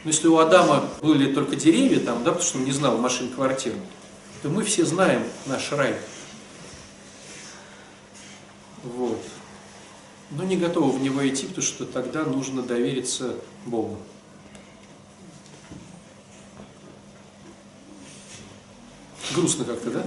Но 0.03 0.11
если 0.11 0.27
у 0.27 0.37
Адама 0.37 0.89
были 1.01 1.33
только 1.33 1.55
деревья 1.55 1.99
там, 1.99 2.23
да, 2.23 2.31
потому 2.31 2.47
что 2.47 2.57
он 2.59 2.65
не 2.65 2.71
знал 2.71 2.97
машин 2.97 3.29
квартир, 3.29 3.73
то 4.41 4.49
мы 4.49 4.63
все 4.63 4.85
знаем 4.85 5.23
наш 5.45 5.71
рай. 5.71 5.95
Вот. 8.83 9.21
Но 10.31 10.43
не 10.43 10.57
готовы 10.57 10.91
в 10.91 11.01
него 11.01 11.27
идти, 11.27 11.45
потому 11.45 11.63
что 11.65 11.85
тогда 11.85 12.23
нужно 12.23 12.61
довериться 12.61 13.35
Богу. 13.65 13.97
Грустно 19.35 19.65
как-то, 19.65 19.89
да? 19.91 20.03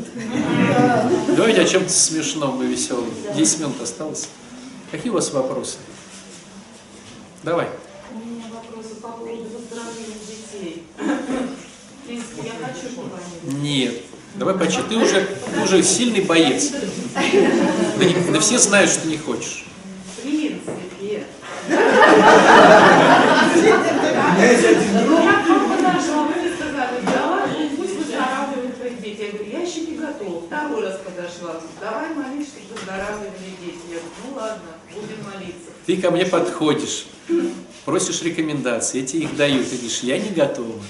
Давайте 1.36 1.60
о 1.62 1.66
чем-то 1.66 1.90
смешном 1.90 2.62
и 2.62 2.66
веселом. 2.66 3.06
10 3.36 3.60
минут 3.60 3.80
осталось. 3.80 4.28
Какие 4.90 5.10
у 5.10 5.14
вас 5.14 5.30
вопросы? 5.32 5.76
Давай. 7.42 7.68
У 8.12 8.18
меня 8.18 8.44
вопросы 8.52 8.94
по 9.00 9.08
поводу 9.08 9.44
выздоровления 9.44 10.16
детей. 10.26 10.84
Я 12.08 12.66
хочу, 12.66 12.88
чтобы 12.92 13.10
они... 13.44 13.60
Нет. 13.60 14.02
Давай 14.36 14.54
почти. 14.54 14.82
Ты 14.88 14.96
уже, 14.96 15.26
ты 15.54 15.60
уже 15.60 15.82
сильный 15.82 16.22
боец. 16.22 16.70
Да, 17.12 18.04
не- 18.04 18.32
да 18.32 18.40
все 18.40 18.58
знают, 18.58 18.90
что 18.90 19.06
не 19.06 19.18
хочешь. 19.18 19.66
В 20.16 20.22
принципе. 20.22 21.26
У 21.68 21.72
меня 24.38 24.39
есть 24.50 24.64
один 24.64 25.04
друг. 25.06 25.20
Я 25.24 25.32
к 25.44 25.48
вам 25.48 25.68
подошла, 25.68 26.22
вы 26.24 26.34
мне 26.40 26.50
сказали, 26.54 27.00
давай, 27.04 27.48
ну, 27.58 27.76
пусть 27.76 27.96
выздоравливают 27.96 28.76
твои 28.78 28.94
дети. 28.96 29.22
Я 29.22 29.32
говорю, 29.32 29.50
я 29.52 29.60
еще 29.60 29.80
не 29.82 29.96
готова. 29.96 30.40
Второй 30.46 30.84
раз 30.84 30.98
подошла, 31.04 31.60
давай 31.80 32.08
молись, 32.14 32.48
чтобы 32.48 32.66
выздоравливали 32.74 33.50
дети. 33.64 33.78
Я 33.90 33.98
говорю, 33.98 34.10
ну 34.26 34.34
ладно, 34.36 34.70
будем 34.94 35.18
молиться. 35.24 35.70
Ты 35.86 35.96
ко 35.96 36.10
мне 36.10 36.26
подходишь, 36.26 37.06
просишь 37.84 38.22
рекомендации, 38.22 39.00
я 39.00 39.06
тебе 39.06 39.22
их 39.24 39.36
даю. 39.36 39.64
Ты 39.64 39.76
говоришь, 39.76 40.00
я 40.00 40.18
не 40.18 40.30
готова. 40.30 40.80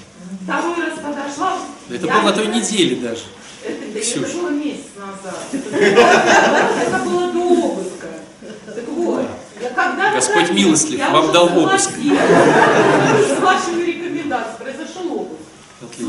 Второй 0.44 0.76
раз 0.86 0.98
подошла. 0.98 1.58
Это 1.90 2.06
было 2.06 2.22
на 2.22 2.32
той 2.32 2.46
не- 2.48 2.60
неделе 2.60 2.96
даже. 2.96 3.22
Это, 3.64 3.92
да, 3.92 4.00
Ксюш. 4.00 4.22
это 4.28 4.36
было 4.38 4.48
месяц 4.50 4.86
назад. 4.96 5.38
Это 5.52 6.98
было- 7.04 7.30
до 7.32 7.40
обыска. 7.40 8.06
Так 8.74 8.88
вот, 8.88 9.26
когда 9.74 10.14
Господь 10.14 10.50
милостлив, 10.52 11.00
вам 11.10 11.30
дал 11.32 11.46
обыск. 11.58 11.90
согласилась 11.90 13.28
С 13.28 13.40
вашими 13.40 13.82
рекомендациями 13.84 14.56
произошел 14.58 15.12
обыск. 15.12 15.99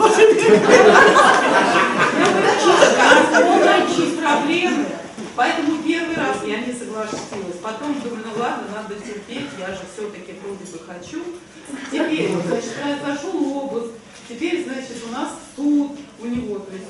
Врачи 3.62 4.16
проблемы. 4.22 4.86
Поэтому 5.36 5.78
первый 5.84 6.16
раз 6.16 6.38
я 6.46 6.58
не 6.60 6.74
согласилась. 6.74 7.58
Потом 7.62 7.96
думаю, 8.04 8.24
ну 8.26 8.32
ладно, 8.42 8.64
надо 8.76 8.96
терпеть, 8.96 9.50
я 9.60 9.68
же 9.68 9.82
все-таки 9.94 10.34
вроде 10.44 10.66
бы 10.72 10.80
хочу. 10.86 11.24
Теперь, 11.92 12.32
значит, 12.46 12.74
произошел 12.76 13.58
обыск. 13.58 13.92
Теперь, 14.28 14.64
значит, 14.64 14.98
у 15.08 15.12
нас 15.12 15.30
суд 15.56 15.92
у 16.20 16.26
него, 16.26 16.60
то 16.60 16.72
есть 16.74 16.86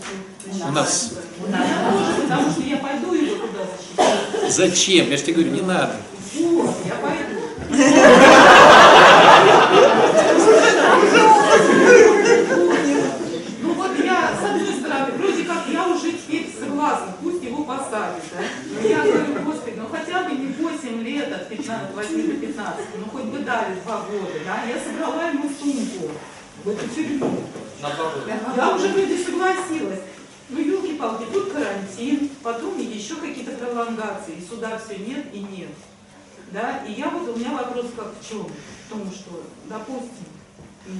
значит, 0.46 0.64
У 0.68 0.72
нас. 0.72 1.12
У 1.40 1.48
меня 1.48 1.92
тоже, 1.92 2.22
потому 2.24 2.52
что 2.52 2.62
я 2.62 2.78
пойду 2.78 3.14
его 3.14 3.36
туда 3.48 3.60
защищать. 3.66 4.52
Зачем? 4.54 5.10
Я 5.10 5.18
же 5.18 5.24
тебе 5.24 5.34
говорю, 5.36 5.52
не 5.52 5.62
надо. 5.62 5.96
Вот, 6.36 6.76
я 6.86 6.96
пойду. 6.96 7.42
Ну 13.62 13.74
вот 13.74 13.92
я, 14.04 14.32
с 14.40 14.44
одной 14.44 14.74
стороны, 14.74 15.12
вроде 15.18 15.44
как 15.44 15.64
я 15.72 15.88
уже 15.88 16.12
теперь 16.14 16.50
согласна, 16.82 17.14
пусть 17.22 17.44
его 17.44 17.64
посадят, 17.64 18.24
да? 18.32 18.82
Я 18.82 19.04
говорю, 19.04 19.44
господи, 19.46 19.76
ну 19.78 19.88
хотя 19.92 20.24
бы 20.24 20.36
не 20.36 20.48
8 20.48 21.02
лет 21.04 21.32
от 21.32 21.48
15, 21.48 21.96
8 21.96 22.28
до 22.28 22.34
15, 22.34 22.86
ну 22.98 23.06
хоть 23.12 23.26
бы 23.26 23.40
дали 23.40 23.76
2 23.84 24.00
года, 24.02 24.40
да? 24.46 24.64
Я 24.64 24.80
собрала 24.80 25.30
ему 25.30 25.50
сумку 25.50 26.12
в 26.64 26.70
эту 26.70 26.88
тюрьму. 26.90 27.44
Я 28.56 28.76
уже 28.76 28.88
вроде 28.90 29.18
согласилась. 29.18 30.00
Ну, 30.50 30.60
елки-палки, 30.60 31.26
тут 31.32 31.54
карантин, 31.54 32.30
потом 32.44 32.78
еще 32.78 33.16
какие-то 33.16 33.52
пролонгации, 33.52 34.34
и 34.38 34.46
сюда 34.46 34.78
все 34.78 34.98
нет 34.98 35.28
и 35.34 35.40
нет. 35.40 35.70
Да, 36.52 36.84
и 36.86 36.92
я 36.92 37.10
вот, 37.10 37.30
у 37.30 37.40
меня 37.40 37.52
вопрос 37.52 37.86
как 37.96 38.14
в 38.20 38.28
чем? 38.28 38.44
В 38.44 38.90
том, 38.90 39.10
что, 39.10 39.44
допустим, 39.70 40.28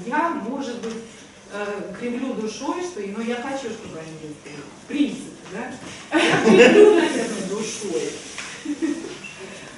я, 0.06 0.30
может 0.30 0.82
быть, 0.82 1.04
э, 1.52 1.94
кривлю 2.00 2.34
душой, 2.36 2.82
что, 2.82 3.02
но 3.02 3.22
я 3.22 3.36
хочу, 3.36 3.74
чтобы 3.74 4.00
они 4.00 4.14
ездили. 4.14 4.64
В 4.84 4.88
принципе, 4.88 5.31
да? 5.52 6.18
Я 6.18 6.42
кривлю, 6.44 6.96
наверное, 6.96 7.48
душой. 7.50 8.12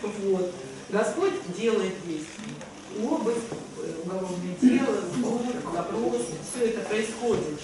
Вот. 0.01 0.53
Господь 0.89 1.33
делает 1.57 1.93
действия. 2.05 2.53
Обыск, 3.01 3.39
уголовное 4.05 4.55
дело, 4.61 4.97
суд, 5.15 5.73
допрос, 5.73 6.21
все 6.51 6.65
это 6.67 6.81
происходит. 6.81 7.59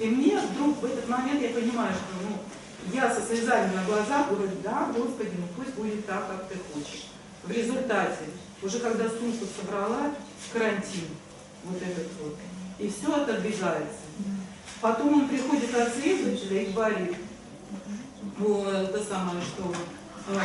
И 0.00 0.06
мне 0.06 0.38
вдруг 0.38 0.80
в 0.80 0.84
этот 0.84 1.08
момент 1.08 1.42
я 1.42 1.48
понимаю, 1.48 1.92
что 1.92 2.28
ну, 2.28 2.38
я 2.94 3.12
со 3.12 3.20
слезами 3.20 3.74
на 3.74 3.84
глазах 3.84 4.30
говорю, 4.30 4.52
да, 4.62 4.92
Господи, 4.96 5.32
ну 5.36 5.46
пусть 5.56 5.74
будет 5.74 6.06
так, 6.06 6.28
как 6.28 6.48
ты 6.48 6.56
хочешь. 6.72 7.06
В 7.42 7.50
результате, 7.50 8.26
уже 8.62 8.78
когда 8.78 9.08
сумку 9.08 9.44
собрала, 9.58 10.12
карантин, 10.52 11.08
вот 11.64 11.82
этот 11.82 12.08
вот, 12.22 12.36
и 12.78 12.88
все 12.88 13.12
отодвигается. 13.12 14.06
Потом 14.80 15.14
он 15.14 15.28
приходит 15.28 15.74
от 15.74 15.94
следователя 15.96 16.62
и 16.62 16.72
говорит, 16.72 17.16
вот 18.38 18.68
это 18.68 19.02
самое, 19.04 19.40
что 19.42 19.72
э, 20.28 20.38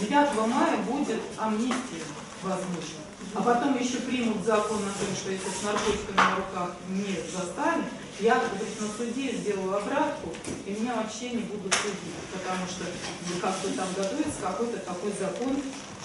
9 0.00 0.12
мая 0.48 0.76
будет 0.88 1.20
амнистия, 1.38 2.04
возможно. 2.42 3.00
А 3.34 3.42
потом 3.42 3.78
еще 3.78 3.98
примут 3.98 4.44
закон 4.44 4.78
о 4.78 4.98
том, 4.98 5.14
что 5.14 5.30
если 5.30 5.48
с 5.48 5.62
наркотиками 5.62 6.16
на 6.16 6.36
руках 6.36 6.70
не 6.88 7.14
заставят, 7.30 7.84
я 8.18 8.34
говорит, 8.34 8.80
на 8.80 8.88
суде 8.88 9.32
сделаю 9.36 9.76
обратку, 9.76 10.30
и 10.66 10.70
меня 10.72 10.94
вообще 10.96 11.30
не 11.30 11.42
будут 11.42 11.72
судить, 11.74 12.18
потому 12.32 12.66
что 12.66 12.84
ну, 13.28 13.40
как 13.40 13.54
бы 13.60 13.68
там 13.76 13.86
готовится 13.96 14.40
какой-то 14.42 14.78
такой 14.78 15.12
закон, 15.18 15.56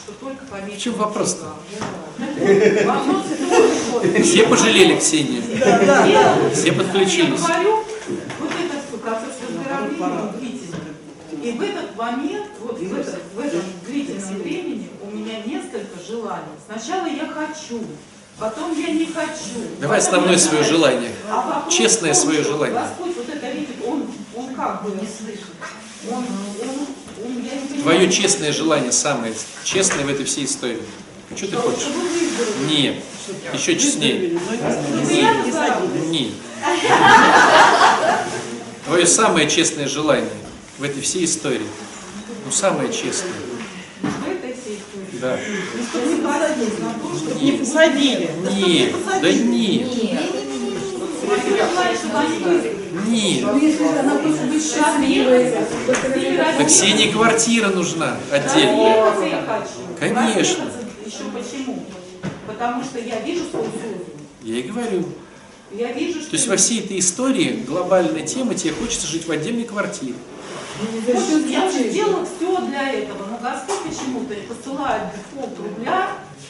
что 0.03 0.13
только 0.13 0.45
по 0.45 0.57
В 0.57 0.77
чем 0.77 0.93
вопрос-то? 0.93 1.55
Все 4.21 4.47
пожалели 4.47 4.99
Ксению. 4.99 5.41
Все 6.53 6.71
подключились. 6.73 7.41
Я 7.41 7.47
говорю, 7.47 7.83
вот 8.39 8.51
этот 8.51 8.91
выздоровления 9.47 10.21
он 10.21 10.39
длительный. 10.39 10.54
И 11.45 11.51
в 11.51 11.61
этот 11.61 11.95
момент, 11.95 12.47
вот 12.59 12.79
в, 12.79 12.99
этот, 12.99 13.21
в 13.35 13.39
этом 13.39 13.61
длительном 13.85 14.41
времени 14.41 14.89
у 15.03 15.15
меня 15.15 15.43
несколько 15.45 16.03
желаний. 16.03 16.41
Сначала 16.65 17.05
я 17.05 17.27
хочу, 17.27 17.83
потом 18.39 18.75
я 18.75 18.89
не 18.89 19.05
хочу. 19.05 19.61
Давай 19.79 19.99
основное 19.99 20.39
свое 20.39 20.63
желание. 20.63 21.11
А 21.29 21.69
Честное 21.69 22.13
том, 22.13 22.21
свое 22.23 22.41
что 22.41 22.53
желание. 22.53 22.79
Господь 22.79 23.15
вот 23.15 23.29
это 23.29 23.51
видит, 23.51 23.75
он, 23.85 24.07
он 24.35 24.55
как 24.55 24.83
бы 24.83 24.89
не 24.99 25.07
слышит. 25.07 25.45
Он, 26.09 26.25
он, 26.63 27.25
он, 27.25 27.43
я 27.43 27.61
не 27.61 27.67
понимаю, 27.67 27.83
Твое 27.83 28.11
честное 28.11 28.51
желание 28.51 28.91
самое 28.91 29.35
честное 29.63 30.03
в 30.03 30.09
этой 30.09 30.25
всей 30.25 30.45
истории. 30.45 30.81
Что 31.35 31.47
ты 31.47 31.57
хочешь? 31.57 31.83
чтобы. 31.83 32.71
Нет. 32.71 32.95
Еще 33.53 33.77
честнее. 33.77 34.39
Нет. 36.09 36.31
Твое 38.87 39.05
самое 39.05 39.47
честное 39.47 39.87
желание 39.87 40.31
в 40.77 40.83
этой 40.83 41.01
всей 41.01 41.25
истории. 41.25 41.67
Ну, 42.45 42.51
самое 42.51 42.91
честное. 42.91 43.31
В 44.01 44.27
этой 44.27 44.53
всей 44.53 44.77
истории. 44.77 45.19
Да. 45.21 45.39
Не 47.41 47.51
посадили. 47.53 48.29
Нет. 48.55 48.95
Да 49.21 49.31
нет. 49.31 49.87
Нет. 53.07 53.45
Да 56.57 56.65
Ксении 56.65 57.11
квартира 57.11 57.69
нужна 57.69 58.17
хочу. 58.29 58.59
Конечно. 59.99 60.71
Еще 61.05 61.23
почему? 61.33 61.83
Потому 62.47 62.83
что 62.83 62.99
я 62.99 63.19
вижу 63.21 63.43
свою. 63.49 63.65
Я 64.43 64.57
и 64.59 64.63
говорю. 64.63 65.05
Я 65.71 65.91
вижу, 65.91 66.21
что... 66.21 66.29
То 66.31 66.35
есть 66.35 66.47
во 66.47 66.57
всей 66.57 66.79
этой 66.79 66.99
истории 66.99 67.63
глобальная 67.67 68.25
тема, 68.25 68.53
тебе 68.55 68.73
хочется 68.73 69.07
жить 69.07 69.27
в 69.27 69.31
отдельной 69.31 69.63
квартире. 69.65 70.15
Вот 70.77 71.47
я 71.47 71.67
уже 71.67 71.89
делала 71.89 72.25
все 72.25 72.61
для 72.67 72.91
этого, 72.91 73.25
но 73.29 73.37
Господь 73.37 73.79
почему-то 73.79 74.35
посылает 74.53 75.03
дефолт 75.13 75.57
рубля, 75.57 76.09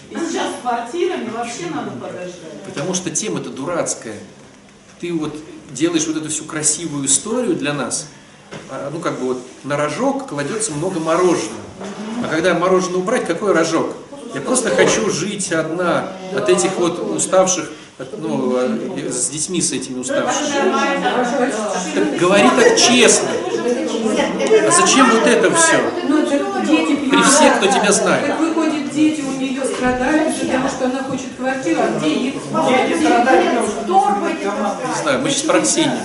и 0.10 0.16
сейчас 0.16 0.54
с 0.54 0.62
квартирами 0.62 1.30
вообще 1.30 1.68
надо 1.74 1.92
подождать. 1.92 2.64
Потому 2.66 2.94
что 2.94 3.12
тема-то 3.12 3.50
дурацкая. 3.50 4.18
Ты 5.00 5.14
вот 5.14 5.36
делаешь 5.72 6.06
вот 6.08 6.18
эту 6.18 6.30
всю 6.30 6.46
красивую 6.46 7.06
историю 7.06 7.56
для 7.56 7.74
нас, 7.74 8.08
а, 8.70 8.90
ну 8.92 9.00
как 9.00 9.20
бы 9.20 9.28
вот 9.28 9.42
на 9.64 9.78
рожок 9.78 10.28
кладется 10.28 10.72
много 10.72 11.00
мороженого. 11.00 11.62
А 12.24 12.28
когда 12.28 12.54
мороженое 12.54 13.00
убрать, 13.00 13.26
какой 13.26 13.54
рожок? 13.54 13.94
Я 14.34 14.42
просто 14.42 14.70
хочу 14.70 15.10
жить 15.10 15.52
одна 15.52 16.12
от 16.36 16.50
этих 16.50 16.76
вот 16.78 17.00
уставших, 17.00 17.70
ну, 18.18 18.56
а, 18.58 18.68
с 19.10 19.30
детьми 19.30 19.62
с 19.62 19.72
этими 19.72 20.00
уставшими. 20.00 22.18
Говори 22.18 22.50
так 22.58 22.78
честно. 22.78 23.30
А 24.06 24.72
зачем 24.72 25.10
вот 25.10 25.26
это 25.28 25.54
все? 25.56 25.78
При 27.10 27.22
всех, 27.24 27.58
кто 27.58 27.68
тебя 27.68 27.92
знает. 27.92 28.28
Так 28.28 28.40
выходят 28.40 28.90
дети 28.92 29.22
у 29.22 29.40
нее 29.40 29.64
страдают 29.64 30.36
того, 30.52 30.68
что 30.70 30.86
она 30.86 31.04
хочет 31.04 31.28
квартиру, 31.38 31.82
а 31.82 32.00
где 32.00 32.10
их? 32.10 32.34
Дети 32.34 33.04
страдают, 33.04 33.70
потому 33.82 34.28
Не 34.28 35.02
знаю, 35.02 35.22
мы 35.22 35.30
сейчас 35.30 35.44
про 35.44 35.62
Ксению. 35.62 36.00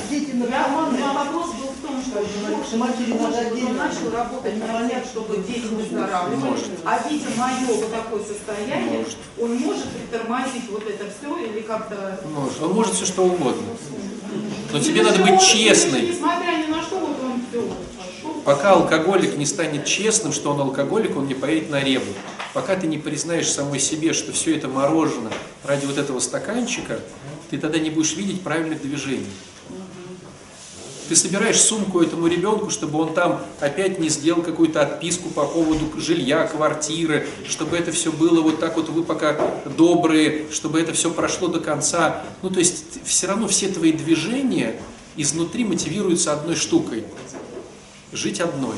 На 0.51 1.13
вопрос 1.13 1.51
был 1.51 1.69
в 1.69 1.87
том, 1.87 2.03
что 2.03 2.77
матери 2.77 3.13
может, 3.13 3.53
начал 3.77 4.11
работать 4.17 4.57
над 4.59 4.91
тем, 4.91 5.03
чтобы 5.05 5.37
дети 5.47 5.67
выздоравливали, 5.71 6.61
а 6.85 6.99
видя 7.09 7.27
мое 7.37 7.67
вот 7.69 7.93
такое 7.93 8.23
состояние, 8.25 9.05
он 9.41 9.55
может 9.57 9.85
притормозить 9.91 10.69
вот 10.71 10.83
это 10.89 11.05
все 11.11 11.37
или 11.45 11.61
как-то... 11.61 12.21
Может. 12.35 12.63
Он 12.63 12.73
может 12.73 12.95
все 12.95 13.07
что 13.07 13.23
угодно. 13.25 13.63
Но 14.73 14.79
тебе 14.79 15.03
надо 15.03 15.19
быть 15.23 15.41
честной. 15.41 16.03
Несмотря 16.03 16.53
ни 16.53 16.71
на 16.71 16.81
что, 16.83 16.99
вот 16.99 17.17
он. 17.25 17.30
Пока 18.45 18.73
алкоголик 18.73 19.37
не 19.37 19.47
станет 19.47 19.85
честным, 19.85 20.33
что 20.33 20.53
он 20.53 20.61
алкоголик, 20.61 21.17
он 21.17 21.27
не 21.27 21.35
поедет 21.35 21.71
на 21.71 21.81
ребу. 21.83 22.13
Пока 22.55 22.77
ты 22.77 22.87
не 22.87 22.99
признаешь 22.99 23.51
самой 23.51 23.79
себе, 23.79 24.13
что 24.13 24.33
все 24.33 24.57
это 24.57 24.69
мороженое 24.69 25.33
ради 25.65 25.87
вот 25.87 25.99
этого 25.99 26.21
стаканчика, 26.21 27.01
ты 27.51 27.59
тогда 27.59 27.79
не 27.79 27.91
будешь 27.91 28.17
видеть 28.17 28.43
правильных 28.43 28.83
движений. 28.83 29.27
Ты 31.09 31.17
собираешь 31.17 31.61
сумку 31.61 32.01
этому 32.01 32.29
ребенку, 32.29 32.71
чтобы 32.71 33.01
он 33.01 33.15
там 33.15 33.45
опять 33.59 33.99
не 33.99 34.09
сделал 34.09 34.43
какую-то 34.43 34.83
отписку 34.83 35.29
по 35.29 35.45
поводу 35.45 35.91
жилья, 36.01 36.47
квартиры, 36.47 37.27
чтобы 37.49 37.77
это 37.77 37.91
все 37.91 38.13
было 38.13 38.41
вот 38.41 38.61
так 38.61 38.77
вот, 38.77 38.89
вы 38.89 39.03
пока 39.03 39.37
добрые, 39.77 40.47
чтобы 40.53 40.81
это 40.81 40.93
все 40.93 41.11
прошло 41.11 41.49
до 41.49 41.59
конца. 41.59 42.23
Ну, 42.43 42.51
то 42.51 42.61
есть 42.61 43.05
все 43.05 43.27
равно 43.27 43.49
все 43.49 43.69
твои 43.69 43.91
движения 43.91 44.81
изнутри 45.17 45.65
мотивируются 45.65 46.33
одной 46.33 46.55
штукой– 46.55 47.05
жить 48.13 48.41
одной. 48.41 48.77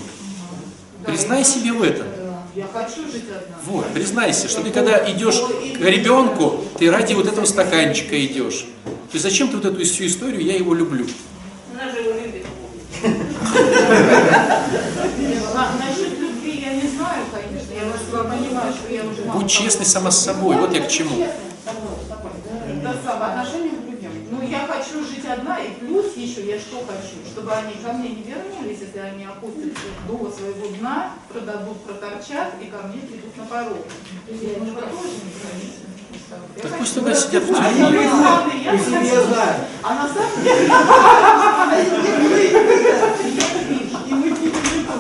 Признай 1.07 1.45
себе 1.45 1.73
в 1.73 1.83
этом. 1.83 2.07
Я 2.55 2.67
хочу 2.73 3.11
жить 3.11 3.25
одна. 3.31 3.57
Вот, 3.67 3.87
признайся, 3.95 4.47
что 4.49 4.63
ты 4.63 4.71
когда 4.71 5.11
идешь 5.11 5.41
к 5.41 5.81
ребенку, 5.81 6.65
ты 6.79 6.91
ради 6.91 7.15
вот 7.15 7.27
этого 7.27 7.47
стаканчика 7.47 8.15
идешь. 8.27 8.67
То 8.85 9.15
есть 9.15 9.23
зачем 9.25 9.49
ты 9.49 9.57
вот 9.57 9.65
эту 9.65 9.83
всю 9.85 10.07
историю, 10.07 10.43
я 10.43 10.57
его 10.57 10.75
люблю. 10.75 11.07
Она 11.75 11.91
же 11.91 12.01
его 12.01 12.13
любит. 12.21 12.47
На- 15.55 15.73
Насчет 15.79 16.19
любви 16.19 16.63
я 16.65 16.75
не 16.75 16.89
знаю, 16.89 17.25
конечно. 17.33 17.73
Я 17.73 17.85
вас 17.91 18.01
понимаю, 18.31 18.73
что 18.75 18.93
я 18.93 19.03
уже 19.05 19.23
Будь 19.33 19.51
честной 19.51 19.87
сама 19.87 20.11
с 20.11 20.23
собой, 20.23 20.57
вот 20.57 20.75
я 20.75 20.83
к 20.83 20.89
чему. 20.89 21.27
Да, 22.83 22.95
сам, 23.05 23.23
отношения 23.23 23.71
к 23.71 23.91
любви. 23.91 24.09
Ну, 24.31 24.43
я 24.43 24.67
хочу 24.83 25.05
жить 25.07 25.25
одна, 25.27 25.59
и 25.59 25.71
плюс 25.75 26.17
еще 26.17 26.45
я 26.45 26.59
что 26.59 26.79
хочу, 26.87 27.17
чтобы 27.31 27.53
они 27.53 27.75
ко 27.85 27.93
мне 27.93 28.11
не 28.11 28.23
вернулись, 28.23 28.79
если 28.81 28.99
они 28.99 29.25
опустятся 29.25 29.87
до 30.09 30.31
своего 30.31 30.69
дна, 30.79 31.13
продадут, 31.29 31.79
проторчат, 31.85 32.55
и 32.61 32.67
ко 32.67 32.87
мне 32.89 33.03
придут 33.03 33.37
на 33.37 33.45
порог. 33.45 33.79
Я 34.29 34.51
этого 34.51 34.81
тоже 34.83 35.09
не 35.25 35.33
хочу. 35.41 35.73
Я 36.57 36.63
Так 36.63 36.79
пусть 36.79 36.95
тогда 36.95 37.15
сидят 37.15 37.45
в 37.45 37.51
А 37.53 37.55
тюрьме. 37.55 37.73
с 37.73 37.79
другой 37.79 38.07
стороны, 38.09 38.53
я 38.65 38.73
По 38.73 38.79
себе 38.79 38.99
хочу- 38.99 39.15
я 39.15 39.23
знаю. 39.23 39.55
А 39.83 39.95
на 39.95 40.09
самом 40.09 40.43
деле... 40.43 40.69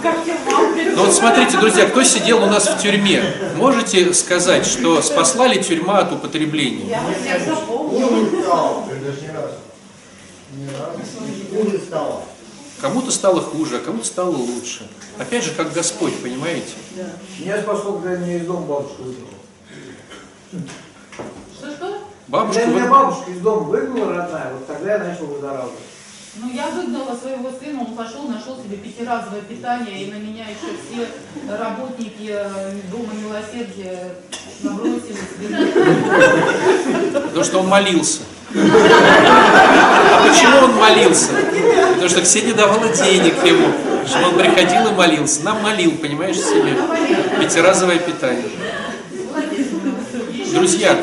Как 0.02 0.16
я 0.26 0.34
вам 0.50 0.74
Ну 0.96 1.04
вот 1.04 1.14
смотрите, 1.14 1.58
друзья, 1.58 1.86
кто 1.86 2.02
сидел 2.02 2.42
у 2.42 2.46
нас 2.46 2.68
в 2.68 2.82
тюрьме? 2.82 3.22
Можете 3.56 4.12
сказать, 4.14 4.66
что 4.66 5.00
спасла 5.00 5.46
ли 5.46 5.62
тюрьма 5.62 6.00
от 6.00 6.12
употребления? 6.12 6.88
Я 6.88 7.00
вот 7.02 7.16
всех 7.16 7.40
запомнила. 7.46 8.28
Хуже 11.50 11.78
стало. 11.78 12.22
Кому-то 12.80 13.10
стало 13.12 13.40
хуже, 13.40 13.76
а 13.76 13.80
кому-то 13.80 14.06
стало 14.06 14.30
лучше. 14.30 14.88
Опять 15.18 15.44
же, 15.44 15.52
как 15.52 15.72
Господь, 15.72 16.20
понимаете? 16.20 16.72
Меня 17.38 17.62
спасло, 17.62 17.98
когда 17.98 18.16
меня 18.16 18.36
из 18.38 18.46
дома 18.46 18.66
бабушка 18.66 19.02
выгнала. 19.02 19.30
Что-что? 21.58 21.98
Бабушка, 22.28 22.62
Когда 22.62 22.78
меня 22.78 22.90
бабушка 22.90 23.30
из 23.30 23.40
дома 23.40 23.60
выгнала, 23.60 24.14
родная, 24.14 24.52
вот 24.52 24.66
тогда 24.66 24.94
я 24.94 24.98
начал 24.98 25.26
выздоравливать. 25.26 25.78
Ну, 26.34 26.50
я 26.50 26.70
выгнала 26.70 27.14
своего 27.14 27.50
сына, 27.50 27.82
он 27.82 27.94
пошел, 27.94 28.22
нашел 28.22 28.56
себе 28.56 28.78
пятиразовое 28.78 29.42
питание, 29.42 30.04
и 30.04 30.10
на 30.10 30.16
меня 30.16 30.46
еще 30.46 30.72
все 30.82 31.06
работники 31.56 32.30
э, 32.30 32.72
Дома 32.90 33.12
Милосердия 33.12 34.14
набросились. 34.62 35.18
потому 37.12 37.44
что 37.44 37.58
он 37.60 37.68
молился. 37.68 38.22
Почему 40.28 40.58
он 40.64 40.74
молился? 40.76 41.32
Потому 41.92 42.08
что 42.08 42.22
Ксения 42.22 42.54
давала 42.54 42.88
денег 42.88 43.44
ему, 43.44 43.72
чтобы 44.06 44.28
он 44.28 44.38
приходил 44.38 44.88
и 44.88 44.94
молился. 44.94 45.42
Нам 45.44 45.62
молил, 45.62 45.92
понимаешь, 45.98 46.36
себе. 46.36 46.76
Пятиразовое 47.40 47.98
питание. 47.98 48.48
Друзья. 50.52 50.98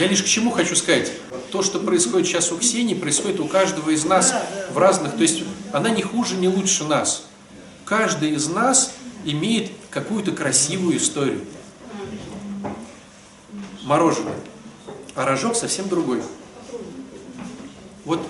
Я 0.00 0.06
лишь 0.08 0.22
к 0.22 0.26
чему 0.26 0.50
хочу 0.50 0.74
сказать. 0.76 1.12
То, 1.50 1.62
что 1.62 1.78
происходит 1.78 2.26
сейчас 2.26 2.50
у 2.50 2.58
Ксении, 2.58 2.94
происходит 2.94 3.40
у 3.40 3.46
каждого 3.46 3.90
из 3.90 4.04
нас 4.04 4.34
в 4.72 4.78
разных... 4.78 5.12
То 5.16 5.22
есть 5.22 5.44
она 5.72 5.90
не 5.90 6.02
хуже, 6.02 6.34
не 6.34 6.48
лучше 6.48 6.84
нас. 6.84 7.24
Каждый 7.84 8.30
из 8.30 8.48
нас 8.48 8.92
имеет 9.24 9.70
какую-то 9.90 10.32
красивую 10.32 10.96
историю. 10.96 11.40
Мороженое. 13.82 14.34
А 15.14 15.24
рожок 15.24 15.54
совсем 15.54 15.88
другой. 15.88 16.22
Вот 18.04 18.20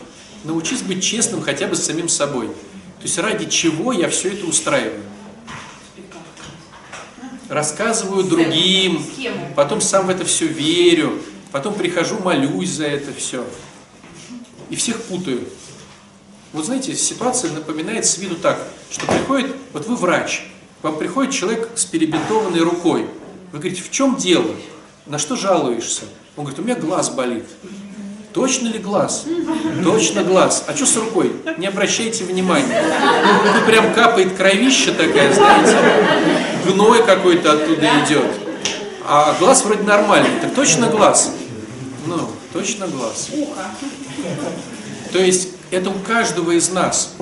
научись 0.44 0.82
быть 0.82 1.02
честным 1.02 1.40
хотя 1.40 1.66
бы 1.66 1.76
с 1.76 1.84
самим 1.84 2.08
собой. 2.08 2.48
То 2.48 3.02
есть 3.04 3.18
ради 3.18 3.46
чего 3.46 3.92
я 3.92 4.08
все 4.08 4.32
это 4.32 4.46
устраиваю. 4.46 5.02
Рассказываю 7.48 8.24
другим, 8.24 9.04
потом 9.54 9.80
сам 9.80 10.06
в 10.06 10.10
это 10.10 10.24
все 10.24 10.46
верю, 10.46 11.20
потом 11.52 11.74
прихожу, 11.74 12.18
молюсь 12.18 12.70
за 12.70 12.86
это 12.86 13.12
все. 13.12 13.46
И 14.70 14.76
всех 14.76 15.02
путаю. 15.02 15.46
Вот 16.52 16.66
знаете, 16.66 16.94
ситуация 16.94 17.52
напоминает 17.52 18.06
с 18.06 18.16
виду 18.18 18.36
так, 18.36 18.58
что 18.90 19.06
приходит, 19.06 19.54
вот 19.72 19.86
вы 19.86 19.96
врач, 19.96 20.46
вам 20.82 20.98
приходит 20.98 21.32
человек 21.32 21.70
с 21.74 21.84
перебинтованной 21.84 22.60
рукой. 22.60 23.08
Вы 23.52 23.58
говорите, 23.58 23.82
в 23.82 23.90
чем 23.90 24.16
дело? 24.16 24.54
На 25.06 25.18
что 25.18 25.36
жалуешься? 25.36 26.04
Он 26.36 26.44
говорит, 26.44 26.58
у 26.58 26.62
меня 26.62 26.74
глаз 26.74 27.10
болит. 27.10 27.44
Точно 28.32 28.66
ли 28.66 28.80
глаз? 28.80 29.24
Точно 29.84 30.24
глаз. 30.24 30.64
А 30.66 30.74
что 30.74 30.86
с 30.86 30.96
рукой? 30.96 31.36
Не 31.56 31.68
обращайте 31.68 32.24
внимания. 32.24 32.82
Тут 33.54 33.66
прям 33.66 33.94
капает 33.94 34.34
кровища 34.34 34.92
такая, 34.92 35.32
знаете, 35.32 35.78
гной 36.66 37.04
какой-то 37.04 37.52
оттуда 37.52 37.88
идет. 38.04 38.26
А 39.06 39.36
глаз 39.38 39.64
вроде 39.64 39.84
нормальный. 39.84 40.40
Так 40.40 40.52
точно 40.54 40.88
глаз? 40.88 41.30
Ну, 42.06 42.28
точно 42.52 42.88
глаз. 42.88 43.30
То 45.12 45.20
есть 45.20 45.50
это 45.70 45.90
у 45.90 45.98
каждого 46.00 46.50
из 46.50 46.70
нас. 46.70 47.14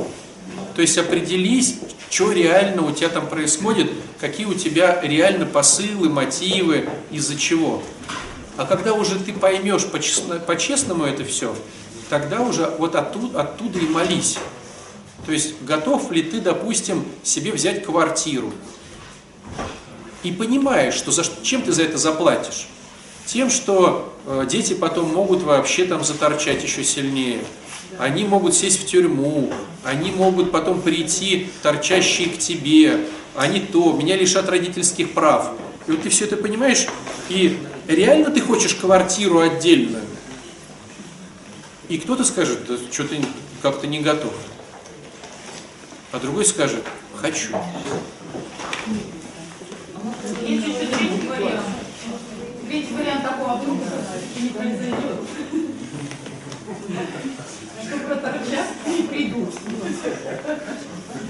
То 0.74 0.80
есть 0.80 0.96
определись, 0.96 1.74
что 2.08 2.32
реально 2.32 2.86
у 2.86 2.92
тебя 2.92 3.10
там 3.10 3.26
происходит, 3.26 3.90
какие 4.18 4.46
у 4.46 4.54
тебя 4.54 4.98
реально 5.02 5.44
посылы, 5.44 6.08
мотивы, 6.08 6.88
из-за 7.10 7.36
чего. 7.36 7.82
А 8.56 8.66
когда 8.66 8.92
уже 8.92 9.18
ты 9.18 9.32
поймешь 9.32 9.86
по-честно- 9.86 10.38
по-честному 10.38 11.04
это 11.04 11.24
все, 11.24 11.56
тогда 12.10 12.40
уже 12.40 12.66
вот 12.78 12.94
оттуда, 12.94 13.40
оттуда 13.40 13.78
и 13.78 13.86
молись. 13.86 14.38
То 15.24 15.32
есть 15.32 15.54
готов 15.62 16.10
ли 16.10 16.22
ты, 16.22 16.40
допустим, 16.40 17.04
себе 17.22 17.52
взять 17.52 17.84
квартиру? 17.84 18.52
И 20.22 20.30
понимаешь, 20.32 20.94
что 20.94 21.10
за, 21.10 21.24
чем 21.42 21.62
ты 21.62 21.72
за 21.72 21.84
это 21.84 21.96
заплатишь? 21.96 22.68
Тем, 23.26 23.50
что 23.50 24.12
э, 24.26 24.46
дети 24.48 24.74
потом 24.74 25.12
могут 25.12 25.42
вообще 25.42 25.84
там 25.84 26.04
заторчать 26.04 26.62
еще 26.62 26.84
сильнее. 26.84 27.40
Они 27.98 28.24
могут 28.24 28.54
сесть 28.54 28.82
в 28.82 28.86
тюрьму, 28.86 29.52
они 29.84 30.10
могут 30.10 30.50
потом 30.50 30.80
прийти, 30.80 31.48
торчащие 31.62 32.30
к 32.30 32.38
тебе, 32.38 33.06
они 33.34 33.60
то, 33.60 33.92
меня 33.92 34.16
лишат 34.16 34.48
родительских 34.48 35.12
прав. 35.12 35.50
И 35.86 35.90
вот 35.90 36.02
ты 36.02 36.08
все 36.08 36.24
это 36.24 36.36
понимаешь, 36.36 36.86
и 37.28 37.58
реально 37.86 38.30
ты 38.30 38.40
хочешь 38.40 38.74
квартиру 38.74 39.40
отдельную? 39.40 40.04
И 41.88 41.98
кто-то 41.98 42.24
скажет, 42.24 42.66
да 42.66 42.76
что 42.90 43.04
ты 43.04 43.18
как-то 43.60 43.86
не 43.86 44.00
готов. 44.00 44.32
А 46.12 46.18
другой 46.18 46.44
скажет, 46.44 46.84
хочу. 47.14 47.48
Есть 50.46 50.66
еще 50.66 50.86
третий 50.86 51.28
вариант. 51.28 51.62
Третий 52.68 52.94
вариант 52.94 53.22
такого 53.22 53.56
вдруг 53.56 53.78
не 54.40 54.48
произойдет. 54.48 55.20
Что 57.86 57.98
проторчат, 57.98 58.66
придут. 59.10 59.54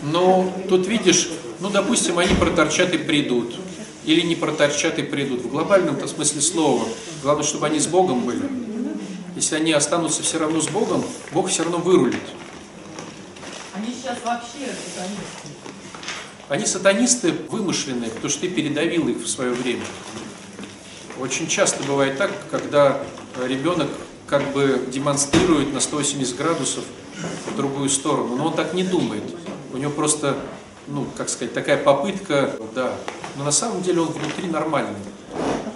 Но 0.03 0.53
тут 0.69 0.87
видишь, 0.87 1.29
ну, 1.61 1.71
допустим, 1.71 2.19
они 2.19 2.35
проторчат 2.35 2.95
и 2.95 2.99
придут. 2.99 3.55
Или 4.05 4.23
не 4.23 4.35
проторчат 4.35 4.99
и 4.99 5.03
придут. 5.03 5.43
В 5.43 5.51
глобальном-то 5.51 6.09
смысле 6.09 6.41
слова. 6.41 6.85
Главное, 7.23 7.45
чтобы 7.45 7.67
они 7.67 7.79
с 7.79 7.87
Богом 7.87 8.23
были. 8.23 8.43
Если 9.37 9.57
они 9.57 9.73
останутся 9.73 10.23
все 10.23 10.39
равно 10.39 10.61
с 10.61 10.69
Богом, 10.69 11.05
Бог 11.33 11.49
все 11.49 11.63
равно 11.63 11.79
вырулит. 11.79 12.23
Они 13.75 13.95
сейчас 13.95 14.19
вообще, 14.25 14.71
они 14.99 15.17
Они 16.49 16.67
сатанисты 16.67 17.33
вымышленные, 17.49 18.11
потому 18.11 18.29
что 18.29 18.43
ты 18.43 18.49
передавил 18.49 19.09
их 19.09 19.19
в 19.19 19.29
свое 19.29 19.53
время. 19.53 19.85
Очень 21.19 21.49
часто 21.49 21.83
бывает 21.85 22.19
так, 22.19 22.33
когда 22.51 23.01
ребенок 23.47 23.89
как 24.27 24.53
бы 24.53 24.87
демонстрирует 24.91 25.73
на 25.73 25.81
180 25.81 26.37
градусов 26.37 26.85
в 27.47 27.57
другую 27.57 27.89
сторону, 27.89 28.37
но 28.37 28.47
он 28.47 28.55
так 28.55 28.75
не 28.75 28.83
думает. 28.83 29.23
У 29.73 29.77
него 29.77 29.91
просто, 29.91 30.37
ну, 30.87 31.07
как 31.17 31.29
сказать, 31.29 31.55
такая 31.55 31.77
попытка, 31.77 32.55
да. 32.75 32.95
Но 33.37 33.45
на 33.45 33.53
самом 33.53 33.83
деле 33.83 34.01
он 34.01 34.09
внутри 34.09 34.49
нормальный. 34.49 35.01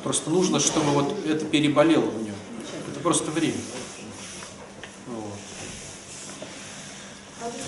Просто 0.02 0.30
нужно, 0.30 0.61
чтобы 0.61 0.90
вот 0.90 1.26
это 1.26 1.44
переболело 1.46 2.04
у 2.04 2.18
него. 2.18 2.36
Это 2.90 3.00
просто 3.00 3.30
время. 3.30 3.59
Вот. 5.07 5.32
Скажите, 7.38 7.64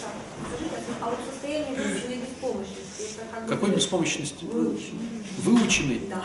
а 1.01 1.11
вот 1.11 1.19
состояние 1.33 1.75
выученной 1.75 2.19
беспомощности. 2.19 3.21
Какой 3.49 3.71
беспомощности? 3.71 4.45
Выученной. 4.45 5.25
Выученный? 5.39 6.01
Да. 6.11 6.25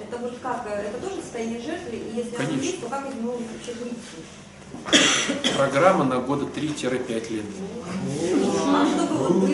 Это 0.00 0.16
вот 0.18 0.32
как, 0.42 0.66
это 0.66 0.98
тоже 1.06 1.20
состояние 1.20 1.60
жертвы, 1.60 1.96
и 1.96 2.16
если 2.16 2.36
оно 2.36 2.46
Конечно. 2.46 2.64
есть, 2.64 2.80
то 2.80 2.88
как 2.88 3.08
из 3.08 3.14
него 3.16 3.32
вообще 3.32 3.74
выйти? 3.82 3.96
Программа 5.56 6.04
на 6.04 6.18
года 6.18 6.46
3-5 6.46 7.32
лет. 7.32 7.44
А 8.66 8.86
чтобы 8.86 9.14
вот 9.16 9.48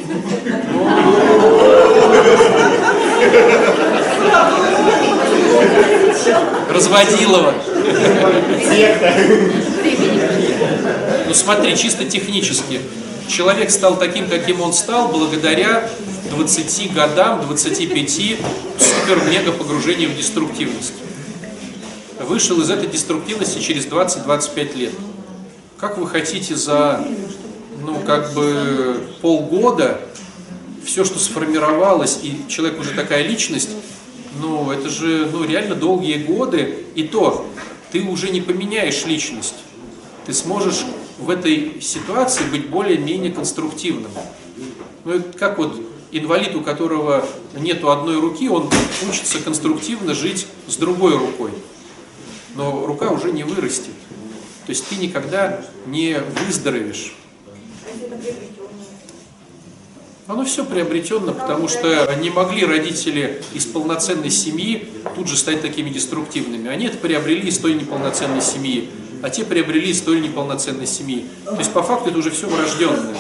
Разводилова. 6.70 7.54
Ну 11.26 11.34
смотри, 11.34 11.76
чисто 11.76 12.04
технически. 12.04 12.80
Человек 13.28 13.70
стал 13.70 13.98
таким, 13.98 14.28
каким 14.28 14.60
он 14.60 14.72
стал, 14.72 15.08
благодаря 15.08 15.88
20 16.30 16.92
годам, 16.94 17.42
25 17.42 18.10
супер-мега 18.78 19.52
погружения 19.52 20.08
в 20.08 20.16
деструктивность. 20.16 20.94
Вышел 22.20 22.60
из 22.60 22.70
этой 22.70 22.88
деструктивности 22.88 23.60
через 23.60 23.86
20-25 23.86 24.76
лет. 24.76 24.92
Как 25.78 25.98
вы 25.98 26.06
хотите 26.06 26.54
за, 26.54 27.04
ну, 27.82 27.96
как 28.00 28.32
бы 28.32 29.00
полгода 29.20 30.00
все, 30.84 31.04
что 31.04 31.18
сформировалось, 31.18 32.20
и 32.22 32.42
человек 32.48 32.78
уже 32.80 32.92
такая 32.92 33.26
личность, 33.26 33.70
ну, 34.40 34.70
это 34.70 34.88
же, 34.88 35.28
ну, 35.32 35.44
реально 35.44 35.74
долгие 35.74 36.18
годы, 36.18 36.84
и 36.94 37.04
то 37.04 37.46
ты 37.92 38.02
уже 38.02 38.30
не 38.30 38.40
поменяешь 38.40 39.04
личность. 39.06 39.54
Ты 40.26 40.32
сможешь 40.32 40.84
в 41.18 41.30
этой 41.30 41.80
ситуации 41.80 42.44
быть 42.44 42.68
более-менее 42.68 43.32
конструктивным. 43.32 44.10
Ну, 45.04 45.12
это 45.12 45.38
как 45.38 45.58
вот 45.58 45.80
инвалид, 46.10 46.54
у 46.54 46.60
которого 46.60 47.26
нету 47.54 47.90
одной 47.90 48.20
руки, 48.20 48.48
он 48.48 48.70
учится 49.08 49.38
конструктивно 49.38 50.14
жить 50.14 50.46
с 50.66 50.76
другой 50.76 51.16
рукой. 51.16 51.50
Но 52.56 52.86
рука 52.86 53.10
уже 53.10 53.32
не 53.32 53.44
вырастет. 53.44 53.94
То 54.66 54.70
есть 54.70 54.86
ты 54.88 54.96
никогда 54.96 55.64
не 55.86 56.18
выздоровеешь. 56.46 57.14
А? 57.46 58.63
Оно 60.26 60.44
все 60.46 60.64
приобретенно, 60.64 61.32
потому 61.32 61.68
что 61.68 62.14
не 62.20 62.30
могли 62.30 62.64
родители 62.64 63.42
из 63.52 63.66
полноценной 63.66 64.30
семьи 64.30 64.88
тут 65.16 65.28
же 65.28 65.36
стать 65.36 65.60
такими 65.60 65.90
деструктивными. 65.90 66.68
Они 66.70 66.86
это 66.86 66.96
приобрели 66.96 67.48
из 67.48 67.58
той 67.58 67.74
неполноценной 67.74 68.40
семьи, 68.40 68.88
а 69.22 69.28
те 69.28 69.44
приобрели 69.44 69.90
из 69.90 70.00
той 70.00 70.20
неполноценной 70.20 70.86
семьи. 70.86 71.26
То 71.44 71.58
есть 71.58 71.72
по 71.72 71.82
факту 71.82 72.08
это 72.08 72.18
уже 72.18 72.30
все 72.30 72.48
врожденное. 72.48 73.16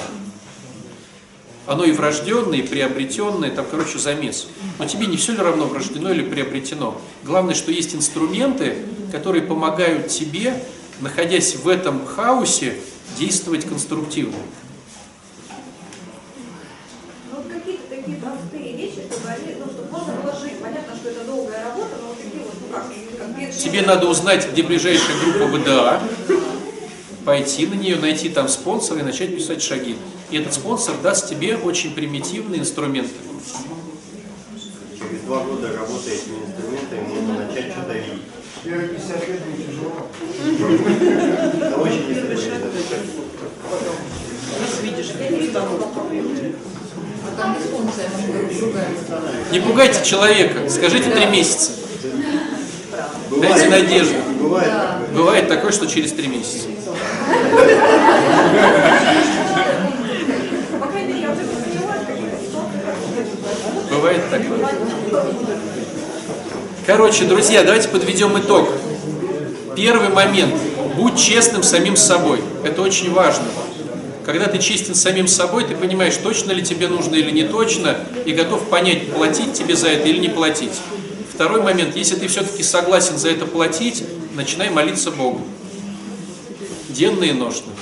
Оно 1.66 1.84
и 1.84 1.92
врожденное, 1.92 2.58
и 2.58 2.62
приобретенное, 2.62 3.50
там, 3.50 3.66
короче, 3.70 3.98
замес. 3.98 4.48
Но 4.78 4.86
тебе 4.86 5.06
не 5.06 5.16
все 5.18 5.32
ли 5.32 5.38
равно, 5.38 5.66
врождено 5.66 6.10
или 6.10 6.22
приобретено? 6.22 7.00
Главное, 7.22 7.54
что 7.54 7.70
есть 7.70 7.94
инструменты, 7.94 8.78
которые 9.12 9.42
помогают 9.42 10.08
тебе, 10.08 10.62
находясь 11.00 11.56
в 11.56 11.68
этом 11.68 12.04
хаосе, 12.06 12.76
действовать 13.18 13.64
конструктивно. 13.66 14.36
Ну, 17.32 17.36
вот 17.38 17.46
какие-то 17.50 17.82
такие 17.88 18.18
простые 18.18 18.76
вещи, 18.76 19.00
чтобы 19.10 19.28
они, 19.28 19.54
ну, 19.58 19.64
чтобы 19.72 19.90
можно 19.90 20.12
было 20.20 20.38
жить. 20.38 20.58
Понятно, 20.60 20.94
что 20.96 21.08
это 21.08 21.24
долгая 21.24 21.64
работа, 21.64 21.96
но 22.02 22.08
вот 22.08 22.18
такие 22.18 22.42
вот, 22.44 22.54
ну 22.60 22.74
как, 22.74 22.88
как 22.88 23.28
первые- 23.28 23.43
Тебе 23.58 23.82
надо 23.82 24.08
узнать, 24.08 24.50
где 24.50 24.62
ближайшая 24.62 25.16
группа 25.22 25.46
ВДА, 25.56 26.02
пойти 27.24 27.66
на 27.66 27.74
нее, 27.74 27.96
найти 27.96 28.28
там 28.28 28.48
спонсора 28.48 29.00
и 29.00 29.02
начать 29.02 29.34
писать 29.34 29.62
шаги. 29.62 29.96
И 30.30 30.36
этот 30.38 30.54
спонсор 30.54 30.96
даст 31.02 31.28
тебе 31.28 31.56
очень 31.56 31.94
примитивные 31.94 32.60
инструменты. 32.60 33.14
Через 34.98 35.20
два 35.22 35.40
года 35.44 35.68
работая 35.68 36.14
этими 36.14 36.38
инструментами 36.44 37.06
можно 37.08 37.46
начать 37.46 37.72
что-то 37.72 37.92
видеть. 37.92 38.22
Первые 38.62 38.88
50 38.88 39.28
лет 39.28 39.40
будет 39.42 39.66
тяжело. 39.66 40.08
Очень. 40.46 41.74
А 41.74 41.76
может 41.76 42.06
быть, 42.06 42.18
другая. 48.58 48.88
Не 49.52 49.60
пугайте 49.60 50.04
человека, 50.04 50.68
скажите 50.68 51.10
три 51.10 51.26
месяца. 51.26 51.72
Дайте 53.48 53.68
надежду. 53.68 54.14
Бывает 54.40 54.72
Бывает 55.12 55.48
такое, 55.48 55.70
что 55.70 55.86
через 55.86 56.12
три 56.12 56.28
месяца. 56.28 56.68
Бывает 63.90 64.22
такое. 64.30 64.68
Короче, 66.86 67.24
друзья, 67.24 67.62
давайте 67.62 67.88
подведем 67.88 68.38
итог. 68.38 68.70
Первый 69.76 70.08
момент. 70.08 70.54
Будь 70.96 71.18
честным 71.18 71.62
самим 71.62 71.96
собой. 71.96 72.40
Это 72.64 72.80
очень 72.80 73.12
важно. 73.12 73.44
Когда 74.24 74.46
ты 74.46 74.58
честен 74.58 74.94
самим 74.94 75.28
собой, 75.28 75.64
ты 75.64 75.74
понимаешь, 75.74 76.16
точно 76.16 76.52
ли 76.52 76.62
тебе 76.62 76.88
нужно 76.88 77.14
или 77.14 77.30
не 77.30 77.44
точно, 77.44 77.96
и 78.24 78.32
готов 78.32 78.68
понять, 78.68 79.12
платить 79.12 79.52
тебе 79.52 79.76
за 79.76 79.88
это 79.88 80.08
или 80.08 80.18
не 80.18 80.28
платить. 80.28 80.72
Второй 81.34 81.62
момент. 81.62 81.96
Если 81.96 82.14
ты 82.14 82.28
все-таки 82.28 82.62
согласен 82.62 83.18
за 83.18 83.30
это 83.30 83.46
платить, 83.46 84.04
начинай 84.34 84.70
молиться 84.70 85.10
Богу. 85.10 85.42
Денно 86.88 87.24
и 87.24 87.32
ношно. 87.32 87.72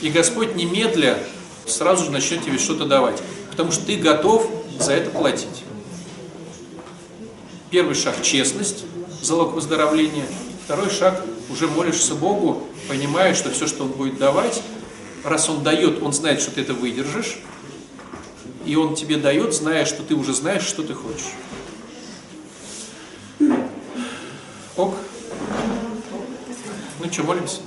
И 0.00 0.08
Господь 0.08 0.56
немедля 0.56 1.18
сразу 1.66 2.06
же 2.06 2.10
начнет 2.10 2.44
тебе 2.44 2.58
что-то 2.58 2.86
давать. 2.86 3.22
Потому 3.50 3.70
что 3.70 3.84
ты 3.84 3.96
готов 3.96 4.50
за 4.78 4.92
это 4.92 5.10
платить. 5.10 5.64
Первый 7.70 7.94
шаг– 7.94 8.14
честность, 8.22 8.84
залог 9.20 9.52
выздоровления. 9.52 10.26
Второй 10.64 10.90
шаг– 10.90 11.22
уже 11.50 11.66
молишься 11.66 12.14
Богу, 12.14 12.66
понимая, 12.88 13.34
что 13.34 13.50
все, 13.50 13.66
что 13.66 13.84
Он 13.84 13.90
будет 13.90 14.18
давать, 14.18 14.62
раз 15.24 15.48
Он 15.48 15.62
дает, 15.62 16.02
Он 16.02 16.12
знает, 16.12 16.40
что 16.40 16.52
ты 16.52 16.62
это 16.62 16.74
выдержишь, 16.74 17.38
и 18.64 18.76
Он 18.76 18.94
тебе 18.94 19.16
дает, 19.16 19.52
зная, 19.52 19.84
что 19.84 20.02
ты 20.02 20.14
уже 20.14 20.32
знаешь, 20.32 20.62
что 20.62 20.82
ты 20.82 20.94
хочешь. 20.94 21.34
Ок? 24.80 24.94
Ну 27.00 27.12
что, 27.12 27.22
молимся? 27.24 27.60